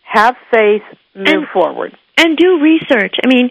have 0.02 0.36
faith, 0.52 0.82
move 1.16 1.26
and, 1.26 1.46
forward, 1.52 1.96
and 2.16 2.36
do 2.36 2.60
research. 2.60 3.16
I 3.24 3.26
mean 3.26 3.50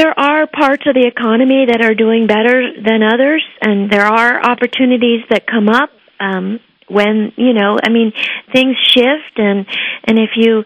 there 0.00 0.18
are 0.18 0.46
parts 0.46 0.84
of 0.86 0.94
the 0.94 1.06
economy 1.06 1.66
that 1.68 1.84
are 1.84 1.94
doing 1.94 2.26
better 2.26 2.72
than 2.80 3.02
others, 3.02 3.44
and 3.60 3.92
there 3.92 4.06
are 4.06 4.40
opportunities 4.40 5.20
that 5.28 5.46
come 5.46 5.68
up 5.68 5.90
um, 6.18 6.58
when 6.88 7.32
you 7.36 7.52
know. 7.52 7.76
I 7.82 7.90
mean, 7.90 8.12
things 8.50 8.76
shift, 8.80 9.36
and 9.36 9.66
and 10.04 10.18
if 10.18 10.30
you 10.36 10.64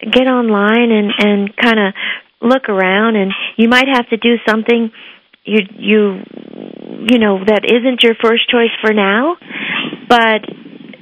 get 0.00 0.28
online 0.28 0.92
and 0.92 1.10
and 1.18 1.56
kind 1.56 1.80
of 1.80 1.94
look 2.40 2.68
around, 2.68 3.16
and 3.16 3.32
you 3.56 3.68
might 3.68 3.88
have 3.92 4.08
to 4.10 4.16
do 4.18 4.36
something 4.46 4.92
you 5.44 5.58
you 5.76 6.00
you 7.10 7.18
know 7.18 7.42
that 7.44 7.62
isn't 7.64 8.04
your 8.04 8.14
first 8.22 8.48
choice 8.48 8.74
for 8.80 8.94
now, 8.94 9.36
but 10.08 10.46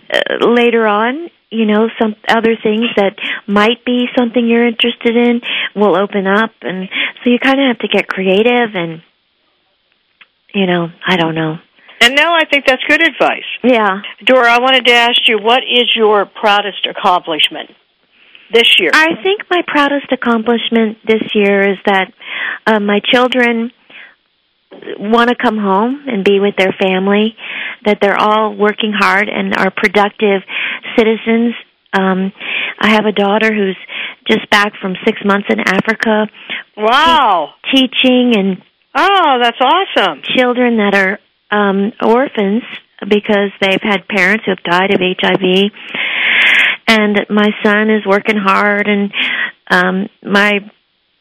uh, 0.08 0.48
later 0.48 0.86
on 0.86 1.28
you 1.52 1.66
know 1.66 1.88
some 2.00 2.16
other 2.28 2.56
things 2.62 2.86
that 2.96 3.14
might 3.46 3.84
be 3.84 4.06
something 4.16 4.46
you're 4.46 4.66
interested 4.66 5.16
in 5.16 5.40
will 5.76 5.96
open 5.96 6.26
up. 6.26 6.50
And 6.62 6.88
so 7.22 7.30
you 7.30 7.38
kind 7.38 7.60
of 7.60 7.66
have 7.68 7.78
to 7.80 7.88
get 7.88 8.08
creative 8.08 8.74
and 8.74 9.02
you 10.54 10.66
know 10.66 10.88
i 11.06 11.16
don't 11.16 11.34
know. 11.34 11.56
And 12.00 12.16
no 12.16 12.32
i 12.34 12.44
think 12.50 12.66
that's 12.66 12.82
good 12.88 13.02
advice. 13.02 13.48
Yeah. 13.62 14.00
Doro 14.24 14.48
i 14.48 14.58
wanted 14.60 14.86
to 14.86 14.92
ask 14.92 15.28
you 15.28 15.38
what 15.38 15.62
is 15.62 15.92
your 15.94 16.26
proudest 16.26 16.86
accomplishment 16.86 17.70
this 18.52 18.78
year? 18.78 18.90
I 18.92 19.22
think 19.22 19.42
my 19.50 19.62
proudest 19.66 20.12
accomplishment 20.12 20.98
this 21.06 21.22
year 21.34 21.72
is 21.72 21.78
that 21.86 22.12
uh, 22.66 22.80
my 22.80 23.00
children 23.12 23.72
want 24.98 25.30
to 25.30 25.36
come 25.36 25.58
home 25.58 26.04
and 26.06 26.24
be 26.24 26.40
with 26.40 26.56
their 26.56 26.74
family, 26.80 27.36
that 27.84 27.98
they're 28.00 28.18
all 28.18 28.54
working 28.54 28.92
hard 28.92 29.28
and 29.28 29.54
are 29.56 29.70
productive 29.70 30.42
citizens. 30.96 31.54
Um, 31.92 32.32
I 32.78 32.90
have 32.90 33.04
a 33.04 33.12
daughter 33.12 33.52
who's 33.54 33.76
just 34.26 34.48
back 34.50 34.72
from 34.80 34.94
six 35.04 35.20
months 35.24 35.48
in 35.50 35.60
Africa. 35.60 36.26
Wow. 36.76 37.54
Te- 37.64 37.88
teaching 37.88 38.32
and 38.36 38.62
Oh, 38.94 39.38
that's 39.40 39.58
awesome. 39.60 40.22
Children 40.36 40.76
that 40.76 40.94
are 40.94 41.18
um 41.50 41.92
orphans 42.02 42.62
because 43.00 43.50
they've 43.60 43.82
had 43.82 44.06
parents 44.08 44.44
who 44.44 44.52
have 44.52 44.62
died 44.62 44.92
of 44.94 45.00
HIV. 45.00 45.70
And 46.86 47.26
my 47.30 47.50
son 47.64 47.90
is 47.90 48.06
working 48.06 48.36
hard 48.36 48.86
and 48.88 49.12
um 49.70 50.08
my 50.22 50.70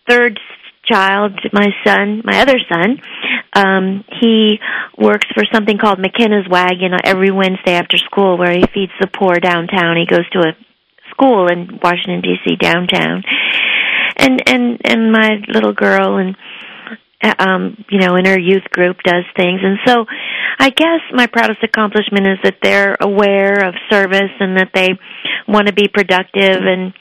third 0.08 0.40
child, 0.86 1.40
my 1.54 1.70
son, 1.86 2.22
my 2.24 2.42
other 2.42 2.58
son, 2.72 3.02
um, 3.54 4.04
he 4.20 4.60
works 4.98 5.28
for 5.34 5.44
something 5.52 5.78
called 5.78 6.00
McKenna's 6.00 6.48
Wagon 6.50 6.92
every 7.04 7.32
Wednesday 7.32 7.74
after 7.74 7.98
school, 7.98 8.38
where 8.38 8.52
he 8.52 8.64
feeds 8.74 8.94
the 9.00 9.08
poor 9.08 9.36
downtown. 9.36 9.98
He 9.98 10.06
goes 10.06 10.28
to 10.32 10.40
a 10.40 10.54
school 11.12 11.48
in 11.48 11.80
Washington 11.84 12.22
D.C. 12.22 12.56
downtown, 12.56 13.24
and 14.18 14.42
and 14.48 14.82
and 14.84 15.12
my 15.12 15.42
little 15.48 15.74
girl 15.74 16.18
and 16.18 16.36
um 17.40 17.84
you 17.90 18.00
know 18.00 18.16
in 18.16 18.26
her 18.26 18.40
youth 18.40 18.64
group 18.72 18.98
does 19.04 19.24
things 19.36 19.62
and 19.64 19.78
so 19.86 20.06
i 20.58 20.70
guess 20.70 21.02
my 21.14 21.28
proudest 21.28 21.64
accomplishment 21.64 22.26
is 22.28 22.40
that 22.44 22.58
they're 22.64 22.98
aware 23.00 23.68
of 23.68 23.76
service 23.92 24.32
and 24.40 24.58
that 24.58 24.72
they 24.74 24.90
want 25.48 25.68
to 25.68 25.74
be 25.74 25.88
productive 25.88 26.62
and 26.62 26.94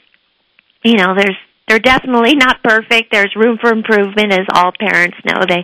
you 0.83 0.95
know 0.95 1.15
there's 1.15 1.37
they're 1.71 1.79
definitely 1.79 2.35
not 2.35 2.61
perfect. 2.61 3.13
There's 3.13 3.33
room 3.33 3.57
for 3.61 3.71
improvement, 3.71 4.33
as 4.33 4.45
all 4.53 4.73
parents 4.77 5.15
know. 5.23 5.45
They, 5.47 5.63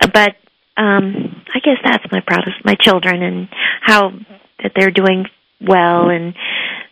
but 0.00 0.34
um, 0.76 1.44
I 1.54 1.60
guess 1.60 1.78
that's 1.84 2.04
my 2.10 2.20
proudest. 2.26 2.64
My 2.64 2.74
children 2.74 3.22
and 3.22 3.48
how 3.80 4.10
that 4.60 4.72
they're 4.74 4.90
doing 4.90 5.26
well 5.60 6.08
and 6.08 6.34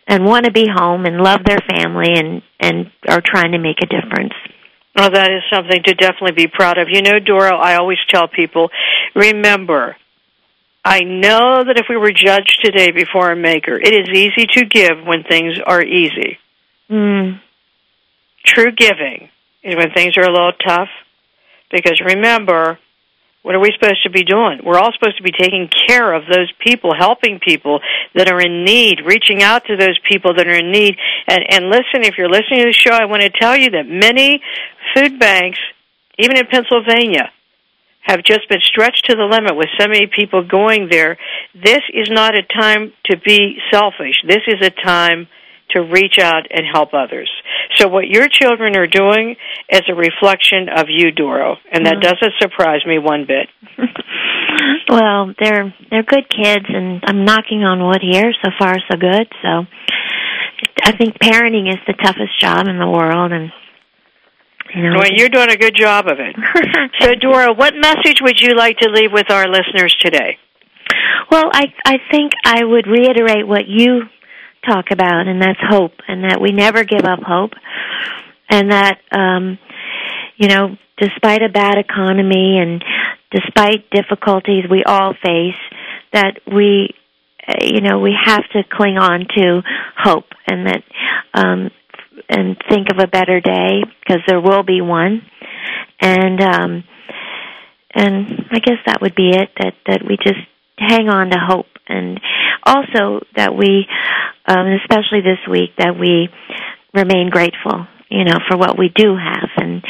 and 0.07 0.23
want 0.23 0.45
to 0.45 0.53
be 0.53 0.65
home 0.73 1.05
and 1.05 1.17
love 1.17 1.41
their 1.45 1.59
family 1.69 2.13
and 2.15 2.41
and 2.61 2.91
are 3.09 3.21
trying 3.21 3.51
to 3.51 3.59
make 3.59 3.79
a 3.83 3.87
difference. 3.87 4.33
Well, 4.95 5.11
that 5.11 5.29
is 5.29 5.43
something 5.51 5.83
to 5.83 5.93
definitely 5.93 6.45
be 6.45 6.47
proud 6.47 6.77
of. 6.77 6.87
You 6.89 7.01
know, 7.01 7.19
Doro, 7.19 7.57
I 7.57 7.75
always 7.75 7.97
tell 8.07 8.29
people, 8.29 8.69
remember, 9.15 9.97
I 10.85 11.01
know 11.01 11.63
that 11.65 11.77
if 11.77 11.87
we 11.89 11.97
were 11.97 12.11
judged 12.13 12.61
today 12.63 12.91
before 12.91 13.31
a 13.31 13.35
maker, 13.35 13.75
it 13.75 13.93
is 13.93 14.07
easy 14.13 14.45
to 14.53 14.65
give 14.65 15.05
when 15.05 15.23
things 15.23 15.55
are 15.65 15.83
easy. 15.83 16.37
Mm. 16.89 17.41
True 18.45 18.71
giving 18.71 19.29
is 19.63 19.75
when 19.75 19.91
things 19.91 20.17
are 20.17 20.23
a 20.23 20.31
little 20.31 20.53
tough. 20.65 20.89
Because 21.71 21.99
remember, 22.05 22.77
what 23.43 23.55
are 23.55 23.59
we 23.59 23.71
supposed 23.73 24.03
to 24.03 24.09
be 24.09 24.23
doing? 24.23 24.59
We're 24.63 24.79
all 24.79 24.91
supposed 24.93 25.17
to 25.17 25.23
be 25.23 25.31
taking 25.31 25.69
care 25.87 26.13
of 26.13 26.23
those 26.25 26.51
people, 26.59 26.93
helping 26.97 27.39
people 27.39 27.79
that 28.15 28.31
are 28.31 28.39
in 28.39 28.63
need, 28.63 28.99
reaching 29.05 29.43
out 29.43 29.65
to 29.65 29.75
those 29.75 29.99
people 30.09 30.35
that 30.35 30.47
are 30.47 30.57
in 30.57 30.71
need. 30.71 30.95
And, 31.27 31.43
and 31.49 31.65
listen, 31.65 32.03
if 32.07 32.17
you're 32.17 32.29
listening 32.29 32.61
to 32.61 32.67
the 32.67 32.73
show, 32.73 32.91
I 32.91 33.05
want 33.05 33.21
to 33.23 33.29
tell 33.29 33.57
you 33.57 33.71
that 33.71 33.85
many 33.85 34.41
food 34.95 35.19
banks, 35.19 35.59
even 36.17 36.37
in 36.37 36.47
Pennsylvania, 36.47 37.31
have 38.01 38.23
just 38.23 38.47
been 38.49 38.61
stretched 38.61 39.05
to 39.09 39.15
the 39.15 39.23
limit 39.23 39.55
with 39.55 39.69
so 39.79 39.87
many 39.87 40.07
people 40.07 40.43
going 40.47 40.87
there. 40.89 41.17
This 41.53 41.81
is 41.93 42.09
not 42.11 42.35
a 42.35 42.43
time 42.43 42.93
to 43.05 43.17
be 43.17 43.57
selfish. 43.71 44.15
This 44.27 44.43
is 44.47 44.61
a 44.61 44.69
time 44.69 45.27
to 45.71 45.81
reach 45.81 46.17
out 46.19 46.47
and 46.51 46.65
help 46.71 46.93
others. 46.93 47.31
So 47.77 47.87
what 47.87 48.07
your 48.07 48.27
children 48.29 48.75
are 48.77 48.87
doing 48.87 49.35
is 49.69 49.81
a 49.89 49.95
reflection 49.95 50.69
of 50.69 50.85
you, 50.89 51.11
Doro, 51.11 51.57
and 51.71 51.85
that 51.85 51.95
Mhm. 51.97 52.01
doesn't 52.01 52.33
surprise 52.39 52.85
me 52.85 52.97
one 52.99 53.25
bit. 53.25 53.49
Well, 54.89 55.33
they're 55.39 55.73
they're 55.89 56.03
good 56.03 56.29
kids, 56.29 56.65
and 56.69 57.01
I'm 57.05 57.25
knocking 57.25 57.63
on 57.63 57.85
wood 57.87 58.01
here. 58.01 58.31
So 58.43 58.51
far, 58.59 58.75
so 58.91 58.97
good. 58.97 59.27
So, 59.41 59.65
I 60.85 60.91
think 60.91 61.17
parenting 61.19 61.69
is 61.69 61.79
the 61.87 61.93
toughest 61.93 62.39
job 62.39 62.67
in 62.67 62.77
the 62.77 62.87
world, 62.89 63.31
and 63.31 63.51
you 64.75 64.83
know. 64.83 64.97
Well, 64.99 65.09
you're 65.11 65.29
doing 65.29 65.49
a 65.49 65.57
good 65.57 65.75
job 65.75 66.05
of 66.07 66.19
it. 66.19 66.35
so, 66.99 67.15
Doro, 67.15 67.53
what 67.55 67.73
message 67.75 68.21
would 68.21 68.39
you 68.39 68.53
like 68.55 68.77
to 68.79 68.89
leave 68.89 69.11
with 69.11 69.31
our 69.31 69.47
listeners 69.47 69.95
today? 69.99 70.37
Well, 71.31 71.49
I 71.51 71.73
I 71.85 71.97
think 72.11 72.33
I 72.45 72.63
would 72.63 72.85
reiterate 72.85 73.47
what 73.47 73.67
you 73.67 74.03
talk 74.65 74.85
about, 74.91 75.27
and 75.27 75.41
that's 75.41 75.59
hope, 75.61 75.93
and 76.07 76.23
that 76.23 76.39
we 76.41 76.51
never 76.51 76.83
give 76.83 77.05
up 77.05 77.19
hope, 77.21 77.51
and 78.49 78.71
that 78.71 78.99
um, 79.11 79.57
you 80.37 80.47
know, 80.47 80.77
despite 80.97 81.41
a 81.41 81.49
bad 81.49 81.77
economy 81.77 82.57
and 82.59 82.83
despite 83.31 83.89
difficulties 83.91 84.65
we 84.69 84.83
all 84.85 85.13
face, 85.13 85.59
that 86.13 86.39
we 86.47 86.93
uh, 87.47 87.53
you 87.61 87.81
know 87.81 87.99
we 87.99 88.13
have 88.23 88.43
to 88.53 88.63
cling 88.71 88.97
on 88.97 89.25
to 89.35 89.61
hope, 89.97 90.27
and 90.47 90.67
that 90.67 90.83
um, 91.33 91.69
and 92.29 92.57
think 92.69 92.87
of 92.91 92.99
a 92.99 93.07
better 93.07 93.39
day 93.39 93.83
because 94.01 94.21
there 94.27 94.41
will 94.41 94.63
be 94.63 94.81
one, 94.81 95.21
and 95.99 96.41
um, 96.41 96.83
and 97.93 98.45
I 98.51 98.59
guess 98.59 98.79
that 98.85 99.01
would 99.01 99.15
be 99.15 99.29
it. 99.29 99.49
That 99.57 99.73
that 99.87 100.01
we 100.07 100.17
just 100.17 100.39
hang 100.77 101.09
on 101.09 101.29
to 101.29 101.37
hope, 101.39 101.67
and 101.87 102.19
also 102.65 103.25
that 103.35 103.55
we, 103.55 103.85
um, 104.45 104.67
especially 104.81 105.21
this 105.21 105.39
week, 105.49 105.71
that 105.77 105.97
we 105.99 106.29
remain 106.93 107.29
grateful. 107.29 107.87
You 108.09 108.25
know, 108.25 108.37
for 108.47 108.57
what 108.57 108.77
we 108.77 108.89
do 108.93 109.15
have, 109.15 109.49
and 109.57 109.83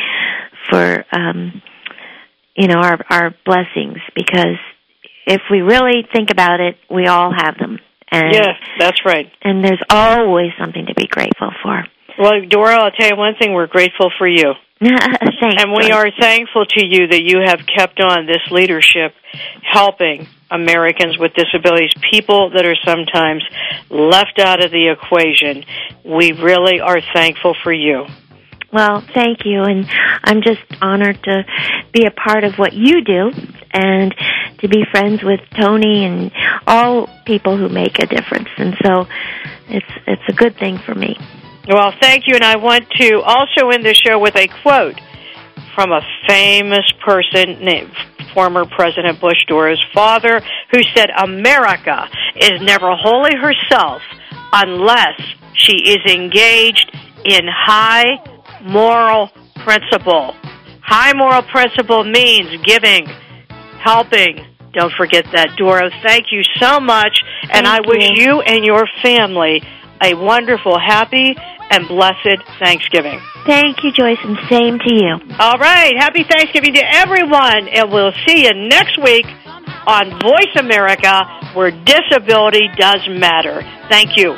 for 0.69 1.05
um, 1.11 1.61
you 2.55 2.67
know 2.67 2.79
our 2.79 2.99
our 3.09 3.35
blessings. 3.45 3.97
Because 4.15 4.57
if 5.25 5.41
we 5.51 5.61
really 5.61 6.07
think 6.13 6.29
about 6.31 6.59
it, 6.59 6.77
we 6.89 7.07
all 7.07 7.33
have 7.35 7.57
them, 7.57 7.79
and 8.11 8.33
yes, 8.33 8.55
that's 8.79 9.05
right. 9.05 9.31
and 9.41 9.63
there's 9.63 9.81
always 9.89 10.51
something 10.59 10.85
to 10.85 10.93
be 10.93 11.07
grateful 11.07 11.51
for. 11.61 11.83
Well, 12.17 12.45
Doro, 12.47 12.71
I'll 12.71 12.91
tell 12.91 13.09
you 13.09 13.17
one 13.17 13.35
thing. 13.39 13.53
We're 13.53 13.67
grateful 13.67 14.11
for 14.17 14.27
you. 14.27 14.53
And 14.83 15.71
we 15.71 15.91
are 15.91 16.09
thankful 16.19 16.65
to 16.65 16.85
you 16.85 17.07
that 17.07 17.23
you 17.23 17.39
have 17.45 17.61
kept 17.65 17.99
on 18.01 18.25
this 18.25 18.41
leadership 18.51 19.13
helping 19.61 20.27
Americans 20.51 21.17
with 21.17 21.33
disabilities, 21.33 21.91
people 22.11 22.51
that 22.51 22.65
are 22.65 22.75
sometimes 22.83 23.43
left 23.89 24.39
out 24.39 24.63
of 24.63 24.71
the 24.71 24.89
equation. 24.89 25.63
We 26.03 26.31
really 26.33 26.79
are 26.79 26.99
thankful 27.13 27.55
for 27.63 27.71
you. 27.71 28.05
Well, 28.71 29.03
thank 29.13 29.45
you, 29.45 29.61
and 29.63 29.85
I'm 30.23 30.41
just 30.41 30.61
honored 30.81 31.21
to 31.23 31.45
be 31.93 32.05
a 32.05 32.11
part 32.11 32.43
of 32.43 32.55
what 32.55 32.73
you 32.73 33.03
do, 33.03 33.31
and 33.71 34.13
to 34.59 34.67
be 34.67 34.83
friends 34.91 35.21
with 35.23 35.41
Tony 35.59 36.05
and 36.05 36.31
all 36.65 37.07
people 37.25 37.55
who 37.57 37.69
make 37.69 37.99
a 37.99 38.07
difference. 38.07 38.49
And 38.57 38.75
so, 38.83 39.05
it's 39.67 39.93
it's 40.07 40.23
a 40.27 40.33
good 40.33 40.57
thing 40.57 40.79
for 40.79 40.95
me. 40.95 41.17
Well, 41.67 41.93
thank 42.01 42.27
you, 42.27 42.35
and 42.35 42.43
I 42.43 42.57
want 42.57 42.89
to 42.99 43.21
also 43.21 43.69
end 43.69 43.85
the 43.85 43.93
show 43.93 44.19
with 44.19 44.35
a 44.35 44.47
quote 44.61 44.99
from 45.73 45.91
a 45.91 46.01
famous 46.27 46.91
person 47.05 47.63
named 47.63 47.93
former 48.33 48.65
President 48.65 49.21
Bush, 49.21 49.37
Doro's 49.47 49.83
father, 49.93 50.41
who 50.71 50.83
said, 50.93 51.09
America 51.17 52.09
is 52.35 52.61
never 52.61 52.93
wholly 52.95 53.35
herself 53.35 54.01
unless 54.51 55.21
she 55.53 55.89
is 55.89 56.11
engaged 56.11 56.91
in 57.23 57.41
high 57.47 58.17
moral 58.61 59.29
principle. 59.63 60.35
High 60.81 61.13
moral 61.13 61.43
principle 61.43 62.03
means 62.03 62.61
giving, 62.65 63.07
helping. 63.79 64.45
Don't 64.73 64.91
forget 64.97 65.25
that, 65.31 65.55
Doro. 65.57 65.89
Thank 66.01 66.25
you 66.31 66.41
so 66.59 66.79
much, 66.79 67.19
and 67.49 67.65
I 67.65 67.79
wish 67.85 68.09
you. 68.15 68.25
you 68.25 68.41
and 68.41 68.65
your 68.65 68.85
family 69.01 69.61
a 70.03 70.13
wonderful, 70.13 70.77
happy, 70.77 71.35
and 71.69 71.87
blessed 71.87 72.43
Thanksgiving. 72.59 73.19
Thank 73.45 73.83
you, 73.83 73.91
Joyce, 73.91 74.19
and 74.23 74.37
same 74.49 74.79
to 74.79 74.93
you. 74.93 75.17
All 75.39 75.57
right. 75.57 75.93
Happy 75.97 76.23
Thanksgiving 76.23 76.73
to 76.75 76.83
everyone, 76.95 77.67
and 77.67 77.91
we'll 77.91 78.13
see 78.27 78.43
you 78.43 78.53
next 78.53 79.01
week 79.01 79.25
on 79.85 80.19
Voice 80.21 80.55
America, 80.57 81.23
where 81.55 81.71
disability 81.71 82.69
does 82.77 83.01
matter. 83.09 83.61
Thank 83.89 84.17
you. 84.17 84.35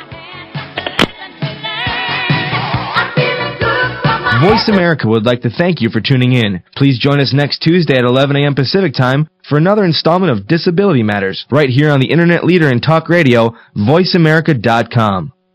Voice 4.42 4.68
America 4.68 5.08
would 5.08 5.24
like 5.24 5.40
to 5.42 5.50
thank 5.50 5.80
you 5.80 5.88
for 5.88 6.00
tuning 6.00 6.32
in. 6.32 6.62
Please 6.76 6.98
join 6.98 7.20
us 7.20 7.32
next 7.32 7.60
Tuesday 7.62 7.96
at 7.96 8.04
11 8.04 8.36
a.m. 8.36 8.54
Pacific 8.54 8.92
Time 8.92 9.28
for 9.48 9.56
another 9.56 9.84
installment 9.84 10.30
of 10.30 10.46
Disability 10.46 11.02
Matters, 11.02 11.46
right 11.50 11.70
here 11.70 11.90
on 11.90 12.00
the 12.00 12.10
internet 12.10 12.44
leader 12.44 12.68
in 12.68 12.80
talk 12.80 13.08
radio, 13.08 13.54
voiceamerica.com. 13.76 15.32